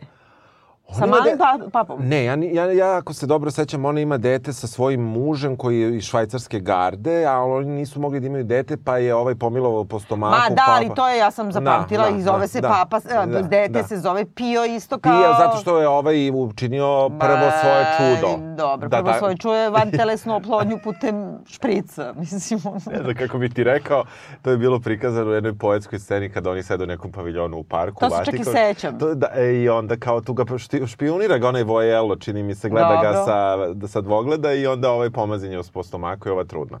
Sa 0.92 1.06
malim 1.06 1.38
pa, 1.38 1.58
papom? 1.72 2.08
Ne, 2.08 2.24
ja, 2.24 2.36
ja, 2.52 2.72
ja 2.72 2.96
ako 2.96 3.12
se 3.12 3.26
dobro 3.26 3.50
sećam, 3.50 3.84
ona 3.84 4.00
ima 4.00 4.18
dete 4.18 4.52
sa 4.52 4.66
svojim 4.66 5.00
mužem 5.00 5.56
koji 5.56 5.80
je 5.80 5.96
iz 5.96 6.04
švajcarske 6.04 6.60
garde, 6.60 7.24
a 7.24 7.38
oni 7.38 7.66
nisu 7.66 8.00
mogli 8.00 8.20
da 8.20 8.26
imaju 8.26 8.44
dete, 8.44 8.76
pa 8.76 8.98
je 8.98 9.14
ovaj 9.14 9.34
pomilovao 9.34 9.84
po 9.84 10.00
stomaku 10.00 10.36
Ma 10.36 10.54
da, 10.54 10.64
ali 10.66 10.90
to 10.94 11.08
je, 11.08 11.18
ja 11.18 11.30
sam 11.30 11.52
zapamtila, 11.52 12.10
da, 12.10 12.16
i 12.16 12.22
zove 12.22 12.38
da, 12.38 12.46
se 12.46 12.60
da, 12.60 12.68
papa, 12.68 13.00
da, 13.00 13.26
da, 13.26 13.42
dete 13.42 13.68
da. 13.68 13.82
se 13.82 13.98
zove 13.98 14.24
Pio 14.34 14.64
isto 14.64 14.98
kao... 14.98 15.12
Pio, 15.12 15.34
zato 15.38 15.56
što 15.56 15.80
je 15.80 15.88
ovaj 15.88 16.30
učinio 16.30 17.10
prvo 17.20 17.36
Ma, 17.36 17.50
svoje 17.60 17.86
čudo. 17.96 18.54
Dobro, 18.56 18.88
da, 18.88 18.96
prvo 18.96 19.12
da, 19.12 19.18
svoje 19.18 19.36
čudo 19.36 19.70
van 19.70 19.90
telesnu 19.98 20.36
oplodnju 20.36 20.78
putem 20.84 21.38
šprica, 21.46 22.12
mislim. 22.20 22.60
ne 22.92 23.02
znam 23.02 23.14
kako 23.14 23.38
bi 23.38 23.48
ti 23.48 23.64
rekao, 23.64 24.04
to 24.42 24.50
je 24.50 24.56
bilo 24.56 24.80
prikazano 24.80 25.30
u 25.30 25.34
jednoj 25.34 25.58
poetskoj 25.58 25.98
sceni 25.98 26.30
kada 26.30 26.50
oni 26.50 26.62
sede 26.62 26.84
u 26.84 26.86
nekom 26.86 27.12
paviljonu 27.12 27.56
u 27.56 27.64
parku. 27.64 28.00
To 28.00 28.10
se 28.10 28.24
čak 28.24 28.34
i 28.34 28.44
sećam. 28.44 28.98
To, 28.98 29.14
da, 29.14 29.26
e, 29.34 29.54
I 29.54 29.68
onda 29.68 29.96
kao 29.96 30.20
tu 30.20 30.32
ga 30.34 30.44
špionira 30.86 31.38
ga 31.38 31.48
onaj 31.48 31.62
Vojelo, 31.62 32.16
čini 32.16 32.42
mi 32.42 32.54
se, 32.54 32.68
gleda 32.68 32.88
Dobro. 32.88 33.12
ga 33.12 33.24
sa, 33.24 33.88
sa 33.88 34.00
dvogleda 34.00 34.52
i 34.52 34.66
onda 34.66 34.90
ovaj 34.90 35.10
pomazinje 35.10 35.60
po 35.72 35.82
stomaku 35.82 36.28
i 36.28 36.32
ova 36.32 36.44
trudna. 36.44 36.78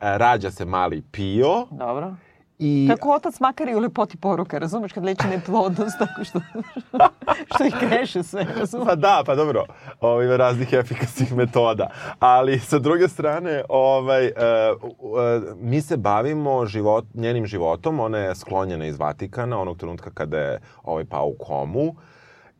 E, 0.00 0.18
rađa 0.18 0.50
se 0.50 0.64
mali 0.64 1.02
Pio. 1.12 1.66
Dobro. 1.70 2.14
I... 2.58 2.86
Tako 2.88 3.14
otac 3.14 3.40
makar 3.40 3.68
i 3.68 3.74
u 3.74 3.78
lepoti 3.78 4.16
poruka, 4.16 4.58
razumeš, 4.58 4.92
kad 4.92 5.04
leči 5.04 5.26
neplodnost, 5.26 5.98
tako 5.98 6.24
što, 6.24 6.40
što 7.54 7.64
ih 7.64 7.74
kreše 7.80 8.22
sve, 8.22 8.46
razumeš? 8.58 8.86
Pa 8.86 8.94
da, 8.94 9.22
pa 9.26 9.34
dobro, 9.34 9.64
ovo, 10.00 10.22
ima 10.22 10.36
raznih 10.36 10.72
efikasnih 10.72 11.34
metoda. 11.34 11.90
Ali 12.18 12.58
sa 12.58 12.78
druge 12.78 13.08
strane, 13.08 13.62
ovaj, 13.68 14.26
uh, 14.26 14.32
uh, 14.82 15.20
mi 15.60 15.80
se 15.80 15.96
bavimo 15.96 16.66
život, 16.66 17.04
njenim 17.14 17.46
životom, 17.46 18.00
ona 18.00 18.18
je 18.18 18.34
sklonjena 18.34 18.86
iz 18.86 18.98
Vatikana, 18.98 19.60
onog 19.60 19.76
trenutka 19.76 20.10
kada 20.10 20.38
je 20.38 20.60
ovaj, 20.82 21.04
pao 21.04 21.26
u 21.26 21.34
komu. 21.38 21.82
Uh, 21.82 21.96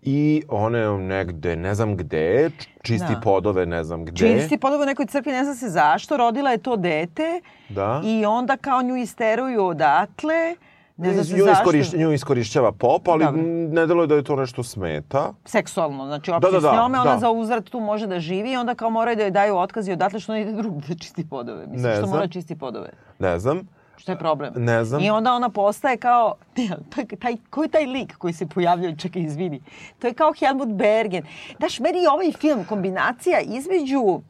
i 0.07 0.43
ona 0.49 0.79
je 0.79 0.99
negde, 0.99 1.57
ne 1.57 1.75
znam 1.75 1.97
gde, 1.97 2.51
čisti 2.83 3.15
da. 3.15 3.21
podove, 3.21 3.67
ne 3.67 3.85
znam 3.85 4.05
gde. 4.05 4.17
Čisti 4.17 4.59
podove 4.59 4.83
u 4.83 4.87
nekoj 4.87 5.07
crkvi, 5.07 5.33
ne 5.33 5.45
znam 5.45 5.57
se 5.57 5.69
zašto, 5.69 6.17
rodila 6.17 6.51
je 6.51 6.59
to 6.59 6.77
dete 6.77 7.41
da. 7.69 8.01
i 8.05 8.27
onda 8.27 8.57
kao 8.57 8.83
nju 8.83 8.97
isteruju 8.97 9.65
odatle. 9.65 10.57
Ne 10.97 11.13
znam 11.13 11.25
se 11.25 11.37
nju. 11.37 11.45
Iskoriš, 11.53 11.93
nju 11.93 12.13
iskorišćava 12.13 12.73
pop, 12.73 13.09
ali 13.09 13.25
Dobre. 13.25 13.43
ne 13.43 13.87
delo 13.87 14.03
je 14.03 14.07
da 14.07 14.15
je 14.15 14.23
to 14.23 14.37
nešto 14.37 14.63
smeta. 14.63 15.33
Seksualno, 15.45 16.07
znači 16.07 16.31
uopšte 16.31 16.51
da, 16.51 16.61
da, 16.61 16.61
da, 16.61 16.73
s 16.73 16.77
njome, 16.77 17.01
ona 17.01 17.13
da. 17.13 17.19
za 17.19 17.31
uzrat 17.31 17.65
tu 17.65 17.81
može 17.81 18.07
da 18.07 18.21
živi 18.21 18.53
i 18.53 18.57
onda 18.57 18.75
kao 18.75 18.91
moraju 18.91 19.17
da 19.17 19.23
joj 19.23 19.31
daju 19.31 19.57
otkaz 19.57 19.89
i 19.89 19.93
odatle 19.93 20.21
što 20.21 20.33
ne 20.33 20.43
ide 20.43 20.53
drugde 20.53 20.89
da 20.95 20.95
čisti 20.95 21.29
podove. 21.29 21.67
Mislim, 21.67 21.83
ne 21.83 21.97
što 21.97 22.07
znam. 22.07 22.19
mora 22.19 22.29
čisti 22.29 22.59
podove. 22.59 22.89
Ne 23.19 23.39
znam. 23.39 23.69
Što 23.97 24.13
je 24.13 24.19
problem? 24.19 24.53
Ne 24.57 24.85
znam. 24.85 25.03
I 25.03 25.11
onda 25.11 25.33
ona 25.33 25.49
postaje 25.49 25.97
kao, 25.97 26.35
taj, 27.21 27.37
ko 27.51 27.63
je 27.63 27.69
taj 27.69 27.87
lik 27.87 28.17
koji 28.17 28.33
se 28.33 28.47
pojavljaju, 28.47 28.97
čekaj, 28.97 29.23
izvini. 29.23 29.63
To 29.99 30.07
je 30.07 30.15
kao 30.15 30.33
Helmut 30.33 30.69
Bergen. 30.69 31.25
Daš, 31.59 31.81
meni 31.81 32.07
ovaj 32.07 32.33
film, 32.33 32.65
kombinacija 32.65 33.41
između 33.41 34.21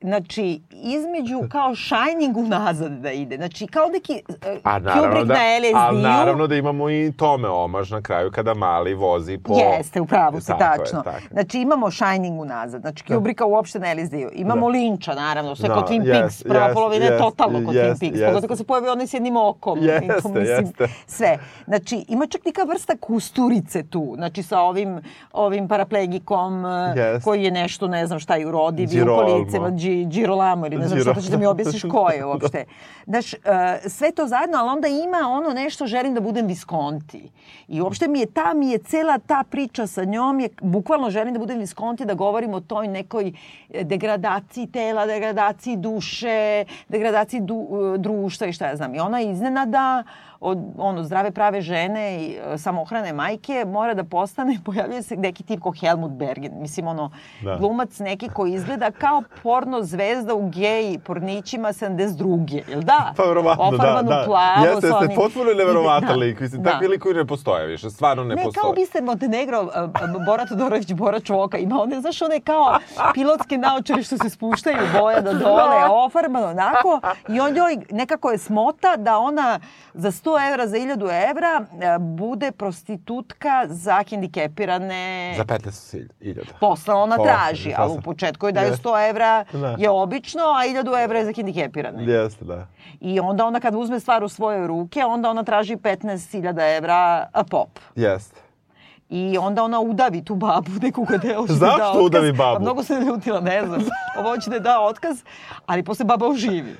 znači, 0.00 0.60
između 0.70 1.48
kao 1.48 1.74
Shining 1.74 2.36
unazad 2.36 2.92
da 2.92 3.12
ide. 3.12 3.36
Znači, 3.36 3.66
kao 3.66 3.88
neki 3.88 4.22
uh, 4.28 4.34
A, 4.64 4.78
Kubrick 4.78 5.26
da, 5.26 5.34
na 5.34 5.40
LSD-u. 5.58 5.76
Ali 5.76 6.02
naravno 6.02 6.46
da 6.46 6.56
imamo 6.56 6.90
i 6.90 7.12
tome 7.16 7.48
omaž 7.48 7.90
na 7.90 8.02
kraju 8.02 8.30
kada 8.30 8.54
mali 8.54 8.94
vozi 8.94 9.38
po... 9.38 9.54
Jeste, 9.54 10.00
upravo 10.00 10.40
si, 10.40 10.52
tačno. 10.58 10.98
Je, 10.98 11.04
tako. 11.04 11.26
Znači, 11.30 11.60
imamo 11.60 11.90
Shining 11.90 12.40
unazad. 12.40 12.80
Znači, 12.80 13.04
da. 13.08 13.14
Kubricka 13.14 13.44
da. 13.44 13.48
uopšte 13.48 13.78
na 13.78 13.94
LSD-u. 13.94 14.30
Imamo 14.32 14.66
da. 14.66 14.72
Linča, 14.72 15.14
naravno, 15.14 15.56
sve 15.56 15.68
no, 15.68 15.74
kod 15.74 15.88
Twin 15.88 16.02
yes, 16.02 16.12
Peaks. 16.12 16.42
Prva 16.42 16.68
yes, 16.68 16.74
polovina 16.74 17.06
yes, 17.06 17.12
je 17.12 17.18
totalno 17.18 17.66
kod 17.66 17.74
yes, 17.74 17.80
Twin 17.80 18.00
Peaks. 18.00 18.16
Yes. 18.16 18.26
Pogotovo 18.26 18.48
kad 18.48 18.58
se 18.58 18.64
pojavi 18.64 18.88
onaj 18.88 19.06
s 19.06 19.14
jednim 19.14 19.36
okom. 19.36 19.78
Jeste, 19.82 20.20
to, 20.22 20.28
mislim, 20.38 20.64
jeste. 20.64 20.88
Sve. 21.06 21.38
Znači, 21.66 22.04
ima 22.08 22.26
čak 22.26 22.44
neka 22.44 22.62
vrsta 22.62 22.96
kusturice 23.00 23.82
tu. 23.82 24.12
Znači, 24.16 24.42
sa 24.42 24.60
ovim, 24.60 25.00
ovim 25.32 25.68
paraplegikom 25.68 26.62
yes. 26.62 27.24
koji 27.24 27.44
je 27.44 27.50
nešto, 27.50 27.88
ne 27.88 28.06
znam 28.06 28.18
šta 28.18 28.36
je 28.36 28.46
urodivi 28.46 29.02
u 29.02 29.04
kolicima, 29.86 30.10
Girolamo 30.10 30.66
ili 30.66 30.76
ne 30.76 30.88
znam 30.88 31.00
što, 31.00 31.30
da 31.30 31.36
mi 31.36 31.46
objasniš 31.46 31.82
ko 31.92 32.08
je 32.10 32.24
uopšte. 32.24 32.64
Znaš, 33.06 33.32
uh, 33.32 33.38
sve 33.86 34.12
to 34.12 34.26
zajedno, 34.26 34.58
ali 34.58 34.68
onda 34.68 34.88
ima 34.88 35.28
ono 35.28 35.50
nešto, 35.50 35.86
želim 35.86 36.14
da 36.14 36.20
budem 36.20 36.46
Visconti. 36.46 37.30
I 37.68 37.80
uopšte 37.80 38.08
mi 38.08 38.20
je 38.20 38.26
ta, 38.26 38.54
mi 38.54 38.70
je 38.70 38.78
cela 38.78 39.18
ta 39.18 39.44
priča 39.50 39.86
sa 39.86 40.04
njom, 40.04 40.40
je, 40.40 40.48
bukvalno 40.60 41.10
želim 41.10 41.32
da 41.32 41.38
budem 41.38 41.58
Visconti, 41.58 42.04
da 42.04 42.14
govorim 42.14 42.54
o 42.54 42.60
toj 42.60 42.88
nekoj 42.88 43.32
e, 43.70 43.84
degradaciji 43.84 44.66
tela, 44.66 45.06
degradaciji 45.06 45.76
duše, 45.76 46.64
degradaciji 46.88 47.40
du, 47.40 47.68
e, 47.94 47.98
društva 47.98 48.46
i 48.46 48.52
šta 48.52 48.66
ja 48.66 48.76
znam. 48.76 48.94
I 48.94 49.00
ona 49.00 49.20
iznenada 49.20 50.02
od 50.40 50.58
ono, 50.78 51.02
zdrave 51.02 51.30
prave 51.30 51.60
žene 51.60 52.16
i 52.20 52.36
e, 52.54 52.58
samohrane 52.58 53.12
majke 53.12 53.64
mora 53.66 53.94
da 53.94 54.04
postane, 54.04 54.58
pojavljuje 54.66 55.02
se 55.02 55.16
neki 55.16 55.42
tip 55.42 55.62
kao 55.62 55.72
Helmut 55.80 56.12
Bergen. 56.12 56.52
Mislim, 56.60 56.86
ono, 56.86 57.10
da. 57.42 57.56
glumac 57.56 57.98
neki 57.98 58.28
koji 58.28 58.52
izgleda 58.52 58.90
kao 58.90 59.22
porno 59.42 59.82
zvezda 59.82 60.34
u 60.34 60.48
gej 60.48 60.98
pornićima 60.98 61.68
72. 61.68 62.62
Jel 62.68 62.80
da? 62.80 63.12
Pa 63.16 63.22
verovatno, 63.22 63.70
da, 63.70 64.02
da. 64.02 64.22
plavo. 64.26 64.66
Jeste, 64.66 64.86
jeste, 64.86 65.14
potpuno 65.14 65.54
neverovatan 65.54 66.08
da, 66.14 66.14
lik. 66.14 66.40
Mislim, 66.40 66.62
da. 66.62 66.70
takvi 66.70 66.88
likovi 66.88 67.14
ne 67.14 67.26
postoje 67.26 67.66
više, 67.66 67.90
stvarno 67.90 68.24
ne, 68.24 68.34
ne 68.34 68.42
postoje. 68.42 68.62
Ne, 68.62 68.62
kao 68.62 68.72
Biser 68.72 69.02
Montenegro, 69.02 69.62
uh, 69.62 69.70
Bora 70.26 70.46
Todorović, 70.46 70.92
Bora 70.92 71.20
Čoka, 71.20 71.58
ima 71.58 71.82
one, 71.82 72.00
znaš, 72.00 72.22
one 72.22 72.40
kao 72.40 72.78
pilotske 73.14 73.58
naočare 73.58 74.02
što 74.02 74.18
se 74.18 74.30
spuštaju 74.30 74.78
boja 75.00 75.20
do 75.20 75.32
dole, 75.32 75.84
ofarbano, 75.90 76.46
onako, 76.46 77.00
i 77.28 77.40
on 77.40 77.56
joj 77.56 77.78
nekako 77.90 78.30
je 78.30 78.38
smota 78.38 78.96
da 78.96 79.18
ona 79.18 79.60
za 79.94 80.12
100 80.26 80.52
evra, 80.52 80.66
za 80.66 80.76
1000 80.76 81.30
evra 81.30 81.64
e, 81.80 81.98
bude 81.98 82.52
prostitutka 82.52 83.66
za 83.66 84.02
hendikepirane... 84.08 85.34
Za 85.36 85.44
15.000. 85.44 86.44
Posle 86.60 86.94
ona 86.94 87.16
Posle, 87.16 87.32
traži, 87.32 87.74
ali 87.76 87.92
u 87.92 88.00
početku 88.00 88.46
joj 88.46 88.52
daju 88.52 88.72
100 88.72 89.10
evra 89.10 89.44
da. 89.52 89.76
je 89.78 89.90
obično, 89.90 90.42
a 90.42 90.66
1000 90.66 91.04
evra 91.04 91.18
je 91.18 91.24
za 91.24 91.32
hendikepirane. 91.32 92.04
Jeste, 92.04 92.44
da. 92.44 92.66
I 93.00 93.20
onda 93.20 93.46
ona 93.46 93.60
kad 93.60 93.74
uzme 93.74 94.00
stvar 94.00 94.24
u 94.24 94.28
svoje 94.28 94.66
ruke, 94.66 95.04
onda 95.04 95.30
ona 95.30 95.44
traži 95.44 95.76
15.000 95.76 96.76
evra 96.76 97.28
pop. 97.50 97.78
Jeste. 97.94 98.40
I 99.08 99.38
onda 99.38 99.62
ona 99.62 99.80
udavi 99.80 100.24
tu 100.24 100.34
babu, 100.34 100.70
neku 100.82 101.04
kada 101.04 101.28
je 101.28 101.36
Zašto 101.48 101.92
da 101.92 102.00
udavi 102.00 102.32
babu? 102.32 102.54
Pa 102.54 102.60
mnogo 102.62 102.82
se 102.82 102.94
ljutila, 102.94 103.40
ne 103.40 103.66
znam. 103.66 103.80
Ovo 104.18 104.30
hoće 104.30 104.50
da 104.50 104.56
je 104.56 104.60
da 104.60 104.80
otkaz, 104.80 105.22
ali 105.66 105.82
posle 105.82 106.04
baba 106.04 106.26
oživi. 106.26 106.76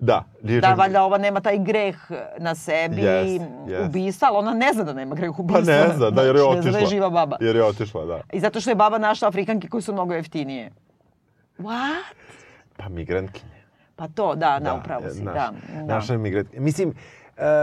Da. 0.00 0.24
Da, 0.60 0.74
valjda 0.74 1.02
ova 1.02 1.18
nema 1.18 1.40
taj 1.40 1.58
greh 1.58 1.96
na 2.38 2.54
sebi, 2.54 3.02
yes, 3.02 3.40
yes. 3.66 3.86
ubisa, 3.86 4.26
ali 4.26 4.36
ona 4.36 4.54
ne 4.54 4.72
zna 4.72 4.84
da 4.84 4.92
nema 4.92 5.14
greh 5.14 5.38
ubisa. 5.38 5.58
Pa 5.58 5.64
ne 5.64 5.88
zna, 5.96 6.10
da, 6.10 6.22
jer 6.22 6.36
je 6.36 6.42
otišla. 6.42 6.56
Ne 6.56 6.62
zna 6.62 6.72
da 6.72 6.78
je 6.78 6.86
živa 6.86 7.10
baba. 7.10 7.36
Jer 7.40 7.56
je 7.56 7.64
otišla, 7.64 8.04
da. 8.04 8.20
I 8.32 8.40
zato 8.40 8.60
što 8.60 8.70
je 8.70 8.74
baba 8.74 8.98
našla 8.98 9.28
Afrikanke 9.28 9.68
koji 9.68 9.82
su 9.82 9.92
mnogo 9.92 10.14
jeftinije. 10.14 10.72
What? 11.58 12.14
Pa 12.76 12.88
migrantkinje. 12.88 13.58
Pa 13.96 14.08
to, 14.08 14.34
da, 14.34 14.58
da 14.60 14.74
upravo 14.74 15.10
si, 15.10 15.22
naš, 15.22 15.34
da. 15.34 15.52
Naša 15.84 16.16
da. 16.16 16.60
Mislim, 16.60 16.88
Uh, 16.88 16.94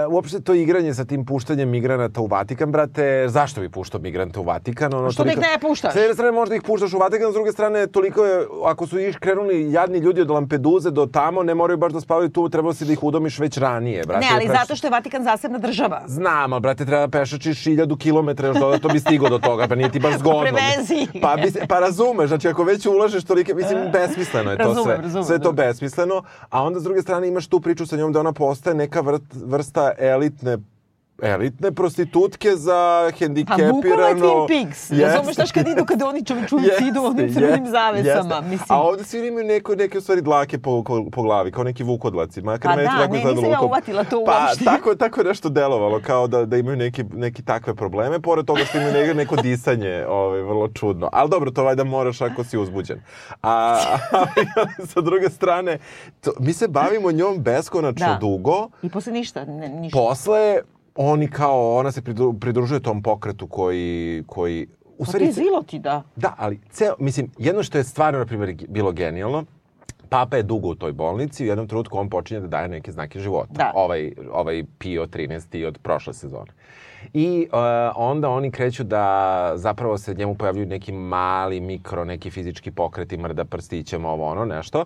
uopšte 0.10 0.40
to 0.42 0.54
igranje 0.54 0.94
sa 0.94 1.06
tim 1.06 1.26
puštanjem 1.26 1.70
migranata 1.70 2.22
u 2.22 2.28
Vatikan, 2.28 2.72
brate, 2.72 3.26
zašto 3.28 3.62
bi 3.62 3.70
puštao 3.70 4.02
migrante 4.02 4.40
u 4.40 4.44
Vatikan? 4.44 4.94
Ono, 4.94 5.12
što 5.12 5.24
toliko... 5.24 5.42
ih 5.42 5.48
ne 5.54 5.60
puštaš? 5.62 5.94
S 5.94 5.96
jedne 5.96 6.14
strane 6.14 6.32
možda 6.32 6.56
ih 6.56 6.62
puštaš 6.62 6.94
u 6.94 6.98
Vatikan, 6.98 7.32
s 7.32 7.34
druge 7.34 7.52
strane 7.52 7.88
toliko 7.88 8.26
je, 8.26 8.46
ako 8.66 8.88
su 8.88 9.00
iš 9.00 9.18
krenuli 9.18 9.72
jadni 9.72 9.98
ljudi 9.98 10.22
od 10.22 10.30
Lampeduze 10.30 10.92
do 10.92 11.06
tamo, 11.06 11.44
ne 11.44 11.56
moraju 11.56 11.78
baš 11.78 11.94
da 11.94 12.02
spavaju 12.02 12.30
tu, 12.30 12.50
trebalo 12.50 12.74
si 12.74 12.86
da 12.86 12.94
ih 12.94 13.04
udomiš 13.04 13.40
već 13.40 13.58
ranije, 13.58 14.04
brate. 14.08 14.26
Ne, 14.26 14.32
ali 14.34 14.48
peš... 14.48 14.58
zato 14.60 14.76
što 14.76 14.88
je 14.88 14.92
Vatikan 14.92 15.24
zasebna 15.24 15.58
država. 15.58 16.04
Znam, 16.08 16.54
ali 16.54 16.62
brate, 16.62 16.86
treba 16.86 17.08
da 17.08 17.20
pešačiš 17.20 17.64
hiljadu 17.64 17.98
kilometra 17.98 18.48
još 18.48 18.58
dodatno 18.58 18.90
bi 18.90 19.00
stigo 19.00 19.30
do 19.30 19.40
toga, 19.40 19.68
pa 19.68 19.76
nije 19.76 19.92
ti 19.92 20.00
baš 20.00 20.18
zgodno. 20.22 20.42
Prevezi. 20.42 21.08
Pa, 21.22 21.36
bi, 21.36 21.68
pa 21.68 21.80
razumeš, 21.80 22.28
znači 22.28 22.48
ako 22.48 22.64
već 22.64 22.86
ulažeš 22.86 23.24
tolike, 23.24 23.54
mislim, 23.54 23.80
besmisleno 23.94 24.52
je 24.52 24.58
to 24.58 24.64
razumem, 24.64 24.84
sve. 24.84 24.98
Razumem, 25.04 25.24
sve 25.24 25.40
to 25.40 25.52
besmisleno, 25.52 26.24
a 26.50 26.64
onda 26.64 26.80
s 26.80 26.84
druge 26.84 27.02
strane 27.02 27.28
imaš 27.28 27.48
tu 27.48 27.60
priču 27.60 27.86
sa 27.86 27.98
njom 27.98 28.14
da 28.14 28.20
ona 28.20 28.34
postaje 28.34 28.76
neka 28.76 29.04
vrsta 29.46 29.65
elit 29.74 29.92
elitne 29.98 30.58
elitne 31.22 31.72
prostitutke 31.72 32.56
za 32.56 33.12
hendikepirano... 33.20 33.74
Pa 33.74 33.88
bukvalno 33.88 34.08
je 34.08 34.16
Twin 34.16 34.48
Peaks. 34.48 34.92
Razumeš, 34.92 35.36
znaš 35.36 35.52
kad 35.52 35.68
idu, 35.68 35.86
kad 35.86 36.02
oni 36.02 36.26
čovječujući 36.26 36.88
idu 36.88 37.04
onim 37.04 37.34
crvenim 37.34 37.68
zavesama. 37.68 38.42
Mislim. 38.42 38.66
A 38.70 38.82
ovde 38.82 39.04
svi 39.04 39.28
imaju 39.28 39.48
neko, 39.48 39.76
neke 39.76 39.98
u 39.98 40.02
stvari 40.02 40.22
dlake 40.22 40.58
po, 40.58 40.84
po 41.12 41.22
glavi, 41.22 41.52
kao 41.52 41.64
neki 41.64 41.84
vukodlaci. 41.84 42.42
Makar 42.42 42.76
pa 42.76 42.82
da, 42.82 43.08
ne, 43.08 43.20
nisam 43.20 43.52
ja 43.52 43.62
uvatila 43.62 44.04
to 44.04 44.24
pa, 44.26 44.32
uopšte. 44.32 44.66
Pa 44.66 44.72
tako, 44.76 44.96
tako 44.96 45.24
nešto 45.24 45.50
delovalo, 45.50 46.00
kao 46.00 46.28
da, 46.28 46.46
da 46.46 46.58
imaju 46.58 46.78
neki, 46.78 47.04
neki 47.14 47.44
takve 47.44 47.76
probleme, 47.76 48.20
pored 48.20 48.46
toga 48.46 48.66
što 48.66 48.78
imaju 48.78 48.94
neko, 48.94 49.14
neko 49.14 49.36
disanje, 49.36 50.06
ovaj, 50.08 50.42
vrlo 50.42 50.68
čudno. 50.68 51.10
Ali 51.12 51.30
dobro, 51.30 51.52
to 51.52 51.64
valjda 51.64 51.84
moraš 51.84 52.22
ako 52.22 52.44
si 52.44 52.58
uzbuđen. 52.58 53.02
A, 53.42 53.80
a 54.12 54.26
sa 54.86 55.02
druge 55.02 55.30
strane, 55.30 55.78
to, 56.22 56.32
mi 56.40 56.54
se 56.54 56.68
bavimo 56.68 57.12
njom 57.12 57.44
beskonačno 57.44 58.08
da. 58.08 58.18
dugo. 58.22 58.70
I 58.82 58.90
posle 58.90 59.14
ništa. 59.14 59.46
Ne, 59.46 59.70
ništa. 59.70 60.00
Posle 60.00 60.62
oni 60.96 61.28
kao, 61.28 61.76
ona 61.76 61.92
se 61.92 62.02
pridružuje 62.40 62.80
tom 62.80 63.04
pokretu 63.04 63.48
koji, 63.48 64.24
koji 64.28 64.68
U 64.98 65.04
pa 65.04 65.06
stvari, 65.06 65.26
ti 65.26 65.32
ziloti, 65.32 65.80
da. 65.80 66.04
Da, 66.16 66.36
ali 66.38 66.60
ceo, 66.70 66.96
mislim, 67.00 67.32
jedno 67.38 67.64
što 67.64 67.78
je 67.78 67.84
stvarno, 67.84 68.20
na 68.20 68.26
primjer, 68.26 68.56
bilo 68.68 68.92
genijalno, 68.92 69.46
Papa 70.10 70.38
je 70.38 70.44
dugo 70.44 70.68
u 70.68 70.76
toj 70.76 70.92
bolnici 70.92 71.44
i 71.44 71.48
u 71.48 71.50
jednom 71.50 71.68
trenutku 71.68 71.98
on 71.98 72.10
počinje 72.10 72.40
da 72.40 72.48
daje 72.48 72.68
neke 72.68 72.92
znake 72.92 73.20
života. 73.20 73.54
Da. 73.54 73.72
Ovaj, 73.76 74.12
ovaj 74.32 74.64
Pio 74.78 75.06
13. 75.06 75.68
od 75.68 75.78
prošle 75.78 76.14
sezone. 76.14 76.52
I 77.14 77.48
uh, 77.52 77.60
onda 77.96 78.30
oni 78.30 78.52
kreću 78.52 78.84
da 78.84 79.52
zapravo 79.56 79.98
se 79.98 80.14
njemu 80.14 80.36
pojavljuju 80.36 80.66
neki 80.66 80.92
mali, 80.92 81.60
mikro, 81.60 82.06
neki 82.06 82.32
fizički 82.32 82.72
pokreti, 82.72 83.18
mrda 83.18 83.46
prstićem, 83.46 84.06
ovo 84.06 84.26
ono, 84.26 84.46
nešto 84.46 84.86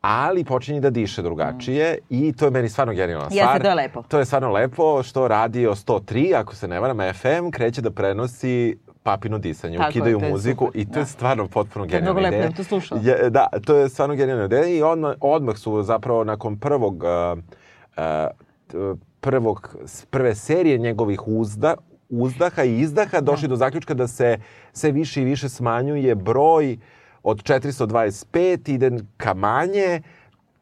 ali 0.00 0.44
počinje 0.44 0.80
da 0.80 0.90
diše 0.90 1.22
drugačije 1.22 1.98
mm. 2.02 2.14
i 2.14 2.32
to 2.32 2.44
je 2.44 2.50
meni 2.50 2.68
stvarno 2.68 2.92
genijalna 2.92 3.30
stvar. 3.30 3.46
Jeste, 3.46 3.62
to 3.62 3.68
je 3.68 3.74
lepo. 3.74 4.02
To 4.08 4.18
je 4.18 4.24
stvarno 4.24 4.52
lepo 4.52 5.02
što 5.02 5.28
radio 5.28 5.74
103, 5.74 6.34
ako 6.36 6.54
se 6.54 6.68
ne 6.68 6.80
varam, 6.80 6.98
FM 7.14 7.50
kreće 7.50 7.80
da 7.80 7.90
prenosi 7.90 8.78
papino 9.02 9.38
disanje, 9.38 9.78
Tako 9.78 9.90
ukidaju 9.90 10.20
je, 10.22 10.30
muziku 10.30 10.66
super. 10.66 10.80
i 10.80 10.84
to 10.84 10.92
da. 10.92 11.00
je 11.00 11.06
stvarno 11.06 11.48
potpuno 11.48 11.84
genijalna 11.84 12.20
ideja. 12.20 12.30
To 12.30 12.36
je 12.36 12.40
mnogo 12.40 12.48
lepo, 12.48 12.56
to 12.56 12.64
slušala. 12.64 13.00
Je, 13.04 13.30
da, 13.30 13.46
to 13.66 13.76
je 13.76 13.88
stvarno 13.88 14.14
genijalna 14.14 14.44
ideja 14.44 14.66
i 14.66 14.82
odmah, 14.82 15.14
odmah 15.20 15.56
su 15.56 15.82
zapravo 15.82 16.24
nakon 16.24 16.58
prvog 16.58 17.04
uh, 17.04 17.38
uh, 18.74 18.98
prvog, 19.20 19.76
prve 20.10 20.34
serije 20.34 20.78
njegovih 20.78 21.28
uzda, 21.28 21.74
uzdaha 22.08 22.64
i 22.64 22.78
izdaha 22.78 23.20
došli 23.20 23.48
da. 23.48 23.52
do 23.52 23.56
zaključka 23.56 23.94
da 23.94 24.06
se 24.06 24.38
sve 24.72 24.92
više 24.92 25.22
i 25.22 25.24
više 25.24 25.48
smanjuje 25.48 26.14
broj 26.14 26.76
od 27.22 27.42
425 27.42 28.70
ide 28.70 28.90
ka 29.16 29.34
manje, 29.34 30.02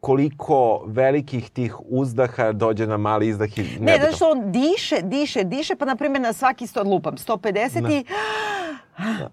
koliko 0.01 0.83
velikih 0.87 1.51
tih 1.51 1.77
uzdaha 1.81 2.53
dođe 2.53 2.87
na 2.87 2.97
mali 2.97 3.29
izdah 3.29 3.59
i 3.59 3.63
ne, 3.81 3.99
ne 3.99 4.13
što 4.13 4.31
on 4.31 4.53
diše, 4.53 4.97
diše, 5.03 5.45
diše, 5.45 5.77
pa 5.77 5.85
na 5.85 5.97
primjer 5.97 6.23
na 6.23 6.33
svaki 6.33 6.67
sto, 6.67 6.83
lupam, 6.83 7.17
150 7.17 7.81
da. 7.81 7.89
i 7.89 8.05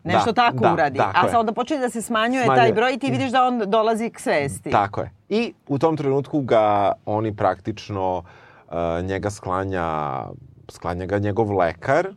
nešto 0.13 0.31
da, 0.31 0.33
tako 0.33 0.57
da, 0.57 0.73
uradi. 0.73 0.99
A 0.99 1.27
sad 1.27 1.39
onda 1.39 1.53
počne 1.53 1.77
da 1.77 1.89
se 1.89 2.01
smanjuje, 2.01 2.45
smanjuje 2.45 2.65
taj 2.65 2.73
broj 2.73 2.93
i 2.93 2.97
ti 2.97 3.11
vidiš 3.11 3.31
da 3.31 3.43
on 3.43 3.63
dolazi 3.65 4.09
k 4.09 4.19
svesti. 4.19 4.71
Tako 4.71 5.01
je. 5.01 5.11
I 5.29 5.53
u 5.67 5.79
tom 5.79 5.97
trenutku 5.97 6.41
ga 6.41 6.91
oni 7.05 7.35
praktično 7.35 8.17
uh, 8.17 8.75
njega 9.03 9.29
sklanja, 9.29 10.21
sklanja 10.69 11.05
ga 11.05 11.19
njegov 11.19 11.57
lekar, 11.57 12.07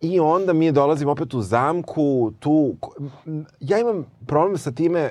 I 0.00 0.20
onda 0.20 0.52
mi 0.52 0.72
dolazimo 0.72 1.12
opet 1.12 1.34
u 1.34 1.40
zamku, 1.42 2.32
tu... 2.38 2.74
Ja 3.60 3.78
imam 3.78 4.06
problem 4.26 4.58
sa 4.58 4.72
time, 4.72 5.00
e, 5.00 5.10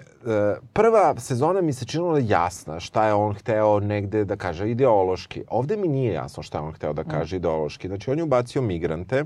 prva 0.73 1.15
sezona 1.19 1.61
mi 1.61 1.73
se 1.73 1.85
činila 1.85 2.19
jasna 2.19 2.79
šta 2.79 3.07
je 3.07 3.13
on 3.13 3.33
hteo 3.33 3.79
negde 3.79 4.25
da 4.25 4.35
kaže 4.35 4.69
ideološki. 4.69 5.43
Ovde 5.49 5.77
mi 5.77 5.87
nije 5.87 6.13
jasno 6.13 6.43
šta 6.43 6.57
je 6.57 6.63
on 6.63 6.73
hteo 6.73 6.93
da 6.93 7.01
mm. 7.01 7.09
kaže 7.09 7.35
ideološki. 7.35 7.87
Znači, 7.87 8.11
on 8.11 8.17
je 8.17 8.23
ubacio 8.23 8.61
migrante, 8.61 9.23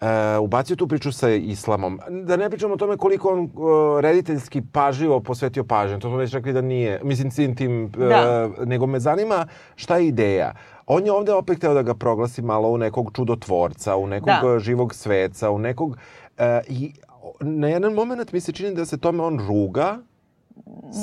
Uh, 0.00 0.08
ubacio 0.42 0.76
tu 0.76 0.88
priču 0.88 1.12
sa 1.12 1.30
islamom. 1.30 2.00
Da 2.10 2.36
ne 2.36 2.50
pričamo 2.50 2.74
o 2.74 2.76
tome 2.76 2.96
koliko 2.96 3.28
on 3.28 3.40
uh, 3.40 4.00
rediteljski 4.00 4.62
pažljivo 4.72 5.20
posvetio 5.20 5.64
pažnje. 5.64 5.98
To 5.98 6.08
smo 6.08 6.16
već 6.16 6.32
rekli 6.32 6.52
da 6.52 6.60
nije. 6.60 7.00
Mislim, 7.04 7.30
tim, 7.30 7.56
tim 7.56 7.90
da. 7.90 8.50
uh, 8.58 8.66
nego 8.66 8.86
me 8.86 9.00
zanima 9.00 9.46
šta 9.76 9.96
je 9.96 10.06
ideja. 10.06 10.52
On 10.86 11.06
je 11.06 11.12
ovde 11.12 11.32
opet 11.32 11.56
hteo 11.56 11.74
da 11.74 11.82
ga 11.82 11.94
proglasi 11.94 12.42
malo 12.42 12.68
u 12.68 12.78
nekog 12.78 13.10
čudotvorca, 13.14 13.96
u 13.96 14.06
nekog 14.06 14.32
da. 14.42 14.58
živog 14.58 14.94
sveca, 14.94 15.50
u 15.50 15.58
nekog... 15.58 15.90
Uh, 15.90 16.44
I 16.68 16.92
na 17.40 17.68
jedan 17.68 17.92
moment 17.92 18.32
mi 18.32 18.40
se 18.40 18.52
čini 18.52 18.74
da 18.74 18.84
se 18.84 18.98
tome 18.98 19.22
on 19.22 19.40
ruga, 19.48 19.98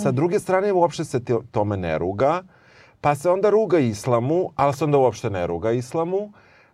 sa 0.01 0.11
druge 0.11 0.39
strane 0.39 0.73
uopšte 0.73 1.03
se 1.03 1.19
tome 1.51 1.77
ne 1.77 1.97
ruga, 1.97 2.43
pa 3.01 3.15
se 3.15 3.29
onda 3.29 3.49
ruga 3.49 3.79
islamu, 3.79 4.49
ali 4.55 4.73
se 4.73 4.83
onda 4.83 4.97
uopšte 4.97 5.29
ne 5.29 5.47
ruga 5.47 5.71
islamu, 5.71 6.31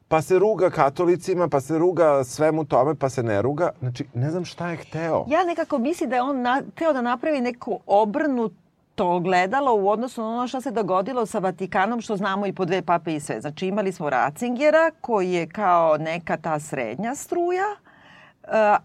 pa 0.07 0.21
se 0.21 0.39
ruga 0.39 0.69
katolicima, 0.69 1.47
pa 1.47 1.61
se 1.61 1.77
ruga 1.77 2.23
svemu 2.23 2.65
tome, 2.65 2.95
pa 2.95 3.09
se 3.09 3.23
ne 3.23 3.41
ruga. 3.41 3.71
Znači, 3.79 4.05
ne 4.13 4.31
znam 4.31 4.45
šta 4.45 4.69
je 4.69 4.77
hteo. 4.77 5.25
Ja 5.27 5.43
nekako 5.43 5.77
mislim 5.77 6.09
da 6.09 6.15
je 6.15 6.21
on 6.21 6.41
na, 6.41 6.61
hteo 6.75 6.93
da 6.93 7.01
napravi 7.01 7.41
neku 7.41 7.79
obrnutu 7.85 8.66
to 8.97 9.19
gledalo 9.19 9.75
u 9.75 9.89
odnosu 9.89 10.21
na 10.21 10.27
ono 10.27 10.47
što 10.47 10.61
se 10.61 10.71
dogodilo 10.71 11.25
sa 11.25 11.39
Vatikanom, 11.39 12.01
što 12.01 12.17
znamo 12.17 12.47
i 12.47 12.53
po 12.53 12.65
dve 12.65 12.81
pape 12.81 13.15
i 13.15 13.19
sve. 13.19 13.41
Znači 13.41 13.67
imali 13.67 13.91
smo 13.91 14.09
Ratzingera 14.09 14.91
koji 15.01 15.31
je 15.31 15.49
kao 15.49 15.97
neka 15.97 16.37
ta 16.37 16.59
srednja 16.59 17.15
struja, 17.15 17.65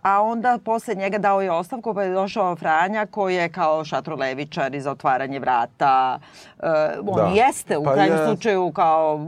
a 0.02 0.22
onda 0.22 0.58
posle 0.64 0.94
njega 0.94 1.18
dao 1.18 1.42
je 1.42 1.50
ostavku 1.50 1.94
pa 1.94 2.02
je 2.02 2.12
došao 2.12 2.56
Franja 2.56 3.06
koji 3.06 3.34
je 3.34 3.48
kao 3.48 3.84
šatrolevičar 3.84 4.74
i 4.74 4.80
za 4.80 4.90
otvaranje 4.90 5.38
vrata. 5.38 6.18
Uh, 6.58 6.64
on 7.06 7.16
da. 7.16 7.30
jeste 7.34 7.78
u 7.78 7.84
pa 7.84 7.92
krajnjem 7.92 8.18
je... 8.18 8.26
slučaju 8.26 8.72
kao 8.72 9.20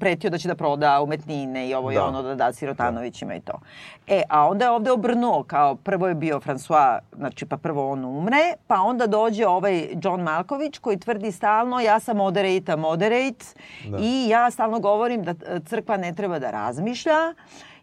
pretio 0.00 0.30
da 0.30 0.38
će 0.38 0.48
da 0.48 0.54
proda 0.54 1.00
umetnine 1.02 1.68
i 1.68 1.74
ovo 1.74 1.88
da. 1.88 1.94
i 1.94 1.98
ono 1.98 2.22
da 2.22 2.34
da 2.34 2.52
Sirotanovićima 2.52 3.28
da. 3.28 3.36
i 3.36 3.40
to. 3.40 3.58
E, 4.06 4.22
a 4.28 4.48
onda 4.48 4.64
je 4.64 4.70
ovde 4.70 4.90
obrnuo 4.90 5.42
kao 5.42 5.74
prvo 5.74 6.08
je 6.08 6.14
bio 6.14 6.40
François, 6.40 6.98
znači 7.16 7.46
pa 7.46 7.56
prvo 7.56 7.92
on 7.92 8.04
umre, 8.04 8.54
pa 8.66 8.80
onda 8.80 9.06
dođe 9.06 9.46
ovaj 9.46 9.88
John 10.02 10.22
Malković 10.22 10.78
koji 10.78 10.98
tvrdi 10.98 11.32
stalno 11.32 11.80
ja 11.80 12.00
sam 12.00 12.16
moderate, 12.16 12.76
moderate 12.76 13.46
da. 13.88 13.98
i 14.00 14.28
ja 14.28 14.50
stalno 14.50 14.78
govorim 14.80 15.22
da 15.22 15.34
crkva 15.60 15.96
ne 15.96 16.14
treba 16.14 16.38
da 16.38 16.50
razmišlja 16.50 17.34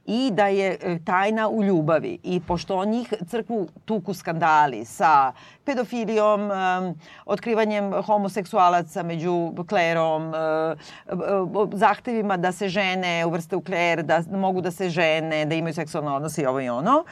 i 0.10 0.32
da 0.32 0.48
je 0.48 0.78
e, 0.82 1.00
tajna 1.06 1.50
u 1.50 1.64
ljubavi. 1.64 2.20
I 2.24 2.40
pošto 2.40 2.78
on 2.78 2.90
njih 2.90 3.14
crkvu 3.28 3.68
tuku 3.86 4.14
skandali 4.14 4.86
sa 4.86 5.34
pedofilijom, 5.64 6.42
um, 6.42 6.96
otkrivanjem 7.26 7.94
homoseksualaca 8.04 9.04
među 9.04 9.54
klerom, 9.70 10.30
uh, 10.30 11.70
zahtevima 11.74 12.38
da 12.38 12.52
se 12.52 12.70
žene 12.70 13.26
uvrste 13.26 13.56
u 13.56 13.62
kler, 13.62 14.04
da 14.04 14.24
mogu 14.32 14.62
da 14.62 14.72
se 14.72 14.90
žene, 14.90 15.46
da 15.46 15.56
imaju 15.56 15.74
seksualne 15.74 16.12
odnose 16.12 16.42
i 16.42 16.46
ovo 16.46 16.62
i 16.62 16.70
ono. 16.70 17.04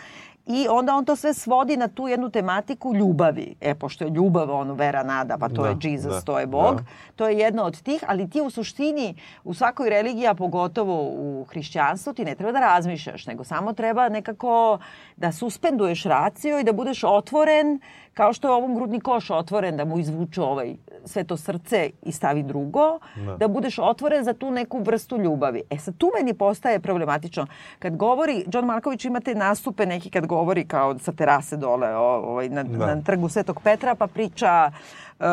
I 0.47 0.67
onda 0.69 0.95
on 0.95 1.05
to 1.05 1.15
sve 1.15 1.33
svodi 1.33 1.77
na 1.77 1.87
tu 1.87 2.07
jednu 2.07 2.29
tematiku 2.29 2.95
ljubavi. 2.95 3.55
E, 3.61 3.75
pošto 3.75 4.03
je 4.03 4.09
ljubav, 4.09 4.51
ono, 4.51 4.73
vera, 4.73 5.03
nada, 5.03 5.37
pa 5.37 5.49
to 5.49 5.63
da, 5.63 5.69
je 5.69 5.75
Jesus, 5.81 6.13
da, 6.13 6.21
to 6.21 6.39
je 6.39 6.45
Bog. 6.45 6.75
Da. 6.75 6.83
To 7.15 7.27
je 7.27 7.37
jedna 7.37 7.63
od 7.63 7.81
tih, 7.81 8.03
ali 8.07 8.29
ti 8.29 8.41
u 8.41 8.49
suštini, 8.49 9.15
u 9.43 9.53
svakoj 9.53 9.89
religiji, 9.89 10.27
a 10.27 10.33
pogotovo 10.33 11.03
u 11.03 11.45
hrišćanstvu, 11.49 12.13
ti 12.13 12.25
ne 12.25 12.35
treba 12.35 12.51
da 12.51 12.59
razmišljaš, 12.59 13.25
nego 13.25 13.43
samo 13.43 13.73
treba 13.73 14.09
nekako 14.09 14.79
da 15.15 15.31
suspenduješ 15.31 16.03
raciju 16.03 16.59
i 16.59 16.63
da 16.63 16.73
budeš 16.73 17.03
otvoren, 17.03 17.79
kao 18.17 18.33
što 18.33 18.47
je 18.47 18.53
ovom 18.53 18.75
grudni 18.75 18.99
koš 18.99 19.29
otvoren, 19.29 19.77
da 19.77 19.85
mu 19.85 19.99
izvuče 19.99 20.41
ovaj 20.41 20.75
sve 21.05 21.23
to 21.23 21.37
srce 21.37 21.89
i 22.01 22.11
stavi 22.11 22.43
drugo, 22.43 22.99
da. 23.15 23.37
da 23.37 23.47
budeš 23.47 23.79
otvoren 23.79 24.23
za 24.23 24.33
tu 24.33 24.51
neku 24.51 24.79
vrstu 24.79 25.17
ljubavi. 25.17 25.61
E 25.69 25.77
sad, 25.77 25.97
tu 25.97 26.11
meni 26.17 26.33
postaje 26.33 26.79
problematično. 26.79 27.47
Kad 27.79 27.95
govori, 27.95 28.45
John 28.53 28.65
Marković 28.65 29.05
imate 29.05 29.35
nastupe 29.35 29.85
neki 29.85 30.09
kad 30.09 30.25
govori 30.25 30.65
kao 30.67 30.99
sa 30.99 31.11
terase 31.11 31.57
dole 31.57 31.95
ovaj, 31.95 32.49
na, 32.49 32.63
da. 32.63 32.95
na 32.95 33.01
trgu 33.01 33.29
Svetog 33.29 33.61
Petra, 33.63 33.95
pa 33.95 34.07
priča... 34.07 34.71
Uh, 35.19 35.25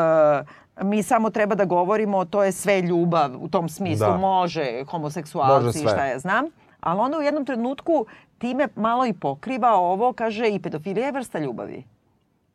mi 0.82 1.02
samo 1.02 1.30
treba 1.30 1.54
da 1.54 1.64
govorimo, 1.64 2.24
to 2.24 2.42
je 2.44 2.52
sve 2.52 2.80
ljubav 2.80 3.30
u 3.40 3.48
tom 3.48 3.68
smislu, 3.68 4.06
da. 4.06 4.16
može 4.16 4.84
homoseksualci 4.90 5.78
i 5.78 5.82
šta 5.82 6.06
ja 6.06 6.18
znam. 6.18 6.44
Ali 6.80 7.00
onda 7.00 7.18
u 7.18 7.22
jednom 7.22 7.44
trenutku 7.44 8.06
time 8.38 8.68
malo 8.76 9.06
i 9.06 9.12
pokriva 9.12 9.72
ovo, 9.74 10.12
kaže 10.12 10.48
i 10.48 10.58
pedofilija 10.58 11.06
je 11.06 11.12
vrsta 11.12 11.38
ljubavi. 11.38 11.84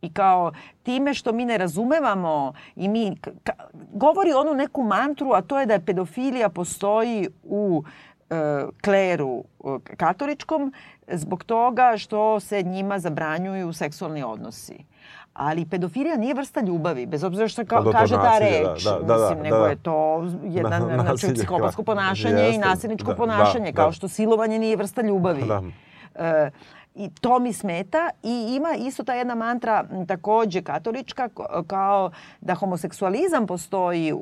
I 0.02 0.14
kao 0.14 0.52
time 0.84 1.14
što 1.14 1.32
mi 1.32 1.46
ne 1.46 1.58
razumevamo 1.58 2.54
i 2.76 2.88
mi 2.88 3.18
ka, 3.44 3.52
govori 3.94 4.34
onu 4.34 4.54
neku 4.54 4.84
mantru, 4.84 5.32
a 5.34 5.42
to 5.42 5.60
je 5.60 5.66
da 5.66 5.74
je 5.74 5.86
pedofilija 5.86 6.50
postoji 6.50 7.28
u 7.44 7.84
e, 8.30 8.36
kleru 8.84 9.44
e, 9.66 9.96
katoličkom 9.98 10.74
zbog 11.08 11.44
toga 11.44 11.94
što 11.98 12.40
se 12.40 12.64
njima 12.64 13.00
zabranjuju 13.00 13.74
seksualni 13.74 14.24
odnosi. 14.24 14.86
Ali 15.34 15.66
pedofilija 15.66 16.18
nije 16.18 16.34
vrsta 16.34 16.62
ljubavi, 16.62 17.06
bez 17.06 17.24
obzira 17.24 17.48
što 17.48 17.66
ka, 17.66 17.82
pa 17.84 17.92
kaže 17.92 18.16
ta 18.16 18.38
reč. 18.40 18.84
Da, 18.84 18.92
da, 18.92 19.00
da, 19.00 19.14
Mislim, 19.14 19.38
da, 19.38 19.44
nego 19.44 19.58
da. 19.58 19.68
je 19.68 19.76
to 19.76 20.28
jedan 20.44 20.88
na, 20.88 21.04
znači, 21.04 21.34
psihopatsko 21.34 21.84
ponašanje 21.84 22.42
jeste, 22.42 22.56
i 22.56 22.58
nasilničko 22.58 23.12
da, 23.12 23.16
ponašanje, 23.16 23.72
da, 23.72 23.76
kao 23.76 23.86
da. 23.86 23.92
što 23.92 24.08
silovanje 24.08 24.60
nije 24.60 24.76
vrsta 24.76 25.02
ljubavi. 25.02 25.44
Da. 25.44 25.62
E, 26.16 26.52
I 26.96 27.10
to 27.22 27.40
mi 27.40 27.54
smeta 27.54 28.10
i 28.24 28.56
ima 28.56 28.70
isto 28.88 29.04
ta 29.04 29.14
jedna 29.14 29.36
mantra 29.36 29.86
takođe 30.08 30.62
katolička 30.62 31.30
kao 31.68 32.12
da 32.42 32.56
homoseksualizam 32.56 33.48
postoji 33.48 34.14
u, 34.14 34.18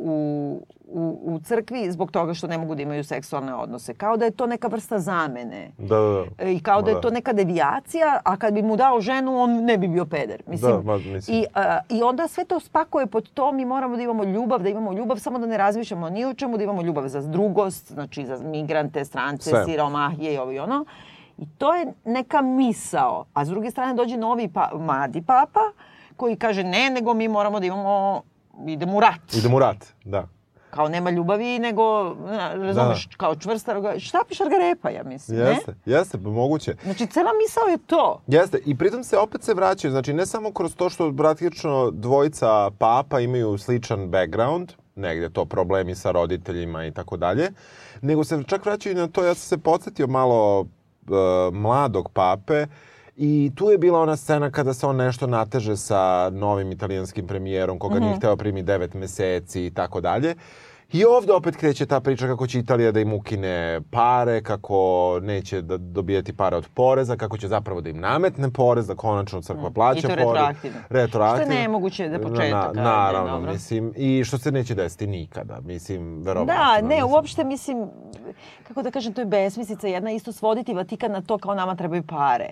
u, 0.87 1.19
u 1.23 1.39
crkvi 1.39 1.91
zbog 1.91 2.11
toga 2.11 2.33
što 2.33 2.47
ne 2.47 2.57
mogu 2.57 2.75
da 2.75 2.81
imaju 2.81 3.03
seksualne 3.03 3.55
odnose. 3.55 3.93
Kao 3.93 4.17
da 4.17 4.25
je 4.25 4.31
to 4.31 4.47
neka 4.47 4.67
vrsta 4.67 4.99
zamene. 4.99 5.71
Da, 5.77 5.95
da, 5.95 6.25
da. 6.37 6.49
I 6.49 6.59
kao 6.59 6.81
da 6.81 6.89
je 6.89 6.95
da. 6.95 7.01
to 7.01 7.09
neka 7.09 7.33
devijacija, 7.33 8.19
a 8.23 8.37
kad 8.37 8.53
bi 8.53 8.61
mu 8.61 8.75
dao 8.75 9.01
ženu, 9.01 9.41
on 9.41 9.65
ne 9.65 9.77
bi 9.77 9.87
bio 9.87 10.05
peder. 10.05 10.43
Mislim, 10.47 10.71
da, 10.71 10.81
ma, 10.81 10.97
mislim. 10.97 11.37
I, 11.37 11.45
a, 11.53 11.79
I 11.89 12.03
onda 12.03 12.27
sve 12.27 12.45
to 12.45 12.59
spakuje 12.59 13.05
pod 13.07 13.29
to, 13.33 13.51
mi 13.51 13.65
moramo 13.65 13.95
da 13.95 14.03
imamo 14.03 14.23
ljubav, 14.23 14.61
da 14.63 14.69
imamo 14.69 14.93
ljubav, 14.93 15.17
samo 15.17 15.39
da 15.39 15.45
ne 15.45 15.57
razmišljamo 15.57 16.09
ni 16.09 16.25
o 16.25 16.33
čemu, 16.33 16.57
da 16.57 16.63
imamo 16.63 16.81
ljubav 16.81 17.07
za 17.07 17.21
drugost, 17.21 17.91
znači 17.91 18.25
za 18.25 18.37
migrante, 18.37 19.05
strance, 19.05 19.49
sve. 19.49 19.65
siromahije 19.65 20.33
i 20.33 20.37
ovo 20.37 20.51
i 20.51 20.59
ono. 20.59 20.85
I 21.37 21.45
to 21.57 21.73
je 21.75 21.93
neka 22.05 22.41
misao. 22.41 23.25
A 23.33 23.45
s 23.45 23.49
druge 23.49 23.71
strane 23.71 23.93
dođe 23.93 24.17
novi 24.17 24.49
pa, 24.53 24.69
mladi 24.73 25.21
papa 25.21 25.59
koji 26.17 26.35
kaže 26.35 26.63
ne, 26.63 26.89
nego 26.89 27.13
mi 27.13 27.27
moramo 27.27 27.59
da 27.59 27.65
imamo, 27.65 28.21
idemo 28.67 28.97
u 28.97 28.99
rat. 28.99 29.33
Idemo 29.33 29.57
u 29.57 29.59
rat, 29.59 29.85
da. 30.03 30.27
kao 30.69 30.89
nema 30.89 31.09
ljubavi, 31.09 31.59
nego, 31.59 32.15
razumeš, 32.55 33.07
da. 33.07 33.17
kao 33.17 33.35
čvrsta, 33.35 33.99
štapi 33.99 34.35
šargarepa, 34.35 34.89
ja 34.89 35.03
mislim, 35.03 35.39
jeste, 35.39 35.71
ne? 35.85 35.93
Jeste, 35.93 36.17
pa 36.23 36.29
moguće. 36.29 36.75
Znači, 36.83 37.07
cela 37.07 37.31
misao 37.43 37.67
je 37.71 37.77
to. 37.77 38.21
Jeste, 38.27 38.61
i 38.65 38.77
pritom 38.77 39.03
se 39.03 39.17
opet 39.17 39.43
se 39.43 39.53
vraćaju, 39.53 39.91
znači 39.91 40.13
ne 40.13 40.25
samo 40.25 40.51
kroz 40.51 40.75
to 40.75 40.89
što 40.89 41.13
praktično 41.17 41.91
dvojica 41.91 42.71
papa 42.77 43.19
imaju 43.19 43.57
sličan 43.57 44.09
background, 44.09 44.71
negde 44.95 45.29
to 45.29 45.45
problemi 45.45 45.95
sa 45.95 46.11
roditeljima 46.11 46.85
i 46.85 46.91
tako 46.91 47.17
dalje, 47.17 47.51
nego 48.01 48.23
se 48.23 48.43
čak 48.47 48.65
vraćaju 48.65 48.95
na 48.95 49.07
to, 49.07 49.23
ja 49.23 49.33
sam 49.33 49.57
se 49.57 49.57
podsjetio 49.57 50.07
malo 50.07 50.65
mladog 51.51 52.09
pape, 52.13 52.65
I 53.19 53.51
tu 53.55 53.69
je 53.69 53.77
bila 53.77 54.01
ona 54.01 54.15
scena 54.15 54.51
kada 54.51 54.73
se 54.73 54.87
on 54.87 54.95
nešto 54.95 55.27
nateže 55.27 55.77
sa 55.77 56.29
novim 56.29 56.71
italijanskim 56.71 57.27
premijerom, 57.27 57.79
koga 57.79 57.95
mm 57.95 57.97
-hmm. 57.97 58.01
nije 58.01 58.11
mhm. 58.11 58.17
hteo 58.17 58.35
primi 58.35 58.63
devet 58.63 58.93
meseci 58.93 59.65
i 59.65 59.71
tako 59.71 60.01
dalje. 60.01 60.35
I 60.91 61.05
ovde 61.05 61.33
opet 61.33 61.55
kreće 61.55 61.85
ta 61.85 61.99
priča 61.99 62.27
kako 62.27 62.47
će 62.47 62.59
Italija 62.59 62.91
da 62.91 62.99
im 62.99 63.13
ukine 63.13 63.81
pare, 63.91 64.43
kako 64.43 65.19
neće 65.21 65.61
da 65.61 65.77
dobijati 65.77 66.33
pare 66.33 66.55
od 66.55 66.67
poreza, 66.73 67.15
kako 67.15 67.37
će 67.37 67.47
zapravo 67.47 67.81
da 67.81 67.89
im 67.89 67.99
nametne 67.99 68.51
porez, 68.51 68.87
da 68.87 68.95
konačno 68.95 69.41
crkva 69.41 69.69
mm. 69.69 69.73
plaća 69.73 70.07
porez. 70.07 70.19
I 70.19 70.23
to 70.23 70.33
retroaktivno. 70.33 70.79
Retroaktivno. 70.89 71.51
Što 71.51 71.59
je 71.59 71.61
nemoguće 71.61 72.09
da 72.09 72.19
početak. 72.19 72.75
Na, 72.75 72.83
naravno, 72.83 73.31
dobro. 73.31 73.51
mislim, 73.51 73.93
i 73.95 74.23
što 74.23 74.37
se 74.37 74.51
neće 74.51 74.75
desiti 74.75 75.07
nikada, 75.07 75.59
mislim, 75.61 76.21
verovatno. 76.23 76.53
Da, 76.53 76.81
ne, 76.81 76.95
mislim. 76.95 77.11
uopšte, 77.11 77.43
mislim, 77.43 77.87
kako 78.67 78.81
da 78.81 78.91
kažem, 78.91 79.13
to 79.13 79.21
je 79.21 79.25
besmislica 79.25 79.87
jedna 79.87 80.11
isto 80.11 80.31
svoditi 80.31 80.73
Vatikan 80.73 81.11
na 81.11 81.21
to 81.21 81.37
kao 81.37 81.55
nama 81.55 81.75
trebaju 81.75 82.03
pare. 82.03 82.49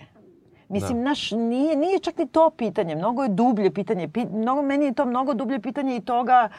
Mislim, 0.69 0.97
da. 0.97 1.03
naš, 1.03 1.31
nije, 1.31 1.75
nije 1.75 1.99
čak 1.99 2.17
ni 2.17 2.27
to 2.27 2.49
pitanje, 2.57 2.95
mnogo 2.95 3.23
je 3.23 3.29
dublje 3.29 3.73
pitanje. 3.73 4.07
Pi, 4.07 4.25
mnogo, 4.25 4.61
meni 4.61 4.85
je 4.85 4.93
to 4.93 5.05
mnogo 5.05 5.33
dublje 5.33 5.59
pitanje 5.59 5.95
i 5.95 6.01
toga, 6.01 6.49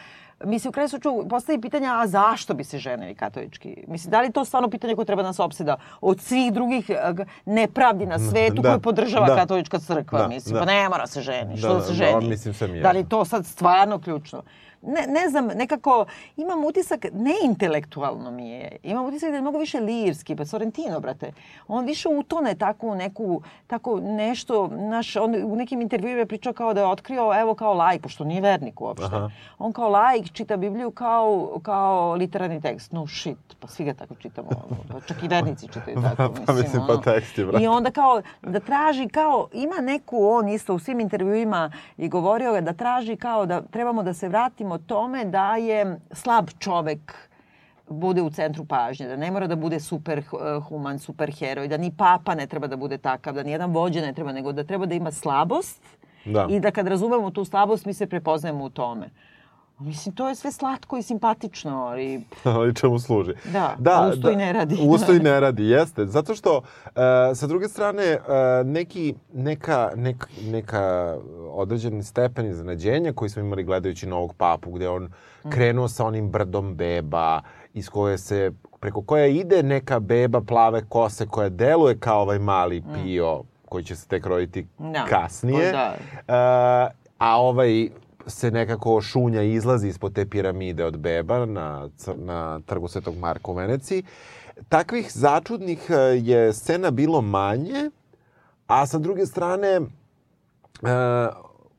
Mislim, 0.44 0.68
u 0.68 0.72
kraju 0.72 0.88
slučaju 0.88 1.26
postavi 1.30 1.60
pitanja, 1.60 1.98
a 2.00 2.06
zašto 2.06 2.54
bi 2.54 2.64
se 2.64 2.78
ženili 2.78 3.14
katolički? 3.14 3.84
Mislim, 3.88 4.10
da 4.10 4.20
li 4.20 4.32
to 4.32 4.44
stvarno 4.44 4.70
pitanje 4.70 4.94
koje 4.94 5.06
treba 5.06 5.22
da 5.22 5.28
nas 5.28 5.40
opseda 5.40 5.76
od 6.00 6.20
svih 6.20 6.52
drugih 6.52 6.90
eh, 6.90 7.24
nepravdi 7.44 8.06
na 8.06 8.18
svetu 8.18 8.62
da, 8.62 8.68
koje 8.68 8.80
podržava 8.80 9.26
da, 9.26 9.36
katolička 9.36 9.78
crkva? 9.78 10.18
Da, 10.18 10.28
mislim, 10.28 10.54
da. 10.54 10.60
pa 10.60 10.66
ne 10.66 10.88
mora 10.88 11.06
se 11.06 11.20
ženi, 11.20 11.56
što 11.56 11.68
da, 11.68 11.74
da 11.74 11.80
se 11.80 11.94
ženi? 11.94 12.12
Da, 12.12 12.28
mislim, 12.28 12.54
sam 12.54 12.80
da 12.82 12.92
li 12.92 13.08
to 13.08 13.24
sad 13.24 13.46
stvarno 13.46 13.98
ključno? 13.98 14.42
Ne, 14.82 15.06
ne 15.08 15.28
znam, 15.28 15.46
nekako 15.46 16.04
imam 16.36 16.64
utisak, 16.64 17.06
ne 17.12 17.34
intelektualno 17.44 18.30
mi 18.30 18.50
je, 18.50 18.76
imam 18.82 19.06
utisak 19.06 19.30
da 19.30 19.36
je 19.36 19.42
mnogo 19.42 19.58
više 19.58 19.80
lirski, 19.80 20.36
pa 20.36 20.44
Sorrentino, 20.44 21.00
brate. 21.00 21.32
On 21.68 21.84
više 21.84 22.08
utone 22.08 22.54
tako 22.54 22.94
neku, 22.94 23.42
tako 23.66 24.00
nešto, 24.00 24.68
naš, 24.68 25.16
on 25.16 25.34
u 25.44 25.56
nekim 25.56 25.82
intervjuima 25.82 26.18
je 26.18 26.26
pričao 26.26 26.52
kao 26.52 26.74
da 26.74 26.80
je 26.80 26.86
otkrio, 26.86 27.40
evo 27.40 27.54
kao 27.54 27.74
lajk, 27.74 28.02
pošto 28.02 28.24
nije 28.24 28.40
vernik 28.40 28.80
uopšte. 28.80 29.06
Aha. 29.06 29.30
On 29.58 29.72
kao 29.72 29.88
lajk 29.88 30.32
čita 30.32 30.56
Bibliju 30.56 30.90
kao, 30.90 31.58
kao 31.62 32.14
literarni 32.14 32.60
tekst. 32.60 32.92
No 32.92 33.06
shit, 33.06 33.56
pa 33.60 33.68
svi 33.68 33.84
ga 33.84 33.94
tako 33.94 34.14
čitamo. 34.14 34.48
Pa 34.92 35.00
čak 35.00 35.22
i 35.22 35.28
vernici 35.28 35.68
čitaju 35.68 36.02
tako. 36.16 36.16
Pa 36.16 36.28
mislim, 36.28 36.46
pa 36.46 36.52
mislim, 36.52 36.82
ono. 36.82 37.02
pa 37.02 37.12
teksti, 37.12 37.44
brate. 37.44 37.64
I 37.64 37.66
onda 37.66 37.90
kao 37.90 38.22
da 38.42 38.60
traži 38.60 39.08
kao, 39.08 39.48
ima 39.52 39.80
neku, 39.80 40.28
on 40.28 40.48
isto 40.48 40.74
u 40.74 40.78
svim 40.78 41.00
intervjuima 41.00 41.72
i 41.96 42.08
govorio 42.08 42.60
da 42.60 42.72
traži 42.72 43.16
kao 43.16 43.46
da 43.46 43.62
trebamo 43.62 44.02
da 44.02 44.14
se 44.14 44.28
vratimo 44.28 44.65
tome 44.78 45.24
da 45.24 45.56
je 45.56 46.00
slab 46.12 46.50
čovek 46.58 47.14
bude 47.88 48.22
u 48.22 48.30
centru 48.30 48.64
pažnje, 48.64 49.06
da 49.06 49.16
ne 49.16 49.30
mora 49.30 49.46
da 49.46 49.56
bude 49.56 49.80
super 49.80 50.22
human, 50.68 50.98
super 50.98 51.30
heroj, 51.38 51.68
da 51.68 51.76
ni 51.76 51.92
papa 51.96 52.34
ne 52.34 52.46
treba 52.46 52.66
da 52.66 52.76
bude 52.76 52.98
takav, 52.98 53.34
da 53.34 53.42
ni 53.42 53.50
jedan 53.50 53.70
vođa 53.70 54.00
ne 54.00 54.12
treba, 54.12 54.32
nego 54.32 54.52
da 54.52 54.64
treba 54.64 54.86
da 54.86 54.94
ima 54.94 55.10
slabost 55.10 55.82
da. 56.24 56.46
i 56.50 56.60
da 56.60 56.70
kad 56.70 56.86
razumemo 56.86 57.30
tu 57.30 57.44
slabost 57.44 57.86
mi 57.86 57.94
se 57.94 58.06
prepoznajemo 58.06 58.64
u 58.64 58.70
tome. 58.70 59.10
Mislim, 59.78 60.14
to 60.14 60.28
je 60.28 60.34
sve 60.34 60.52
slatko 60.52 60.96
i 60.96 61.02
simpatično, 61.02 61.84
ali... 61.84 62.24
ali 62.44 62.74
čemu 62.74 62.98
služi? 62.98 63.32
Da, 63.52 63.76
da 63.78 64.10
usto 64.12 64.26
da, 64.28 64.32
i 64.32 64.36
ne 64.36 64.52
radi. 64.52 64.78
Usto 64.88 65.12
i 65.12 65.18
ne 65.18 65.40
radi, 65.40 65.64
jeste. 65.76 66.06
Zato 66.06 66.34
što, 66.34 66.56
uh, 66.56 66.92
sa 67.34 67.46
druge 67.46 67.68
strane, 67.68 68.18
uh, 68.18 68.66
neki, 68.66 69.14
neka, 69.32 69.90
neka, 69.96 70.26
neka 70.42 71.16
određeni 71.50 72.02
stepen 72.02 72.46
iznenađenja 72.46 73.12
koji 73.12 73.28
smo 73.28 73.42
imali 73.42 73.64
gledajući 73.64 74.06
Novog 74.06 74.34
papu, 74.34 74.72
gde 74.72 74.88
on 74.88 75.02
mm. 75.02 75.50
krenuo 75.50 75.88
sa 75.88 76.06
onim 76.06 76.30
brdom 76.30 76.74
beba, 76.74 77.40
iz 77.74 77.88
koje 77.88 78.18
se, 78.18 78.52
preko 78.80 79.02
koje 79.02 79.34
ide 79.34 79.62
neka 79.62 80.00
beba 80.00 80.40
plave 80.40 80.82
kose 80.88 81.26
koja 81.26 81.48
deluje 81.48 81.98
kao 81.98 82.20
ovaj 82.20 82.38
mali 82.38 82.80
mm. 82.80 82.94
pio 82.94 83.42
koji 83.68 83.84
će 83.84 83.96
se 83.96 84.08
tek 84.08 84.26
roditi 84.26 84.66
da. 84.78 85.04
kasnije. 85.04 85.72
Da. 85.72 85.94
Uh, 85.96 86.92
a 87.18 87.40
ovaj 87.40 87.88
se 88.26 88.50
nekako 88.50 89.00
šunja 89.00 89.42
i 89.42 89.52
izlazi 89.52 89.88
ispod 89.88 90.14
te 90.14 90.26
piramide 90.26 90.84
od 90.84 90.98
beba 90.98 91.46
na, 91.46 91.88
na 92.16 92.60
trgu 92.66 92.88
Svetog 92.88 93.16
Marka 93.16 93.50
u 93.50 93.54
Veneciji. 93.54 94.02
Takvih 94.68 95.12
začudnih 95.12 95.90
e, 95.90 95.94
je 96.22 96.52
scena 96.52 96.90
bilo 96.90 97.20
manje, 97.20 97.90
a 98.66 98.86
sa 98.86 98.98
druge 98.98 99.26
strane, 99.26 99.80
uh, 99.80 99.88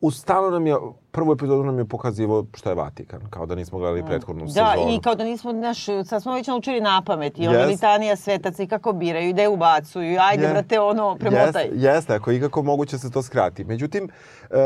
u 0.01 0.11
stalo 0.11 0.51
nam 0.51 0.67
je, 0.67 0.75
prvu 1.11 1.31
epizodu 1.31 1.63
nam 1.63 1.79
je 1.79 1.85
pokazivo 1.85 2.45
šta 2.53 2.69
je 2.69 2.75
Vatikan, 2.75 3.21
kao 3.29 3.45
da 3.45 3.55
nismo 3.55 3.79
gledali 3.79 4.05
prethodnu 4.05 4.45
da, 4.45 4.51
sezonu. 4.51 4.87
Da, 4.87 4.93
i 4.93 4.99
kao 5.03 5.15
da 5.15 5.23
nismo, 5.23 5.51
znaš, 5.51 5.85
sad 6.05 6.21
smo 6.21 6.33
već 6.33 6.47
naučili 6.47 6.81
na 6.81 7.01
pamet 7.05 7.39
i 7.39 7.47
ono 7.47 7.59
yes. 7.59 7.67
litanija 7.67 8.15
svetaca 8.15 8.63
i 8.63 8.67
kako 8.67 8.93
biraju, 8.93 9.33
gde 9.33 9.47
ubacuju, 9.47 10.19
ajde 10.21 10.47
yes. 10.47 10.51
brate, 10.51 10.79
ono, 10.79 11.15
premotaj. 11.15 11.63
Jeste, 11.63 11.87
jeste, 11.87 12.15
ako 12.15 12.31
ikako 12.31 12.63
moguće 12.63 12.97
se 12.97 13.11
to 13.11 13.21
skrati. 13.21 13.63
Međutim, 13.63 14.09
uh, 14.49 14.57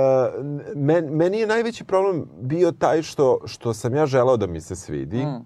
men, 0.75 1.05
meni 1.05 1.39
je 1.39 1.47
najveći 1.47 1.83
problem 1.83 2.25
bio 2.41 2.71
taj 2.71 3.01
što, 3.01 3.39
što 3.45 3.73
sam 3.73 3.95
ja 3.95 4.05
želeo 4.05 4.37
da 4.37 4.47
mi 4.47 4.61
se 4.61 4.75
svidi, 4.75 5.25
mm. 5.25 5.45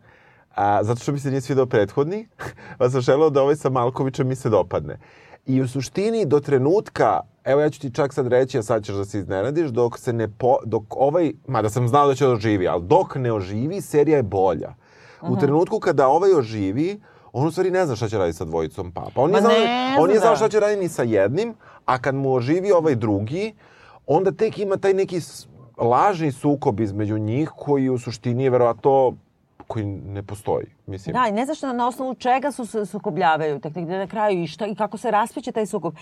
a, 0.56 0.84
zato 0.84 1.02
što 1.02 1.12
mi 1.12 1.20
se 1.20 1.30
nije 1.30 1.42
svidao 1.42 1.66
prethodni, 1.66 2.28
pa 2.78 2.90
sam 2.90 3.02
želeo 3.02 3.30
da 3.30 3.42
ovaj 3.42 3.56
sa 3.56 3.70
Malkovićem 3.70 4.28
mi 4.28 4.36
se 4.36 4.50
dopadne. 4.50 4.98
I 5.46 5.62
u 5.62 5.68
suštini 5.68 6.26
do 6.26 6.40
trenutka, 6.40 7.22
evo 7.44 7.62
ja 7.62 7.70
ću 7.70 7.80
ti 7.80 7.94
čak 7.94 8.14
sad 8.14 8.28
reći, 8.28 8.60
a 8.60 8.64
sad 8.64 8.86
ćeš 8.86 8.96
da 8.96 9.06
se 9.06 9.20
iznenadiš, 9.20 9.70
dok 9.70 10.00
se 10.00 10.14
ne 10.14 10.28
po, 10.28 10.58
dok 10.66 10.84
ovaj, 10.90 11.32
mada 11.48 11.70
sam 11.70 11.88
znao 11.88 12.08
da 12.08 12.16
će 12.16 12.28
oživi, 12.28 12.68
ali 12.68 12.84
dok 12.84 13.16
ne 13.16 13.34
oživi, 13.34 13.82
serija 13.82 14.18
je 14.18 14.24
bolja. 14.24 14.70
Uh 14.70 14.76
-huh. 15.22 15.32
U 15.32 15.32
mhm. 15.32 15.40
trenutku 15.40 15.80
kada 15.80 16.08
ovaj 16.08 16.34
oživi, 16.34 17.02
on 17.34 17.48
u 17.48 17.52
stvari 17.52 17.72
ne 17.72 17.86
zna 17.86 17.96
šta 17.96 18.08
će 18.08 18.18
raditi 18.18 18.38
sa 18.38 18.46
dvojicom 18.46 18.92
papa. 18.92 19.22
On, 19.22 19.32
je 19.32 19.42
znao, 19.42 19.52
ne 19.52 19.98
on 20.00 20.12
je 20.12 20.20
znao 20.20 20.36
šta 20.36 20.50
će 20.50 20.60
raditi 20.60 20.82
ni 20.82 20.90
sa 20.90 21.04
jednim, 21.04 21.54
a 21.86 21.98
kad 21.98 22.16
mu 22.16 22.34
oživi 22.34 22.72
ovaj 22.72 22.96
drugi, 22.96 23.54
onda 24.08 24.32
tek 24.32 24.60
ima 24.60 24.78
taj 24.78 24.94
neki 24.94 25.20
lažni 25.78 26.32
sukob 26.32 26.80
između 26.80 27.18
njih 27.18 27.52
koji 27.58 27.90
u 27.90 27.98
suštini 27.98 28.44
je 28.44 28.50
verovato 28.50 29.14
koji 29.68 29.86
ne 29.86 30.24
postoji. 30.24 30.66
Mislim. 30.88 31.14
Da, 31.14 31.28
i 31.30 31.32
ne 31.32 31.46
znaš 31.46 31.62
na 31.62 31.88
osnovu 31.88 32.16
čega 32.16 32.52
su 32.52 32.66
se 32.66 32.86
sukobljavaju, 32.86 33.60
tek 33.60 33.76
negde 33.76 33.98
na 33.98 34.08
kraju 34.08 34.44
i, 34.44 34.48
šta, 34.48 34.66
i 34.66 34.76
kako 34.76 34.98
se 34.98 35.12
raspeće 35.12 35.52
taj 35.52 35.66
sukob. 35.66 35.96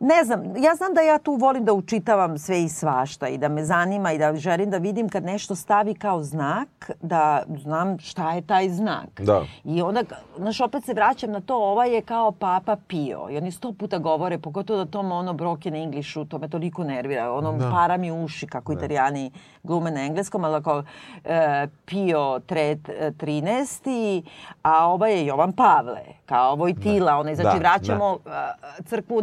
Ne 0.00 0.24
znam, 0.24 0.56
ja 0.56 0.74
znam 0.74 0.94
da 0.94 1.00
ja 1.00 1.18
tu 1.18 1.34
volim 1.34 1.64
da 1.64 1.72
učitavam 1.72 2.38
sve 2.38 2.62
i 2.62 2.68
svašta 2.68 3.28
i 3.28 3.38
da 3.38 3.48
me 3.48 3.64
zanima 3.64 4.12
i 4.12 4.18
da 4.18 4.36
želim 4.36 4.70
da 4.70 4.78
vidim 4.78 5.08
kad 5.08 5.24
nešto 5.24 5.54
stavi 5.54 5.94
kao 5.94 6.22
znak, 6.22 6.90
da 7.02 7.42
znam 7.62 7.98
šta 7.98 8.32
je 8.32 8.42
taj 8.42 8.68
znak. 8.68 9.20
Da. 9.20 9.44
I 9.64 9.82
onda, 9.82 10.02
znaš, 10.36 10.60
opet 10.60 10.84
se 10.84 10.94
vraćam 10.94 11.30
na 11.30 11.40
to, 11.40 11.56
ova 11.56 11.84
je 11.84 12.02
kao 12.02 12.32
Papa 12.32 12.76
Pio. 12.88 13.26
I 13.30 13.36
oni 13.36 13.52
sto 13.52 13.72
puta 13.72 13.98
govore, 13.98 14.38
pogotovo 14.38 14.84
da 14.84 14.90
tom 14.90 15.12
ono 15.12 15.32
broken 15.32 15.74
Englishu, 15.74 16.24
to 16.24 16.38
me 16.38 16.48
toliko 16.48 16.84
nervira. 16.84 17.32
Ono 17.32 17.52
da. 17.52 17.70
para 17.70 17.96
mi 17.96 18.12
uši 18.12 18.46
kako 18.46 18.74
da. 18.74 18.78
italijani 18.78 19.30
glume 19.62 19.90
na 19.90 20.00
engleskom, 20.00 20.44
ali 20.44 20.62
kao 20.62 20.82
e, 21.24 21.66
Pio 21.84 22.40
tre, 22.46 22.76
13. 22.76 24.22
A 24.62 24.86
ova 24.86 25.08
je 25.08 25.26
Jovan 25.26 25.52
Pavle, 25.52 26.02
kao 26.26 26.54
Vojtila. 26.54 27.12
Da. 27.12 27.18
Onaj, 27.18 27.34
znači, 27.34 27.58
da. 27.58 27.58
vraćamo 27.58 28.18
da. 28.24 28.54
crkvu 28.84 29.22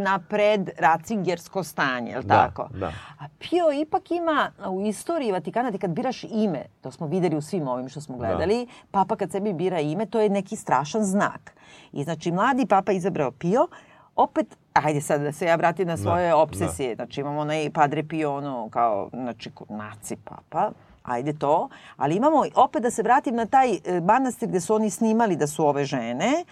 racingersko 0.77 1.63
stanje, 1.63 2.11
je 2.11 2.17
li 2.17 2.23
da, 2.23 2.35
tako? 2.35 2.67
Da. 2.73 2.91
A 3.19 3.25
Pio 3.39 3.71
ipak 3.81 4.11
ima 4.11 4.51
u 4.69 4.81
istoriji 4.85 5.31
Vatikana, 5.31 5.71
ti 5.71 5.77
kad 5.77 5.91
biraš 5.91 6.23
ime, 6.23 6.65
to 6.81 6.91
smo 6.91 7.07
videli 7.07 7.35
u 7.35 7.41
svim 7.41 7.67
ovim 7.67 7.89
što 7.89 8.01
smo 8.01 8.17
da. 8.17 8.27
gledali, 8.27 8.65
da. 8.65 8.71
papa 8.91 9.15
kad 9.15 9.31
sebi 9.31 9.53
bira 9.53 9.79
ime, 9.79 10.05
to 10.05 10.19
je 10.19 10.29
neki 10.29 10.55
strašan 10.55 11.03
znak. 11.03 11.53
I 11.91 12.03
znači, 12.03 12.31
mladi 12.31 12.65
papa 12.65 12.91
izabrao 12.91 13.31
Pio, 13.31 13.67
opet, 14.15 14.57
ajde 14.73 15.01
sad 15.01 15.21
da 15.21 15.31
se 15.31 15.45
ja 15.45 15.55
vratim 15.55 15.87
na 15.87 15.95
da, 15.95 16.01
svoje 16.01 16.29
da, 16.29 16.37
obsesije. 16.37 16.95
Da. 16.95 16.95
Znači 16.95 17.21
imamo 17.21 17.39
onaj 17.39 17.69
Padre 17.73 18.03
Pio, 18.03 18.35
ono, 18.35 18.69
kao, 18.69 19.09
znači, 19.13 19.51
naci 19.69 20.15
papa, 20.15 20.71
ajde 21.03 21.33
to, 21.33 21.69
ali 21.97 22.15
imamo 22.15 22.43
opet 22.55 22.83
da 22.83 22.91
se 22.91 23.03
vratim 23.03 23.35
na 23.35 23.45
taj 23.45 23.73
e, 23.73 24.01
manastir 24.01 24.49
gde 24.49 24.59
su 24.59 24.75
oni 24.75 24.89
snimali 24.89 25.35
da 25.35 25.47
su 25.47 25.67
ove 25.67 25.85
žene, 25.85 26.45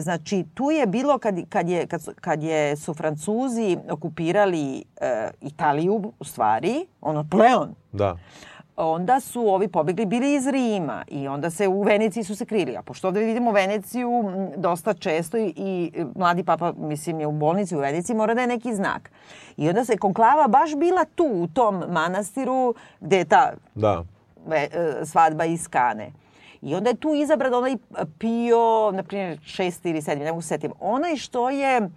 Znači, 0.00 0.44
tu 0.54 0.70
je 0.70 0.86
bilo 0.86 1.18
kad, 1.18 1.34
kad, 1.48 1.68
je, 1.68 1.86
kad, 1.86 2.02
su, 2.02 2.12
kad 2.20 2.42
je, 2.42 2.76
su 2.76 2.94
Francuzi 2.94 3.78
okupirali 3.90 4.84
e, 5.00 5.30
Italiju, 5.40 6.12
u 6.18 6.24
stvari, 6.24 6.86
ono, 7.00 7.26
Pleon. 7.30 7.74
Da 7.92 8.16
onda 8.82 9.20
su 9.20 9.48
ovi 9.48 9.68
pobegli 9.68 10.06
bili 10.06 10.34
iz 10.34 10.46
Rima 10.46 11.04
i 11.08 11.28
onda 11.28 11.50
se 11.50 11.68
u 11.68 11.82
Veneciji 11.82 12.24
su 12.24 12.36
se 12.36 12.44
krili. 12.44 12.76
A 12.76 12.82
pošto 12.82 13.08
ovde 13.08 13.20
vidimo 13.20 13.52
Veneciju 13.52 14.10
dosta 14.56 14.94
često 14.94 15.38
i, 15.38 15.52
i 15.56 15.92
mladi 16.14 16.44
papa, 16.44 16.72
mislim, 16.78 17.20
je 17.20 17.26
u 17.26 17.32
bolnici 17.32 17.76
u 17.76 17.78
Veneciji, 17.78 18.16
mora 18.16 18.34
da 18.34 18.40
je 18.40 18.46
neki 18.46 18.74
znak. 18.74 19.10
I 19.56 19.68
onda 19.68 19.84
se 19.84 19.96
konklava 19.96 20.48
baš 20.48 20.76
bila 20.76 21.04
tu, 21.14 21.24
u 21.24 21.46
tom 21.46 21.84
manastiru 21.88 22.74
gde 23.00 23.16
je 23.16 23.24
ta 23.24 23.52
da. 23.74 24.04
ve, 24.46 24.68
e, 24.72 25.04
svadba 25.04 25.44
iz 25.44 25.68
Kane. 25.68 26.12
I 26.62 26.74
onda 26.74 26.90
je 26.90 26.96
tu 26.96 27.14
izabran 27.14 27.54
onaj 27.54 27.76
Pio, 28.18 28.90
na 28.92 29.02
primjer, 29.02 29.38
šesti 29.44 29.90
ili 29.90 30.02
sedmi, 30.02 30.24
ne 30.24 30.30
mogu 30.30 30.42
se 30.42 30.48
setim. 30.48 30.72
Onaj 30.80 31.16
što 31.16 31.50
je 31.50 31.90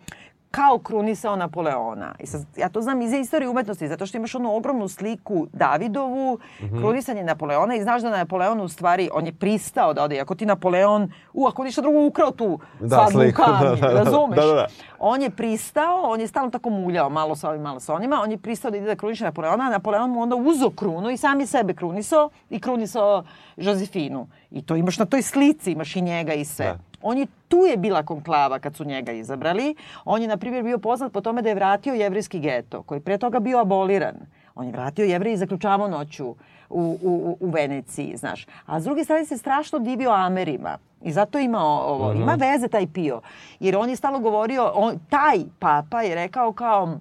kao 0.54 0.80
krunisao 0.80 1.36
Napoleona. 1.36 2.16
I 2.20 2.26
sad, 2.26 2.46
ja 2.58 2.70
to 2.70 2.82
znam 2.82 3.02
iz 3.02 3.14
istorije 3.14 3.50
umetnosti, 3.50 3.88
zato 3.88 4.06
što 4.06 4.18
imaš 4.18 4.36
onu 4.36 4.56
ogromnu 4.56 4.88
sliku 4.88 5.48
Davidovu, 5.54 6.40
mm 6.62 6.66
-hmm. 6.66 6.80
krunisanje 6.80 7.24
Napoleona 7.24 7.76
i 7.76 7.84
znaš 7.84 8.02
da 8.02 8.10
Napoleon 8.10 8.62
u 8.62 8.68
stvari, 8.68 9.10
on 9.14 9.26
je 9.26 9.34
pristao 9.34 9.94
da 9.94 10.04
ode. 10.04 10.20
Ako 10.20 10.36
ti 10.36 10.46
Napoleon, 10.46 11.12
u, 11.34 11.48
ako 11.48 11.64
ništa 11.64 11.82
drugo 11.82 12.06
ukrao 12.06 12.32
tu 12.32 12.60
da, 12.80 12.96
svadbu 12.96 13.20
u 13.20 13.34
kamni, 13.44 13.82
da, 13.82 13.88
da, 13.88 14.04
razumeš? 14.04 14.36
Da, 14.36 14.46
da, 14.46 14.54
da. 14.54 14.68
On 15.00 15.22
je 15.22 15.30
pristao, 15.30 16.02
on 16.02 16.22
je 16.22 16.28
stalno 16.28 16.52
tako 16.52 16.70
muljao, 16.70 17.10
malo 17.10 17.36
sa 17.36 17.50
ovim, 17.50 17.62
malo 17.62 17.80
sa 17.80 17.94
onima, 17.94 18.22
on 18.24 18.32
je 18.32 18.38
pristao 18.38 18.72
da 18.72 18.78
ide 18.78 18.88
da 18.88 18.96
kruniše 18.96 19.24
Napoleona, 19.24 19.64
a 19.64 19.70
Napoleon 19.70 20.10
mu 20.10 20.22
onda 20.22 20.36
uzo 20.36 20.70
krunu 20.70 21.10
i 21.10 21.18
sam 21.18 21.40
je 21.40 21.48
sebe 21.48 21.74
krunisao 21.74 22.30
i 22.50 22.60
krunisao 22.60 23.24
Josefinu. 23.58 24.28
I 24.52 24.62
to 24.62 24.76
imaš 24.76 25.00
na 25.00 25.06
toj 25.06 25.22
slici, 25.22 25.72
imaš 25.72 25.96
i 25.96 26.02
njega 26.02 26.34
i 26.34 26.46
sve. 26.46 26.66
Da. 26.66 26.93
On 27.04 27.18
je, 27.18 27.28
tu 27.48 27.58
je 27.58 27.78
bila 27.78 28.04
konklava 28.04 28.60
kad 28.60 28.76
su 28.76 28.86
njega 28.86 29.12
izabrali. 29.12 29.76
On 30.06 30.22
je, 30.22 30.28
na 30.28 30.38
primjer, 30.38 30.64
bio 30.64 30.78
poznat 30.78 31.12
po 31.12 31.22
tome 31.22 31.42
da 31.42 31.50
je 31.50 31.56
vratio 31.56 31.94
jevrijski 31.94 32.40
geto, 32.40 32.84
koji 32.84 33.02
pre 33.02 33.18
toga 33.18 33.40
bio 33.40 33.60
aboliran. 33.60 34.16
On 34.56 34.66
je 34.66 34.72
vratio 34.72 35.06
jevre 35.06 35.34
i 35.34 35.38
zaključavao 35.38 35.88
noću 35.88 36.28
u, 36.70 36.98
u, 37.02 37.38
u 37.40 37.50
Veneciji, 37.50 38.18
znaš. 38.18 38.48
A 38.66 38.80
s 38.80 38.84
druge 38.84 39.04
strane 39.04 39.26
se 39.26 39.38
strašno 39.38 39.80
divio 39.80 40.12
Amerima. 40.12 40.78
I 41.02 41.12
zato 41.12 41.40
ima 41.40 41.64
ovo, 41.64 42.14
ima 42.14 42.34
veze 42.34 42.68
taj 42.68 42.88
Pio. 42.88 43.22
Jer 43.60 43.78
on 43.78 43.90
je 43.90 43.96
stalo 43.96 44.20
govorio, 44.20 44.72
on, 44.76 45.00
taj 45.10 45.40
papa 45.60 46.02
je 46.02 46.16
rekao 46.16 46.54
kao, 46.54 46.98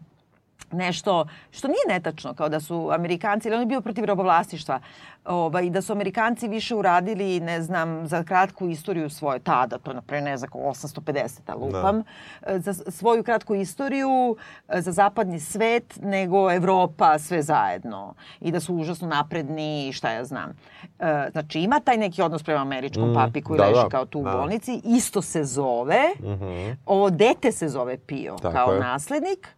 nešto 0.70 1.26
što 1.50 1.68
nije 1.68 1.84
netačno, 1.88 2.34
kao 2.34 2.48
da 2.48 2.60
su 2.60 2.90
Amerikanci, 2.92 3.48
ili 3.48 3.54
on 3.54 3.62
je 3.62 3.66
bio 3.66 3.80
protiv 3.80 4.04
robovlastištva, 4.04 4.80
ovaj, 5.24 5.70
da 5.70 5.82
su 5.82 5.92
Amerikanci 5.92 6.48
više 6.48 6.74
uradili, 6.74 7.40
ne 7.40 7.62
znam, 7.62 8.06
za 8.06 8.24
kratku 8.24 8.68
istoriju 8.68 9.10
svoje 9.10 9.38
tada, 9.38 9.78
to 9.78 9.90
je 9.90 9.94
naprej 9.94 10.20
ne 10.20 10.36
znam, 10.36 10.50
850-a 10.52 11.54
lupam, 11.54 12.02
da. 12.46 12.58
za 12.58 12.74
svoju 12.74 13.24
kratku 13.24 13.54
istoriju, 13.54 14.36
za 14.68 14.92
zapadni 14.92 15.40
svet, 15.40 15.98
nego 16.02 16.52
Evropa 16.52 17.18
sve 17.18 17.42
zajedno. 17.42 18.14
I 18.40 18.52
da 18.52 18.60
su 18.60 18.74
užasno 18.74 19.08
napredni 19.08 19.88
i 19.88 19.92
šta 19.92 20.10
ja 20.10 20.24
znam. 20.24 20.50
E, 20.98 21.28
znači, 21.32 21.60
ima 21.60 21.80
taj 21.80 21.96
neki 21.96 22.22
odnos 22.22 22.42
prema 22.42 22.60
američkom 22.60 23.10
mm, 23.10 23.14
papi 23.14 23.42
koji 23.42 23.58
da, 23.58 23.64
leži 23.64 23.82
da, 23.82 23.88
kao 23.88 24.06
tu 24.06 24.20
u 24.20 24.24
da. 24.24 24.30
bolnici. 24.30 24.80
Isto 24.84 25.22
se 25.22 25.44
zove, 25.44 26.02
mm 26.20 26.26
-hmm. 26.26 26.76
ovo 26.86 27.10
dete 27.10 27.52
se 27.52 27.68
zove 27.68 27.98
Pio 27.98 28.36
Tako 28.42 28.54
kao 28.54 28.72
je. 28.72 28.80
naslednik 28.80 29.48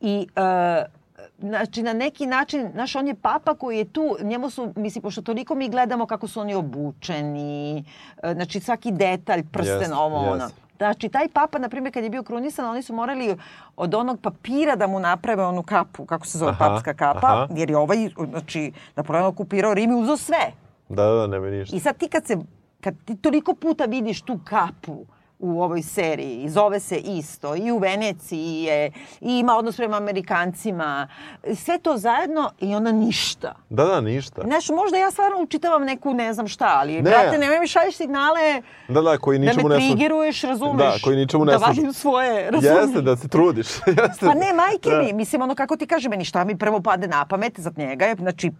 I 0.00 0.26
uh, 0.36 1.00
znači 1.38 1.82
na 1.82 1.92
neki 1.92 2.26
način, 2.26 2.68
znaš, 2.72 2.96
on 2.96 3.08
je 3.08 3.14
papa 3.14 3.54
koji 3.54 3.78
je 3.78 3.84
tu, 3.84 4.16
njemu 4.22 4.50
su, 4.50 4.72
mislim, 4.76 5.02
pošto 5.02 5.22
toliko 5.22 5.54
mi 5.54 5.68
gledamo 5.68 6.06
kako 6.06 6.28
su 6.28 6.40
oni 6.40 6.54
obučeni, 6.54 7.84
e, 8.22 8.34
znači 8.34 8.60
svaki 8.60 8.92
detalj, 8.92 9.42
prsten, 9.52 9.90
yes, 9.90 9.98
ovo, 9.98 10.16
yes. 10.16 10.32
ono. 10.32 10.48
Znači, 10.76 11.08
taj 11.08 11.28
papa, 11.28 11.58
na 11.58 11.68
primjer, 11.68 11.94
kad 11.94 12.04
je 12.04 12.10
bio 12.10 12.22
krunisan, 12.22 12.64
oni 12.64 12.82
su 12.82 12.94
morali 12.94 13.36
od 13.76 13.94
onog 13.94 14.20
papira 14.20 14.76
da 14.76 14.86
mu 14.86 15.00
naprave 15.00 15.44
onu 15.44 15.62
kapu, 15.62 16.04
kako 16.04 16.26
se 16.26 16.38
zove, 16.38 16.50
aha, 16.50 16.68
papska 16.68 16.94
kapa, 16.94 17.26
aha. 17.26 17.48
jer 17.56 17.70
je 17.70 17.76
ovaj, 17.76 18.10
znači, 18.30 18.72
Napoleon 18.96 19.26
okupirao 19.26 19.74
Rim 19.74 19.90
i 19.90 19.94
uzao 19.94 20.16
sve. 20.16 20.52
Da, 20.88 21.04
da, 21.04 21.26
nema 21.26 21.50
ništa. 21.50 21.76
I 21.76 21.80
sad 21.80 21.96
ti 21.96 22.08
kad 22.08 22.26
se, 22.26 22.36
kad 22.80 22.94
ti 23.04 23.16
toliko 23.16 23.54
puta 23.54 23.84
vidiš 23.84 24.22
tu 24.22 24.40
kapu, 24.44 25.06
u 25.40 25.62
ovoj 25.62 25.82
seriji. 25.82 26.48
Zove 26.48 26.80
se 26.80 26.98
isto. 26.98 27.56
I 27.56 27.70
u 27.70 27.78
Veneciji 27.78 28.62
je, 28.62 28.92
i 29.20 29.38
ima 29.38 29.56
odnos 29.56 29.76
prema 29.76 29.96
Amerikancima. 29.96 31.08
Sve 31.54 31.78
to 31.78 31.96
zajedno 31.96 32.50
i 32.60 32.74
onda 32.74 32.92
ništa. 32.92 33.54
Da, 33.68 33.84
da, 33.84 34.00
ništa. 34.00 34.42
Znaš, 34.44 34.68
možda 34.68 34.96
ja 34.96 35.10
stvarno 35.10 35.42
učitavam 35.42 35.84
neku 35.84 36.14
ne 36.14 36.32
znam 36.34 36.48
šta, 36.48 36.76
ali, 36.80 36.92
ne. 36.92 37.02
brate, 37.02 37.38
nemoj 37.38 37.60
mi 37.60 37.66
šalješ 37.66 37.96
signale 37.96 38.62
da, 38.88 39.00
da, 39.00 39.18
koji 39.18 39.38
ničemu 39.38 39.68
da 39.68 39.74
me 39.74 39.80
trigeruješ, 39.80 40.42
razumeš? 40.42 40.76
Da, 40.76 40.94
koji 41.04 41.16
ničemu 41.16 41.44
ne 41.44 41.52
Da 41.52 41.58
važim 41.58 41.92
svoje, 41.92 42.50
razumeš? 42.50 42.76
Jeste, 42.76 43.02
da 43.02 43.16
se 43.16 43.28
trudiš. 43.28 43.66
Jeste. 43.86 44.26
Pa 44.26 44.34
ne, 44.34 44.52
majke 44.52 44.90
da. 44.90 45.02
mi, 45.02 45.12
mislim, 45.12 45.42
ono 45.42 45.54
kako 45.54 45.76
ti 45.76 45.86
kaže 45.86 46.08
meni, 46.08 46.24
šta 46.24 46.44
mi 46.44 46.58
prvo 46.58 46.80
pade 46.80 47.08
na 47.08 47.24
pamet 47.26 47.60
za 47.60 47.70
njega 47.76 48.04
je, 48.04 48.14
znači, 48.14 48.50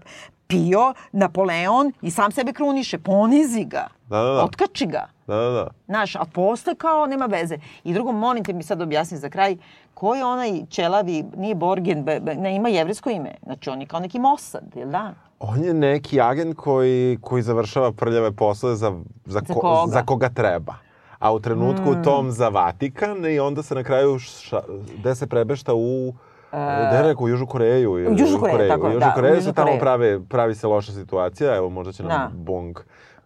Pio, 0.46 0.94
Napoleon 1.12 1.92
i 2.02 2.10
sam 2.10 2.32
sebe 2.32 2.52
kruniše, 2.52 2.98
ponizi 2.98 3.64
ga, 3.64 3.86
da, 4.10 4.22
da, 4.22 4.32
da. 4.32 4.44
otkači 4.44 4.86
ga. 4.86 5.06
Da, 5.26 5.36
da, 5.36 5.50
da. 5.50 5.68
Znaš, 5.86 6.16
a 6.16 6.24
posle 6.32 6.74
kao 6.74 7.06
nema 7.06 7.26
veze. 7.26 7.58
I 7.84 7.94
drugo, 7.94 8.12
molim 8.12 8.44
te 8.44 8.52
mi 8.52 8.62
sad 8.62 8.82
objasni 8.82 9.18
za 9.18 9.28
kraj, 9.28 9.56
ko 9.94 10.14
je 10.14 10.24
onaj 10.24 10.66
čelavi, 10.68 11.24
nije 11.36 11.54
Borgen, 11.54 12.04
be, 12.04 12.20
be, 12.20 12.34
ne 12.34 12.56
ima 12.56 12.68
jevrijsko 12.68 13.10
ime. 13.10 13.34
Znači, 13.42 13.70
on 13.70 13.80
je 13.80 13.86
kao 13.86 14.00
neki 14.00 14.18
Mossad, 14.18 14.64
jel 14.74 14.88
da? 14.88 15.14
On 15.40 15.64
je 15.64 15.74
neki 15.74 16.20
agent 16.20 16.56
koji, 16.56 17.18
koji 17.20 17.42
završava 17.42 17.92
prljave 17.92 18.32
poslove 18.32 18.76
za, 18.76 18.90
za, 19.24 19.40
za, 19.46 19.54
ko, 19.54 19.60
koga? 19.60 19.92
za 19.92 20.02
koga 20.02 20.28
treba. 20.28 20.74
A 21.18 21.32
u 21.32 21.40
trenutku 21.40 21.90
mm. 21.90 22.02
tom 22.02 22.30
za 22.30 22.48
Vatikan 22.48 23.26
i 23.26 23.38
onda 23.38 23.62
se 23.62 23.74
na 23.74 23.84
kraju 23.84 24.18
ša, 24.18 24.60
gde 24.98 25.14
se 25.14 25.26
prebešta 25.26 25.74
u 25.74 26.14
Uh, 26.52 26.56
da 26.58 27.02
rekao, 27.02 27.24
u 27.24 27.28
Južnu 27.28 27.46
Koreju. 27.46 27.92
U 27.92 27.98
Južnu 27.98 28.40
Koreju, 28.40 28.68
tako, 28.68 28.86
u 28.86 28.90
Južnu 28.90 29.00
da. 29.00 29.14
Koreju 29.14 29.42
se 29.42 29.52
tamo 29.52 29.72
prave, 29.80 30.20
pravi 30.28 30.54
se 30.54 30.66
loša 30.66 30.92
situacija, 30.92 31.56
evo 31.56 31.70
možda 31.70 31.92
će 31.92 32.02
nam 32.02 32.10
da. 32.10 32.30
Bong 32.34 32.78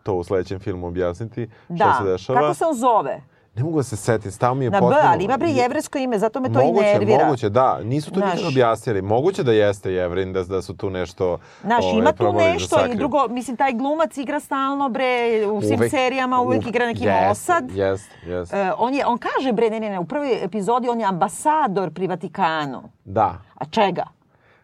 to 0.04 0.14
u 0.14 0.24
sledećem 0.24 0.60
filmu 0.60 0.86
objasniti 0.86 1.48
šta 1.64 1.74
da. 1.74 1.94
se 1.98 2.10
dešava. 2.10 2.40
Kako 2.40 2.54
se 2.54 2.64
on 2.64 2.74
zove? 2.74 3.20
Ne 3.56 3.62
mogu 3.62 3.76
da 3.76 3.82
se 3.82 3.96
setim, 3.96 4.30
stav 4.30 4.54
mi 4.54 4.64
je 4.64 4.70
Na 4.70 4.80
potpuno... 4.80 4.96
Na 4.96 5.02
B, 5.02 5.08
ali 5.12 5.24
ima 5.24 5.36
bre 5.36 5.48
jevresko 5.48 5.98
ime, 5.98 6.18
zato 6.18 6.40
me 6.40 6.52
to 6.52 6.64
moguće, 6.64 6.86
i 6.86 6.92
nervira. 6.92 7.24
Moguće, 7.24 7.48
da. 7.48 7.80
Nisu 7.82 8.10
to 8.10 8.20
nikad 8.20 8.46
objasnili. 8.48 9.02
Moguće 9.02 9.42
da 9.42 9.52
jeste 9.52 9.92
jevrin, 9.92 10.32
da, 10.32 10.44
da 10.44 10.62
su 10.62 10.76
tu 10.76 10.90
nešto... 10.90 11.38
Znaš, 11.62 11.84
ovaj, 11.84 11.98
ima 11.98 12.12
tu 12.12 12.24
da 12.24 12.32
nešto 12.32 12.86
i 12.92 12.96
drugo, 12.96 13.28
mislim, 13.28 13.56
taj 13.56 13.72
glumac 13.72 14.16
igra 14.16 14.40
stalno, 14.40 14.88
bre, 14.88 15.46
u 15.52 15.62
svim 15.62 15.78
uvek, 15.78 15.90
serijama 15.90 16.40
uvek 16.40 16.56
uvek, 16.56 16.68
igra 16.68 16.86
neki 16.86 17.04
yes, 17.04 17.28
Mossad. 17.28 17.70
Jest, 17.70 18.10
jest. 18.26 18.52
Uh, 18.52 18.58
on, 18.78 18.94
je, 18.94 19.06
on 19.06 19.18
kaže, 19.18 19.52
bre, 19.52 19.70
ne, 19.70 19.80
ne, 19.80 19.90
ne, 19.90 19.98
u 19.98 20.04
prvoj 20.04 20.44
epizodi 20.44 20.88
on 20.88 21.00
je 21.00 21.06
ambasador 21.06 21.90
pri 21.90 22.06
Vatikanu. 22.06 22.82
Da. 23.04 23.38
A 23.54 23.64
čega? 23.64 24.04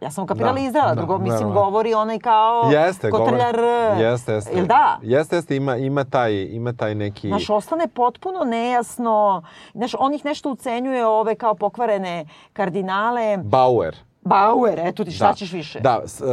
Ja 0.01 0.11
sam 0.11 0.27
da, 0.27 0.55
Izraela, 0.61 0.95
drugo, 0.95 1.19
da, 1.19 1.25
mislim, 1.25 1.49
da, 1.49 1.55
govori 1.55 1.95
onaj 1.95 2.19
kao 2.19 2.71
jeste, 2.73 3.11
kotrljar... 3.11 3.57
Jeste, 3.99 4.33
jeste. 4.33 4.57
Jel 4.57 4.67
da? 4.67 4.99
Jeste, 5.03 5.37
jeste, 5.37 5.57
ima, 5.57 5.77
ima, 5.77 6.05
taj, 6.05 6.33
ima 6.43 6.73
taj 6.73 6.95
neki... 6.95 7.29
Znaš, 7.29 7.51
ostane 7.51 7.89
potpuno 7.89 8.45
nejasno. 8.45 9.43
Znaš, 9.75 9.95
on 9.99 10.15
ih 10.15 10.25
nešto 10.25 10.51
ucenjuje 10.51 11.07
ove 11.07 11.35
kao 11.35 11.55
pokvarene 11.55 12.27
kardinale. 12.53 13.37
Bauer. 13.37 13.97
Bauer, 14.23 14.79
eto 14.79 15.05
ti 15.05 15.11
šta 15.11 15.29
da. 15.29 15.35
ćeš 15.35 15.53
više. 15.53 15.81
Da, 15.81 15.99
uh, 15.99 16.27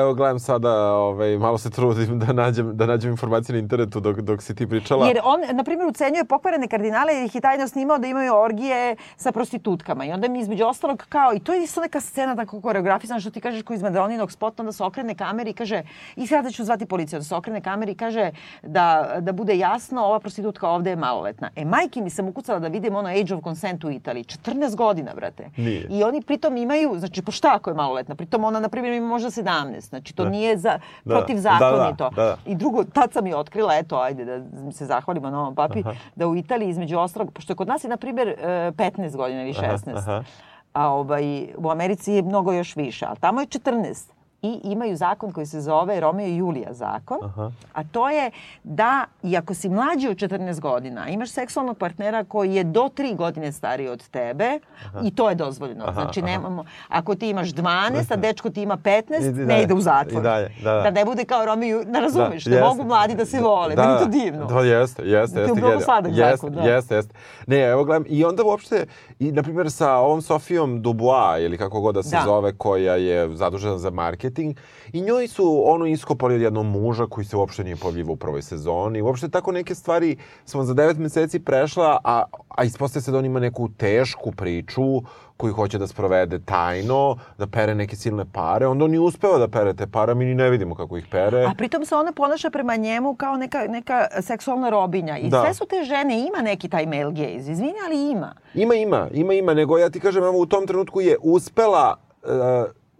evo 0.00 0.14
gledam 0.14 0.38
sada, 0.38 0.92
ovaj, 0.92 1.38
malo 1.38 1.58
se 1.58 1.70
trudim 1.70 2.18
da 2.18 2.32
nađem, 2.32 2.76
da 2.76 2.86
nađem 2.86 3.10
informacije 3.10 3.52
na 3.52 3.58
internetu 3.58 4.00
dok, 4.00 4.20
dok 4.20 4.42
si 4.42 4.54
ti 4.54 4.66
pričala. 4.66 5.06
Jer 5.06 5.20
on, 5.24 5.40
na 5.56 5.64
primjer, 5.64 5.88
ucenjuje 5.88 6.24
pokvarene 6.24 6.68
kardinale 6.68 7.14
jer 7.14 7.24
ih 7.24 7.34
je 7.34 7.40
tajno 7.40 7.68
snimao 7.68 7.98
da 7.98 8.06
imaju 8.06 8.34
orgije 8.34 8.96
sa 9.16 9.32
prostitutkama. 9.32 10.04
I 10.04 10.12
onda 10.12 10.28
mi 10.28 10.40
između 10.40 10.64
ostalog 10.64 11.04
kao, 11.08 11.34
i 11.34 11.38
to 11.38 11.54
je 11.54 11.62
isto 11.62 11.80
neka 11.80 12.00
scena 12.00 12.36
tako 12.36 12.60
koreografisana 12.60 13.20
što 13.20 13.30
ti 13.30 13.40
kažeš 13.40 13.62
koji 13.62 13.76
iz 13.76 13.82
Madroninog 13.82 14.32
spota, 14.32 14.62
onda 14.62 14.72
se 14.72 14.84
okrene 14.84 15.14
kameri 15.14 15.50
i 15.50 15.54
kaže, 15.54 15.82
i 16.16 16.26
sada 16.26 16.50
ću 16.50 16.64
zvati 16.64 16.86
policiju, 16.86 17.18
da 17.18 17.24
se 17.24 17.34
okrene 17.34 17.60
kameri 17.60 17.92
i 17.92 17.94
kaže 17.94 18.30
da, 18.62 19.16
da 19.20 19.32
bude 19.32 19.58
jasno, 19.58 20.02
ova 20.04 20.20
prostitutka 20.20 20.68
ovde 20.68 20.90
je 20.90 20.96
maloletna. 20.96 21.50
E, 21.56 21.64
majke 21.64 22.00
mi 22.00 22.10
sam 22.10 22.28
ukucala 22.28 22.58
da 22.58 22.68
vidim 22.68 22.96
ono 22.96 23.08
Age 23.08 23.34
of 23.34 23.42
Consent 23.44 23.84
u 23.84 23.90
Italiji. 23.90 24.24
14 24.24 24.76
godina, 24.76 25.14
brate. 25.14 25.50
Nije. 25.56 25.86
I 25.90 26.04
oni 26.04 26.22
pritom 26.22 26.56
imaju, 26.56 26.94
znači, 26.98 27.22
šta 27.34 27.54
ako 27.54 27.70
je 27.70 27.74
maloletna? 27.74 28.14
Pritom 28.14 28.44
ona, 28.44 28.60
na 28.60 28.68
primjer, 28.68 28.94
ima 28.94 29.08
možda 29.08 29.30
17. 29.30 29.80
Znači, 29.80 30.14
to 30.14 30.24
da. 30.24 30.30
nije 30.30 30.56
za, 30.58 30.78
da. 31.04 31.14
protivzakonito. 31.14 32.10
Da, 32.10 32.22
da, 32.22 32.28
da. 32.28 32.36
I 32.46 32.54
drugo, 32.54 32.84
tad 32.84 33.12
sam 33.12 33.26
i 33.26 33.34
otkrila, 33.34 33.74
eto, 33.74 33.96
ajde 33.96 34.24
da 34.24 34.72
se 34.72 34.86
zahvalimo 34.86 35.30
novom 35.30 35.54
papi, 35.54 35.80
aha. 35.80 35.94
da 36.14 36.26
u 36.26 36.36
Italiji 36.36 36.68
između 36.68 36.98
ostalog, 36.98 37.32
pošto 37.32 37.52
je 37.52 37.56
kod 37.56 37.68
nas 37.68 37.84
je, 37.84 37.88
na 37.88 37.96
primjer, 37.96 38.34
15 38.38 39.16
godina 39.16 39.42
ili 39.42 39.52
16. 39.52 39.96
Aha, 39.96 39.98
aha. 39.98 40.24
A 40.72 40.88
ovaj, 40.88 41.48
u 41.56 41.70
Americi 41.70 42.12
je 42.12 42.22
mnogo 42.22 42.52
još 42.52 42.76
više, 42.76 43.06
ali 43.08 43.18
tamo 43.18 43.40
je 43.40 43.46
14 43.46 44.13
i 44.44 44.60
imaju 44.62 44.96
zakon 44.96 45.32
koji 45.32 45.46
se 45.46 45.60
zove 45.60 46.00
Romeo 46.00 46.26
i 46.26 46.36
Julija 46.36 46.72
zakon, 46.72 47.18
Aha. 47.22 47.50
a 47.72 47.84
to 47.84 48.10
je 48.10 48.30
da, 48.64 49.04
iako 49.22 49.54
si 49.54 49.68
mlađi 49.68 50.08
od 50.08 50.16
14 50.16 50.60
godina, 50.60 51.08
imaš 51.08 51.30
seksualnog 51.30 51.78
partnera 51.78 52.24
koji 52.24 52.54
je 52.54 52.64
do 52.64 52.80
3 52.80 53.16
godine 53.16 53.52
stariji 53.52 53.88
od 53.88 54.08
tebe 54.08 54.58
Aha. 54.86 55.00
i 55.04 55.10
to 55.14 55.28
je 55.28 55.34
dozvoljeno. 55.34 55.84
Aha, 55.84 56.00
znači, 56.00 56.22
nemamo, 56.22 56.64
ako 56.88 57.14
ti 57.14 57.30
imaš 57.30 57.48
12, 57.48 58.12
a 58.12 58.16
dečko 58.16 58.50
ti 58.50 58.62
ima 58.62 58.76
15, 58.76 59.46
ne 59.46 59.62
ide 59.62 59.74
u 59.74 59.80
zatvor. 59.80 60.20
I 60.20 60.22
dalje, 60.22 60.52
da, 60.62 60.72
da. 60.72 60.82
da 60.82 60.90
ne 60.90 61.04
bude 61.04 61.24
kao 61.24 61.44
Romeo 61.44 61.82
i 61.82 61.84
da 61.84 62.00
razumeš, 62.00 62.44
da, 62.44 62.56
da 62.56 62.64
mogu 62.64 62.84
mladi 62.84 63.14
da 63.14 63.24
se 63.24 63.40
vole. 63.40 63.74
Da, 63.74 63.86
Meni 63.86 63.98
to 63.98 64.06
divno. 64.06 64.46
Da, 64.46 64.60
jeste, 64.60 65.02
jeste. 65.02 65.40
Da 65.40 65.54
ti 65.54 65.60
je 65.60 65.80
sladak 65.80 66.12
zakon, 66.12 66.52
da. 66.52 66.60
Jeste, 66.60 66.94
jeste. 66.94 67.14
Ne, 67.46 67.60
evo 67.60 67.84
gledam, 67.84 68.04
i 68.08 68.24
onda 68.24 68.42
uopšte, 68.44 68.86
i 69.18 69.32
na 69.32 69.42
primjer 69.42 69.70
sa 69.70 69.92
ovom 69.94 70.22
Sofijom 70.22 70.82
Dubois, 70.82 71.40
ili 71.40 71.58
kako 71.58 71.80
god 71.80 71.94
da 71.94 72.02
se 72.02 72.16
da. 72.16 72.22
zove, 72.24 72.52
koja 72.58 72.96
je 72.96 73.36
zadužena 73.36 73.78
za 73.78 73.90
marketing, 73.90 74.33
marketing 74.34 74.56
i 74.92 75.00
njoj 75.00 75.28
su 75.28 75.62
ono 75.66 75.86
iskopali 75.86 76.34
od 76.34 76.40
jednog 76.40 76.66
muža 76.66 77.06
koji 77.06 77.24
se 77.24 77.36
uopšte 77.36 77.64
nije 77.64 77.76
pojavljivo 77.76 78.12
u 78.12 78.16
prvoj 78.16 78.42
sezoni. 78.42 79.02
Uopšte 79.02 79.28
tako 79.28 79.52
neke 79.52 79.74
stvari 79.74 80.16
smo 80.44 80.62
za 80.62 80.74
devet 80.74 80.98
meseci 80.98 81.40
prešla, 81.40 81.98
a, 82.04 82.24
a 82.48 82.64
ispostaje 82.64 83.02
se 83.02 83.12
da 83.12 83.18
on 83.18 83.24
ima 83.24 83.40
neku 83.40 83.68
tešku 83.68 84.32
priču 84.32 85.02
koju 85.36 85.54
hoće 85.54 85.78
da 85.78 85.86
sprovede 85.86 86.38
tajno, 86.38 87.16
da 87.38 87.46
pere 87.46 87.74
neke 87.74 87.96
silne 87.96 88.24
pare, 88.32 88.66
onda 88.66 88.84
on 88.84 88.90
ni 88.90 88.98
uspeva 88.98 89.38
da 89.38 89.48
pere 89.48 89.74
te 89.74 89.86
pare, 89.86 90.14
mi 90.14 90.24
ni 90.24 90.34
ne 90.34 90.50
vidimo 90.50 90.74
kako 90.74 90.96
ih 90.96 91.06
pere. 91.10 91.44
A 91.44 91.54
pritom 91.58 91.84
se 91.84 91.94
ona 91.94 92.12
ponaša 92.12 92.50
prema 92.50 92.76
njemu 92.76 93.16
kao 93.16 93.36
neka, 93.36 93.66
neka 93.68 94.06
seksualna 94.20 94.70
robinja. 94.70 95.18
I 95.18 95.28
da. 95.28 95.42
sve 95.42 95.54
su 95.54 95.66
te 95.66 95.84
žene, 95.84 96.26
ima 96.26 96.42
neki 96.42 96.68
taj 96.68 96.86
male 96.86 97.12
gaze, 97.12 97.52
izvini, 97.52 97.74
ali 97.86 98.10
ima. 98.10 98.34
Ima, 98.54 98.74
ima, 98.74 99.08
ima, 99.12 99.34
ima, 99.34 99.54
nego 99.54 99.78
ja 99.78 99.90
ti 99.90 100.00
kažem, 100.00 100.24
evo 100.24 100.38
u 100.38 100.46
tom 100.46 100.66
trenutku 100.66 101.00
je 101.00 101.16
uspela 101.22 101.96
uh, 102.22 102.30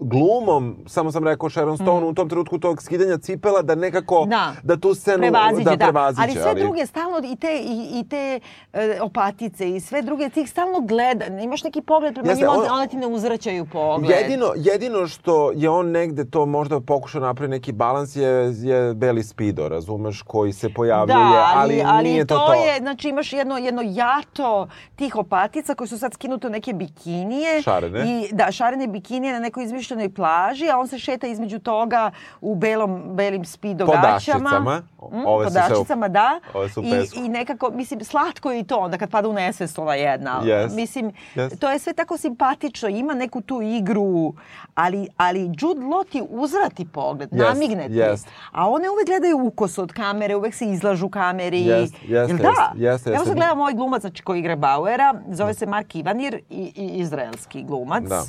glumom, 0.04 0.76
samo 0.86 1.12
sam 1.12 1.24
rekao 1.24 1.50
Sharon 1.50 1.76
Stone 1.76 2.06
mm. 2.06 2.08
u 2.08 2.14
tom 2.14 2.28
trenutku 2.28 2.58
tog 2.58 2.82
skidanja 2.82 3.18
cipela 3.18 3.62
da 3.62 3.74
nekako 3.74 4.26
da, 4.26 4.54
da 4.62 4.76
tu 4.76 4.94
scenu 4.94 5.18
prevaziđe, 5.18 5.76
da, 5.76 5.76
prevaziđe. 5.76 6.22
Ali 6.22 6.32
sve 6.32 6.50
ali... 6.50 6.60
druge 6.60 6.86
stalno 6.86 7.20
i 7.24 7.36
te 7.36 7.58
i, 7.58 8.00
i 8.00 8.08
te 8.08 8.40
uh, 8.72 8.80
opatice 9.00 9.70
i 9.70 9.80
sve 9.80 10.02
druge 10.02 10.28
tih 10.28 10.50
stalno 10.50 10.80
gleda, 10.80 11.26
imaš 11.26 11.64
neki 11.64 11.80
pogled 11.80 12.14
prema 12.14 12.32
njima, 12.32 12.50
on, 12.50 12.66
one 12.70 12.88
ti 12.88 12.96
ne 12.96 13.06
uzvraćaju 13.06 13.66
pogled. 13.72 14.10
Jedino, 14.10 14.46
jedino 14.56 15.06
što 15.06 15.52
je 15.52 15.70
on 15.70 15.90
negde 15.90 16.24
to 16.30 16.46
možda 16.46 16.80
pokušao 16.80 17.20
napravi 17.20 17.50
neki 17.50 17.72
balans 17.72 18.16
je, 18.16 18.52
je 18.62 18.94
Beli 18.94 19.22
Spido, 19.22 19.68
razumeš, 19.68 20.22
koji 20.22 20.52
se 20.52 20.74
pojavljuje, 20.74 21.18
da, 21.18 21.52
ali, 21.54 21.74
ali, 21.74 21.82
ali 21.86 22.08
nije 22.08 22.26
to 22.26 22.38
to. 22.38 22.54
je, 22.54 22.78
znači 22.78 23.08
imaš 23.08 23.32
jedno, 23.32 23.58
jedno 23.58 23.82
jato 23.84 24.68
tih 24.96 25.16
opatica 25.16 25.74
koji 25.74 25.88
su 25.88 25.98
sad 25.98 26.14
skinute 26.14 26.46
u 26.46 26.50
neke 26.50 26.72
bikinije. 26.72 27.62
Šarene. 27.62 28.00
I, 28.06 28.28
da, 28.32 28.52
šarene 28.52 28.86
bikinije 28.86 29.32
na 29.32 29.38
nekoj 29.38 29.64
izmišljenoj 29.64 29.93
izmišljenoj 29.94 30.14
plaži, 30.14 30.70
a 30.70 30.78
on 30.78 30.88
se 30.88 30.98
šeta 30.98 31.26
između 31.26 31.58
toga 31.58 32.10
u 32.40 32.54
belom, 32.54 33.02
belim 33.16 33.44
speedo 33.44 33.86
gaćama. 33.86 34.82
Mm, 35.12 35.26
ove 35.26 35.44
po 35.44 35.50
daščicama, 35.50 36.08
da. 36.08 36.40
Ove 36.54 36.68
su 36.68 36.82
I, 36.82 37.24
I 37.24 37.28
nekako, 37.28 37.70
mislim, 37.70 38.04
slatko 38.04 38.52
je 38.52 38.60
i 38.60 38.64
to 38.64 38.76
onda 38.76 38.98
kad 38.98 39.10
pada 39.10 39.28
u 39.28 39.32
nesvest 39.32 39.78
ova 39.78 39.94
jedna. 39.94 40.40
Yes. 40.42 40.74
Mislim, 40.74 41.12
yes. 41.34 41.58
to 41.58 41.70
je 41.70 41.78
sve 41.78 41.92
tako 41.92 42.16
simpatično, 42.16 42.88
ima 42.88 43.14
neku 43.14 43.40
tu 43.40 43.62
igru, 43.62 44.34
ali, 44.74 45.08
ali 45.16 45.40
Jude 45.40 45.80
Law 45.80 46.04
ti 46.10 46.22
uzvrati 46.30 46.86
pogled, 46.92 47.30
yes. 47.30 47.38
namigne 47.38 47.88
ti. 47.88 47.94
Yes. 47.94 48.26
A 48.52 48.68
one 48.70 48.90
uvek 48.90 49.06
gledaju 49.06 49.46
ukoso 49.46 49.82
od 49.82 49.92
kamere, 49.92 50.36
uvek 50.36 50.54
se 50.54 50.64
izlažu 50.64 51.08
kameri. 51.08 51.64
Yes. 51.64 51.92
Yes. 52.08 52.28
Jel 52.28 52.36
da? 52.36 52.72
Yes. 52.74 52.98
Yes. 52.98 53.14
Evo 53.14 53.24
se 53.24 53.34
gledam 53.34 53.60
ovaj 53.60 53.74
glumac 53.74 54.00
znači, 54.00 54.22
koji 54.22 54.38
igra 54.38 54.56
Bauera, 54.56 55.14
zove 55.30 55.54
se 55.54 55.66
Mark 55.66 55.94
Ivanir 55.94 56.34
i, 56.50 56.72
i 56.76 57.00
izraelski 57.00 57.62
glumac. 57.62 58.04
Da 58.04 58.22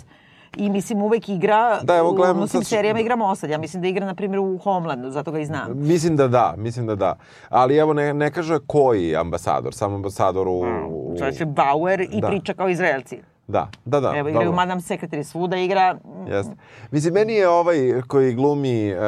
I 0.57 0.69
mislim 0.69 1.01
uvek 1.01 1.29
igra, 1.29 1.79
da, 1.83 1.95
evo, 1.95 2.11
gledam, 2.11 2.35
u 2.35 2.39
mnogim 2.39 2.47
sad... 2.47 2.67
serijama 2.67 2.99
igra 2.99 3.15
Mossad. 3.15 3.49
Ja 3.49 3.57
mislim 3.57 3.81
da 3.81 3.87
igra, 3.87 4.05
na 4.05 4.15
primjer, 4.15 4.39
u 4.39 4.57
Homelandu, 4.57 5.11
zato 5.11 5.31
ga 5.31 5.39
i 5.39 5.45
znam. 5.45 5.71
Mislim 5.75 6.15
da 6.15 6.27
da, 6.27 6.53
mislim 6.57 6.87
da 6.87 6.95
da. 6.95 7.17
Ali 7.49 7.77
evo, 7.77 7.93
ne, 7.93 8.13
ne 8.13 8.31
kaže 8.31 8.59
koji 8.67 9.15
ambasador, 9.15 9.73
samo 9.73 9.95
ambasador 9.95 10.47
u... 10.47 10.65
Mm, 10.65 11.17
Zove 11.17 11.33
se 11.33 11.45
Bauer 11.45 12.01
i 12.01 12.21
da. 12.21 12.27
priča 12.27 12.53
kao 12.53 12.69
Izraelci. 12.69 13.19
Da, 13.47 13.67
da, 13.85 13.99
da. 13.99 14.13
Evo, 14.15 14.29
igraju 14.29 14.53
Madame 14.53 14.81
Secretary, 14.81 15.23
svuda 15.23 15.57
igra. 15.57 15.97
Jeste. 16.27 16.55
Mislim, 16.91 17.13
meni 17.13 17.33
je 17.33 17.49
ovaj 17.49 18.01
koji 18.07 18.33
glumi 18.33 18.93
uh, 18.93 18.99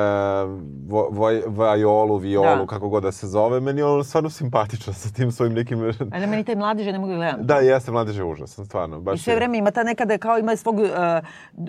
vo, 0.87 1.09
Vajolu, 1.47 2.17
Violu, 2.17 2.59
da. 2.59 2.65
kako 2.65 2.89
god 2.89 3.03
da 3.03 3.11
se 3.11 3.27
zove, 3.27 3.59
meni 3.59 3.81
je 3.81 3.85
on 3.85 4.03
stvarno 4.03 4.29
simpatičan 4.29 4.93
sa 4.93 5.09
tim 5.09 5.31
svojim 5.31 5.53
nekim... 5.53 5.93
A 6.11 6.19
da 6.19 6.25
meni 6.25 6.43
taj 6.43 6.55
mladeže 6.55 6.91
ne 6.91 6.99
mogu 6.99 7.11
da 7.11 7.17
gledam. 7.17 7.39
Da, 7.41 7.55
jeste, 7.55 7.91
mladeže 7.91 8.21
je 8.21 8.25
užasan, 8.25 8.65
stvarno. 8.65 8.99
Baš 8.99 9.19
I 9.19 9.23
sve 9.23 9.33
je... 9.33 9.37
vreme 9.37 9.57
ima 9.57 9.71
ta 9.71 9.83
nekada 9.83 10.17
kao 10.17 10.37
ima 10.37 10.55
svog 10.55 10.75
uh, 10.75 10.89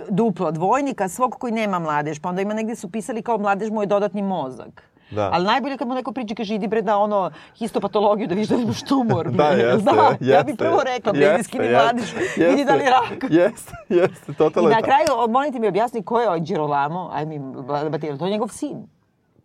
duplo 0.08 0.50
dvojnika, 0.50 1.08
svog 1.08 1.36
koji 1.38 1.52
nema 1.52 1.78
mladež, 1.78 2.20
pa 2.20 2.28
onda 2.28 2.42
ima 2.42 2.54
negde 2.54 2.76
su 2.76 2.90
pisali 2.90 3.22
kao 3.22 3.38
mladež 3.38 3.70
mu 3.70 3.82
je 3.82 3.86
dodatni 3.86 4.22
mozak. 4.22 4.87
Da. 5.10 5.30
Ali 5.32 5.44
najbolje 5.44 5.76
kad 5.76 5.88
mu 5.88 5.94
neko 5.94 6.12
priđe 6.12 6.34
kaže 6.34 6.54
idi 6.54 6.68
bre 6.68 6.82
da 6.82 6.96
ono 6.96 7.30
histopatologiju 7.54 8.28
da 8.28 8.34
vidiš 8.34 8.48
da 8.48 8.56
imaš 8.56 8.82
tumor. 8.82 9.30
da, 9.40 9.48
jeste, 9.62 9.84
da, 9.84 10.08
jeste. 10.10 10.24
Ja 10.24 10.42
bih 10.42 10.54
prvo 10.58 10.82
rekla, 10.84 11.12
bre, 11.12 11.34
idi 11.34 11.42
skini 11.42 11.70
mladiš, 11.70 12.14
vidi 12.36 12.64
da 12.64 12.74
li 12.74 12.84
je 12.84 12.90
rak. 12.90 13.30
Jeste, 13.40 13.72
jeste, 13.88 14.32
totalno. 14.32 14.70
I 14.70 14.72
na 14.72 14.82
kraju, 14.82 15.28
molim 15.28 15.52
ti 15.52 15.60
mi 15.60 15.68
objasni 15.68 16.02
ko 16.02 16.20
je 16.20 16.40
Girolamo, 16.40 17.10
aj 17.12 17.26
mi, 17.26 17.40
Batiro, 17.90 18.16
to 18.16 18.26
je 18.26 18.30
njegov 18.30 18.48
sin. 18.48 18.86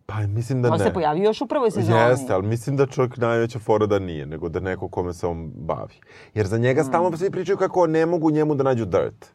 Pa 0.06 0.14
mislim 0.14 0.62
da 0.62 0.68
on 0.68 0.78
ne. 0.78 0.84
On 0.84 0.88
se 0.88 0.94
pojavio 0.94 1.24
još 1.24 1.40
u 1.40 1.46
prvoj 1.46 1.70
sezoni. 1.70 1.98
Jeste, 1.98 2.32
ali 2.32 2.46
mislim 2.46 2.76
da 2.76 2.86
čovjek 2.86 3.16
najveća 3.16 3.58
fora 3.58 3.86
da 3.86 3.98
nije, 3.98 4.26
nego 4.26 4.48
da 4.48 4.60
neko 4.60 4.88
kome 4.88 5.12
se 5.12 5.26
on 5.26 5.50
bavi. 5.54 5.94
Jer 6.34 6.46
za 6.46 6.58
njega 6.58 6.82
mm. 6.82 6.84
stalno 6.84 7.16
svi 7.16 7.30
pričaju 7.30 7.58
kako 7.58 7.86
ne 7.86 8.06
mogu 8.06 8.30
njemu 8.30 8.54
da 8.54 8.64
nađu 8.64 8.84
dirt. 8.84 9.34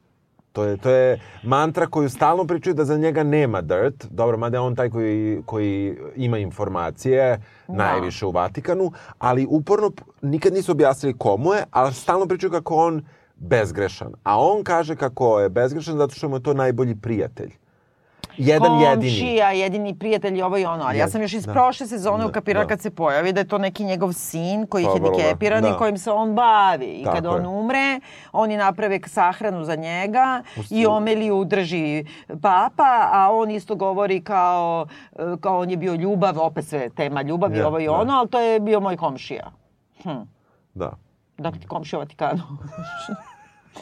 To 0.51 0.63
je, 0.63 0.77
to 0.77 0.89
je 0.89 1.19
mantra 1.43 1.87
koju 1.87 2.09
stalno 2.09 2.45
pričaju 2.47 2.73
da 2.73 2.85
za 2.85 2.97
njega 2.97 3.23
nema 3.23 3.61
dirt. 3.61 4.05
Dobro, 4.11 4.37
mada 4.37 4.57
je 4.57 4.61
on 4.61 4.75
taj 4.75 4.89
koji, 4.89 5.41
koji 5.45 5.97
ima 6.15 6.37
informacije 6.37 7.41
da. 7.67 7.73
najviše 7.73 8.25
u 8.25 8.31
Vatikanu, 8.31 8.91
ali 9.19 9.47
uporno 9.49 9.91
nikad 10.21 10.53
nisu 10.53 10.71
objasnili 10.71 11.17
komu 11.17 11.53
je, 11.53 11.63
ali 11.71 11.93
stalno 11.93 12.25
pričaju 12.25 12.51
kako 12.51 12.75
on 12.75 13.03
bezgrešan. 13.35 14.13
A 14.23 14.39
on 14.39 14.63
kaže 14.63 14.95
kako 14.95 15.39
je 15.39 15.49
bezgrešan 15.49 15.97
zato 15.97 16.15
što 16.15 16.29
mu 16.29 16.35
je 16.35 16.43
to 16.43 16.53
najbolji 16.53 16.95
prijatelj 16.95 17.58
jedan 18.39 18.69
komšija, 18.69 19.51
jedini. 19.51 19.59
Jedini 19.59 19.99
prijatelj, 19.99 20.41
ovo 20.41 20.57
i 20.57 20.65
ono. 20.65 20.83
Ali 20.83 20.97
ja 20.97 21.07
sam 21.07 21.21
još 21.21 21.33
iz 21.33 21.45
da. 21.45 21.53
prošle 21.53 21.87
sezone 21.87 22.23
da, 22.23 22.29
ukapirala 22.29 22.65
da. 22.65 22.69
kad 22.69 22.81
se 22.81 22.91
pojavi 22.91 23.33
da 23.33 23.39
je 23.39 23.47
to 23.47 23.57
neki 23.57 23.83
njegov 23.83 24.13
sin 24.13 24.67
koji 24.67 24.83
je 24.83 24.89
hendikepiran 24.93 25.61
da. 25.61 25.69
i 25.69 25.71
kojim 25.77 25.97
se 25.97 26.11
on 26.11 26.35
bavi. 26.35 26.85
I 26.85 27.03
Tako 27.03 27.15
kad 27.15 27.23
je. 27.23 27.29
on 27.29 27.45
umre, 27.45 27.99
oni 28.31 28.57
naprave 28.57 28.99
sahranu 29.07 29.63
za 29.63 29.75
njega 29.75 30.41
Usti. 30.57 30.75
i 30.75 30.85
Omeliju 30.85 31.45
drži 31.45 32.05
papa, 32.41 33.09
a 33.11 33.29
on 33.31 33.51
isto 33.51 33.75
govori 33.75 34.21
kao, 34.23 34.87
kao 35.41 35.59
on 35.59 35.69
je 35.69 35.77
bio 35.77 35.93
ljubav, 35.93 36.39
opet 36.39 36.65
sve 36.65 36.89
tema 36.89 37.21
ljubav 37.21 37.55
i 37.55 37.61
ovo 37.61 37.79
i 37.79 37.85
da. 37.85 37.91
ono, 37.91 38.13
ali 38.13 38.29
to 38.29 38.39
je 38.39 38.59
bio 38.59 38.79
moj 38.79 38.97
komšija. 38.97 39.51
Hm. 40.03 40.09
Da. 40.73 40.91
Dakle, 41.37 41.61
komšija 41.67 41.99
Vatikanu. 41.99 42.43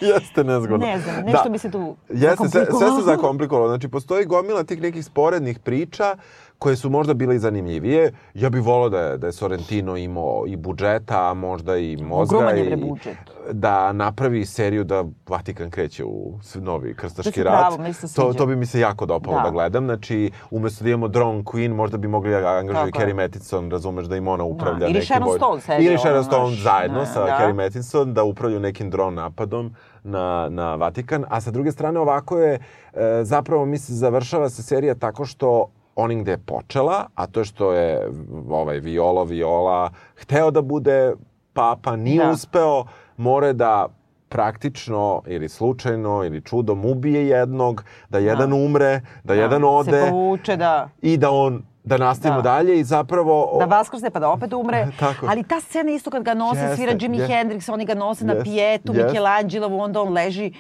Jeste 0.14 0.43
nezgodno. 0.43 0.86
Ne 0.86 1.00
znam, 1.00 1.26
nešto 1.26 1.43
da. 1.43 1.50
bi 1.50 1.58
se 1.58 1.72
tu 1.72 1.95
Jeste, 2.10 2.50
sve, 2.50 2.66
sve 2.66 2.88
se 3.00 3.06
zakomplikovalo. 3.06 3.68
Znači, 3.68 3.88
postoji 3.88 4.26
gomila 4.26 4.64
tih 4.64 4.82
nekih 4.82 5.06
sporednih 5.06 5.60
priča 5.60 6.16
koje 6.60 6.76
su 6.76 6.89
možda 6.89 7.14
bile 7.14 7.36
i 7.36 7.39
zanimljivije. 7.39 8.14
Ja 8.34 8.49
bih 8.49 8.62
volao 8.62 8.89
da 8.89 8.99
je, 8.99 9.18
da 9.18 9.28
je 9.28 9.34
Sorrentino 9.34 9.97
imao 9.97 10.43
i 10.47 10.55
budžeta, 10.55 11.30
a 11.30 11.34
možda 11.34 11.78
i 11.78 11.97
mozga. 11.97 12.36
Ogroman 12.36 12.58
je 12.58 12.78
budžet. 12.78 13.18
Da 13.51 13.93
napravi 13.93 14.45
seriju 14.45 14.84
da 14.84 15.05
Vatikan 15.28 15.70
kreće 15.70 16.05
u 16.05 16.39
novi 16.55 16.95
krstaški 16.95 17.43
rat. 17.43 17.76
Pravo, 17.76 17.93
to, 18.16 18.34
to 18.34 18.45
bi 18.45 18.55
mi 18.55 18.66
se 18.66 18.80
jako 18.80 19.05
dopalo 19.05 19.38
da. 19.38 19.43
da 19.43 19.49
gledam. 19.49 19.86
Znači, 19.86 20.32
umesto 20.51 20.84
da 20.84 20.89
imamo 20.89 21.08
Drone 21.08 21.43
Queen, 21.43 21.74
možda 21.74 21.97
bi 21.97 22.08
mogli 22.08 22.32
da 22.32 22.47
angažuju 22.47 22.91
Carrie 22.97 23.14
Mathison, 23.14 23.72
razumeš 23.72 24.05
da 24.05 24.16
im 24.16 24.28
ona 24.28 24.43
upravlja 24.43 24.80
da. 24.80 24.86
Ili 24.86 24.93
nekim... 24.93 25.05
Sharon 25.05 25.38
Stone 25.38 25.62
serija. 25.62 25.89
Ili 25.89 25.99
Sharon 25.99 26.24
Stone 26.24 26.55
zajedno 26.55 26.99
da, 26.99 27.05
sa 27.05 27.26
da. 27.26 27.38
Carrie 27.38 27.53
Mathison 27.53 28.14
da 28.14 28.24
upravljaju 28.24 28.60
nekim 28.60 28.89
drone 28.89 29.16
napadom 29.16 29.76
na, 30.03 30.47
na 30.49 30.76
Vatikan. 30.76 31.26
A 31.30 31.41
sa 31.41 31.51
druge 31.51 31.72
strane, 31.72 31.99
ovako 31.99 32.39
je, 32.39 32.60
e, 32.93 33.24
zapravo 33.24 33.66
mi 33.66 33.78
se 33.78 33.93
završava 33.93 34.49
se 34.49 34.64
serija 34.64 34.95
tako 34.95 35.26
što 35.26 35.68
onim 35.98 36.22
gde 36.22 36.32
je 36.32 36.38
počela, 36.38 37.06
a 37.16 37.28
to 37.28 37.43
što 37.43 37.72
je 37.74 38.10
ovaj 38.50 38.80
Viola 38.80 39.24
Viola 39.24 39.89
hteo 40.16 40.52
da 40.52 40.62
bude 40.62 41.14
papa, 41.54 41.95
nije 41.95 42.26
da. 42.26 42.32
uspeo, 42.32 42.86
more 43.18 43.54
da 43.54 43.88
praktično 44.30 45.22
ili 45.28 45.50
slučajno 45.50 46.24
ili 46.24 46.41
čudom 46.41 46.86
ubije 46.86 47.28
jednog, 47.28 47.84
da 48.10 48.20
jedan 48.20 48.50
da. 48.50 48.56
umre, 48.56 49.00
da, 49.24 49.34
da 49.34 49.34
jedan 49.34 49.64
ode. 49.64 49.91
Se 49.91 50.10
povuče, 50.10 50.58
da. 50.58 50.89
I 51.02 51.18
da 51.18 51.32
on 51.32 51.64
da 51.88 51.98
nastavimo 51.98 52.42
da. 52.42 52.52
dalje 52.52 52.80
i 52.80 52.84
zapravo... 52.84 53.56
Da 53.60 53.66
vaskrsne 53.66 54.10
pa 54.10 54.20
da 54.20 54.30
opet 54.30 54.54
umre. 54.54 54.88
Tako. 55.00 55.28
Ali 55.30 55.44
ta 55.44 55.62
scena 55.62 55.92
isto 55.92 56.12
kad 56.12 56.24
ga 56.24 56.34
nose, 56.34 56.60
jeste, 56.60 56.76
svira 56.76 56.94
Jimi 57.02 57.18
jeste. 57.18 57.34
Hendrix, 57.34 57.72
oni 57.74 57.86
ga 57.86 57.94
nose 57.94 58.26
jeste, 58.26 58.38
na 58.38 58.44
pijetu, 58.44 58.94
jeste. 58.94 59.08
Michelangelovu, 59.08 59.80
onda 59.80 60.02
on 60.02 60.14
leži. 60.14 60.52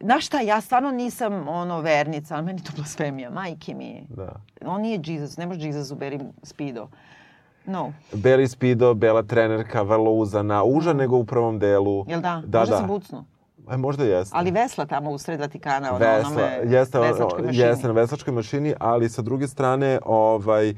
Znaš 0.00 0.26
šta, 0.26 0.40
ja 0.40 0.60
stvarno 0.60 0.90
nisam 0.90 1.48
ono 1.48 1.80
vernica, 1.80 2.34
ali 2.34 2.44
meni 2.44 2.62
to 2.62 2.72
blasfemija, 2.76 3.30
majke 3.30 3.74
mi. 3.74 4.06
Da. 4.08 4.32
On 4.66 4.80
nije 4.80 5.00
Jesus, 5.04 5.36
ne 5.36 5.46
može 5.46 5.66
Jesus 5.66 5.90
u 5.90 5.94
Beri 5.94 6.20
Spido. 6.42 6.88
No. 7.66 7.92
Beli 8.12 8.48
Spido, 8.48 8.94
bela 8.94 9.22
trenerka, 9.22 9.82
vrlo 9.82 10.10
uzana, 10.10 10.64
uža 10.64 10.92
nego 10.92 11.16
u 11.16 11.24
prvom 11.24 11.58
delu. 11.58 12.04
Jel 12.08 12.20
da? 12.20 12.42
da 12.46 12.58
možda 12.58 12.74
da. 12.74 12.80
se 12.80 12.86
bucnu. 12.86 13.24
E, 13.70 13.76
možda 13.76 14.04
jeste. 14.04 14.36
Ali 14.36 14.50
vesla 14.50 14.86
tamo 14.86 15.10
u 15.10 15.18
sred 15.18 15.40
Vatikana, 15.40 15.88
ono, 15.88 15.98
vesla, 15.98 16.28
onome 16.28 16.60
jeste, 16.64 16.98
veslačkoj 16.98 17.42
mašini. 17.42 17.64
Jeste 17.64 17.86
na 17.86 17.92
veslačkoj 17.92 18.34
mašini, 18.34 18.74
ali 18.78 19.08
sa 19.08 19.22
druge 19.22 19.48
strane, 19.48 19.98
ovaj, 20.04 20.70
e, 20.70 20.74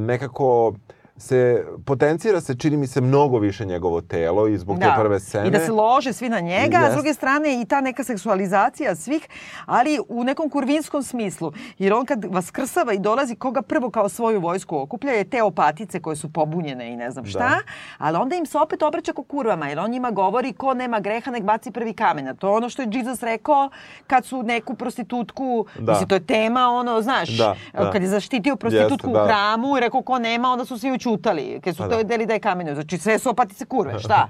nekako 0.00 0.74
se 1.16 1.64
potencira 1.86 2.40
se, 2.40 2.54
čini 2.54 2.76
mi 2.76 2.86
se, 2.86 3.00
mnogo 3.00 3.38
više 3.38 3.64
njegovo 3.64 4.00
telo 4.00 4.48
i 4.48 4.58
zbog 4.58 4.78
da. 4.78 4.86
te 4.86 5.00
prve 5.00 5.20
scene. 5.20 5.48
I 5.48 5.50
da 5.50 5.58
se 5.58 5.72
lože 5.72 6.12
svi 6.12 6.28
na 6.28 6.40
njega, 6.40 6.76
a 6.76 6.90
s 6.90 6.94
druge 6.94 7.14
strane 7.14 7.60
i 7.60 7.64
ta 7.64 7.80
neka 7.80 8.04
seksualizacija 8.04 8.94
svih, 8.94 9.28
ali 9.66 10.00
u 10.08 10.24
nekom 10.24 10.50
kurvinskom 10.50 11.02
smislu. 11.02 11.52
Jer 11.78 11.92
on 11.92 12.06
kad 12.06 12.24
vas 12.24 12.50
krsava 12.50 12.92
i 12.92 12.98
dolazi, 12.98 13.36
koga 13.36 13.62
prvo 13.62 13.90
kao 13.90 14.08
svoju 14.08 14.40
vojsku 14.40 14.78
okuplja 14.78 15.12
je 15.12 15.24
te 15.24 15.42
opatice 15.42 16.00
koje 16.00 16.16
su 16.16 16.32
pobunjene 16.32 16.92
i 16.92 16.96
ne 16.96 17.10
znam 17.10 17.26
šta, 17.26 17.38
da. 17.38 17.58
ali 17.98 18.16
onda 18.16 18.36
im 18.36 18.46
se 18.46 18.58
opet 18.58 18.82
obraća 18.82 19.12
ko 19.12 19.22
kurvama, 19.22 19.68
jer 19.68 19.78
on 19.78 19.90
njima 19.90 20.10
govori 20.10 20.52
ko 20.52 20.74
nema 20.74 21.00
greha, 21.00 21.30
nek 21.30 21.42
baci 21.42 21.70
prvi 21.70 21.92
kamen. 21.92 22.36
To 22.36 22.48
je 22.48 22.52
ono 22.52 22.68
što 22.68 22.82
je 22.82 22.88
Jesus 22.92 23.22
rekao 23.22 23.70
kad 24.06 24.24
su 24.24 24.42
neku 24.42 24.74
prostitutku, 24.74 25.66
da. 25.78 25.92
mislim, 25.92 26.08
to 26.08 26.14
je 26.14 26.26
tema, 26.26 26.68
ono, 26.68 27.02
znaš, 27.02 27.28
da, 27.28 27.56
da. 27.72 27.90
kad 27.90 28.02
je 28.02 28.08
zaštitio 28.08 28.56
prostitutku 28.56 29.08
Jeste, 29.08 29.08
u 29.08 29.12
da. 29.12 29.24
hramu 29.24 29.76
i 29.76 29.80
rekao 29.80 30.02
ko 30.02 30.18
nema, 30.18 30.48
onda 30.48 30.64
su 30.64 30.78
svi 30.78 30.90
učutali, 31.04 31.60
kad 31.64 31.76
su 31.76 31.82
pa 31.82 31.88
da. 31.88 32.02
deli 32.02 32.26
da 32.26 32.32
je 32.32 32.40
kamenju. 32.40 32.74
Znači 32.74 32.98
sve 32.98 33.18
su 33.18 33.30
opatice 33.30 33.64
kurve, 33.64 33.98
šta? 34.04 34.28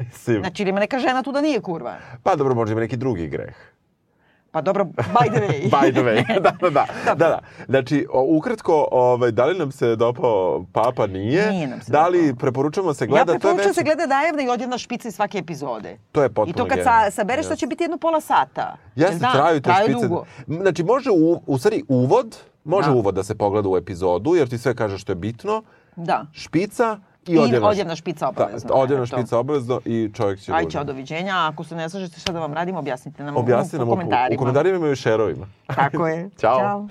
Mislim. 0.00 0.40
Znači 0.40 0.62
ili 0.62 0.70
ima 0.70 0.80
neka 0.80 0.98
žena 0.98 1.22
tu 1.22 1.32
da 1.32 1.40
nije 1.40 1.60
kurva? 1.60 1.94
Pa 2.22 2.36
dobro, 2.36 2.54
možda 2.54 2.72
ima 2.72 2.80
neki 2.80 2.96
drugi 2.96 3.28
greh. 3.28 3.54
Pa 4.50 4.60
dobro, 4.60 4.84
by 4.84 5.28
the 5.30 5.40
way. 5.40 5.70
by 5.80 5.92
the 5.92 6.02
way, 6.02 6.40
da, 6.40 6.50
da, 6.60 6.70
da. 6.70 6.86
da, 7.06 7.14
da. 7.14 7.38
Znači, 7.68 8.06
ukratko, 8.12 8.88
ovaj, 8.90 9.30
da 9.30 9.44
li 9.44 9.58
nam 9.58 9.72
se 9.72 9.96
dopao 9.96 10.64
Papa, 10.72 11.06
nije? 11.06 11.50
Nije 11.50 11.66
nam 11.66 11.80
se 11.80 11.92
Da 11.92 12.08
li 12.08 12.26
dopao. 12.26 12.38
preporučamo 12.38 12.94
se 12.94 13.06
gleda? 13.06 13.32
Ja 13.32 13.38
preporučujem 13.38 13.74
se 13.74 13.82
gleda 13.82 14.06
Dajevna 14.06 14.42
i 14.42 14.48
odjedna 14.48 14.78
špica 14.78 15.08
iz 15.08 15.14
svake 15.14 15.38
epizode. 15.38 15.98
To 16.12 16.22
je 16.22 16.28
potpuno 16.28 16.50
I 16.50 16.52
to 16.52 16.74
kad 16.74 16.84
sa, 16.84 17.10
sabereš, 17.10 17.46
yes. 17.46 17.48
to 17.48 17.56
će 17.56 17.66
biti 17.66 17.84
jedno 17.84 17.98
pola 17.98 18.20
sata. 18.20 18.76
Jeste, 18.94 19.18
da, 19.18 19.32
traju 19.32 19.60
te 19.60 19.70
špice. 19.82 20.08
Dugo. 20.08 20.24
Znači, 20.46 20.84
može 20.84 21.10
u, 21.10 21.42
u 21.46 21.58
stvari 21.58 21.82
uvod, 21.88 22.36
može 22.64 22.90
da. 22.90 22.94
uvod 22.94 23.14
da 23.14 23.22
se 23.22 23.34
pogleda 23.34 23.68
u 23.68 23.76
epizodu, 23.76 24.34
jer 24.34 24.48
ti 24.48 24.58
sve 24.58 24.74
kaže 24.74 24.98
što 24.98 25.12
je 25.12 25.16
bitno. 25.16 25.62
Da. 25.96 26.26
Špica, 26.32 26.98
I 27.26 27.38
odjevna, 27.38 27.68
I 27.68 27.70
odjevna 27.70 27.96
špica 27.96 28.28
obavezno. 28.28 28.68
Da, 28.68 28.74
odjevna 28.74 29.06
špica 29.06 29.38
obavezno 29.38 29.80
i 29.84 30.10
čovjek 30.14 30.40
će... 30.40 30.52
Aj, 30.52 30.68
čao, 30.68 30.84
doviđenja. 30.84 31.34
Ako 31.52 31.64
se 31.64 31.76
ne 31.76 31.88
slažete 31.90 32.20
šta 32.20 32.32
da 32.32 32.40
vam 32.40 32.54
radim, 32.54 32.76
objasnite 32.76 33.22
nam, 33.24 33.36
Objasni 33.36 33.78
nam 33.78 33.88
u, 33.88 33.92
u, 33.92 33.94
komentarima. 33.94 34.28
U, 34.30 34.34
u 34.34 34.38
komentarima 34.38 34.88
i 34.88 34.96
šerovima. 34.96 35.46
Tako 35.66 36.08
je. 36.08 36.30
Ćao. 36.40 36.58
Ćao. 36.58 36.88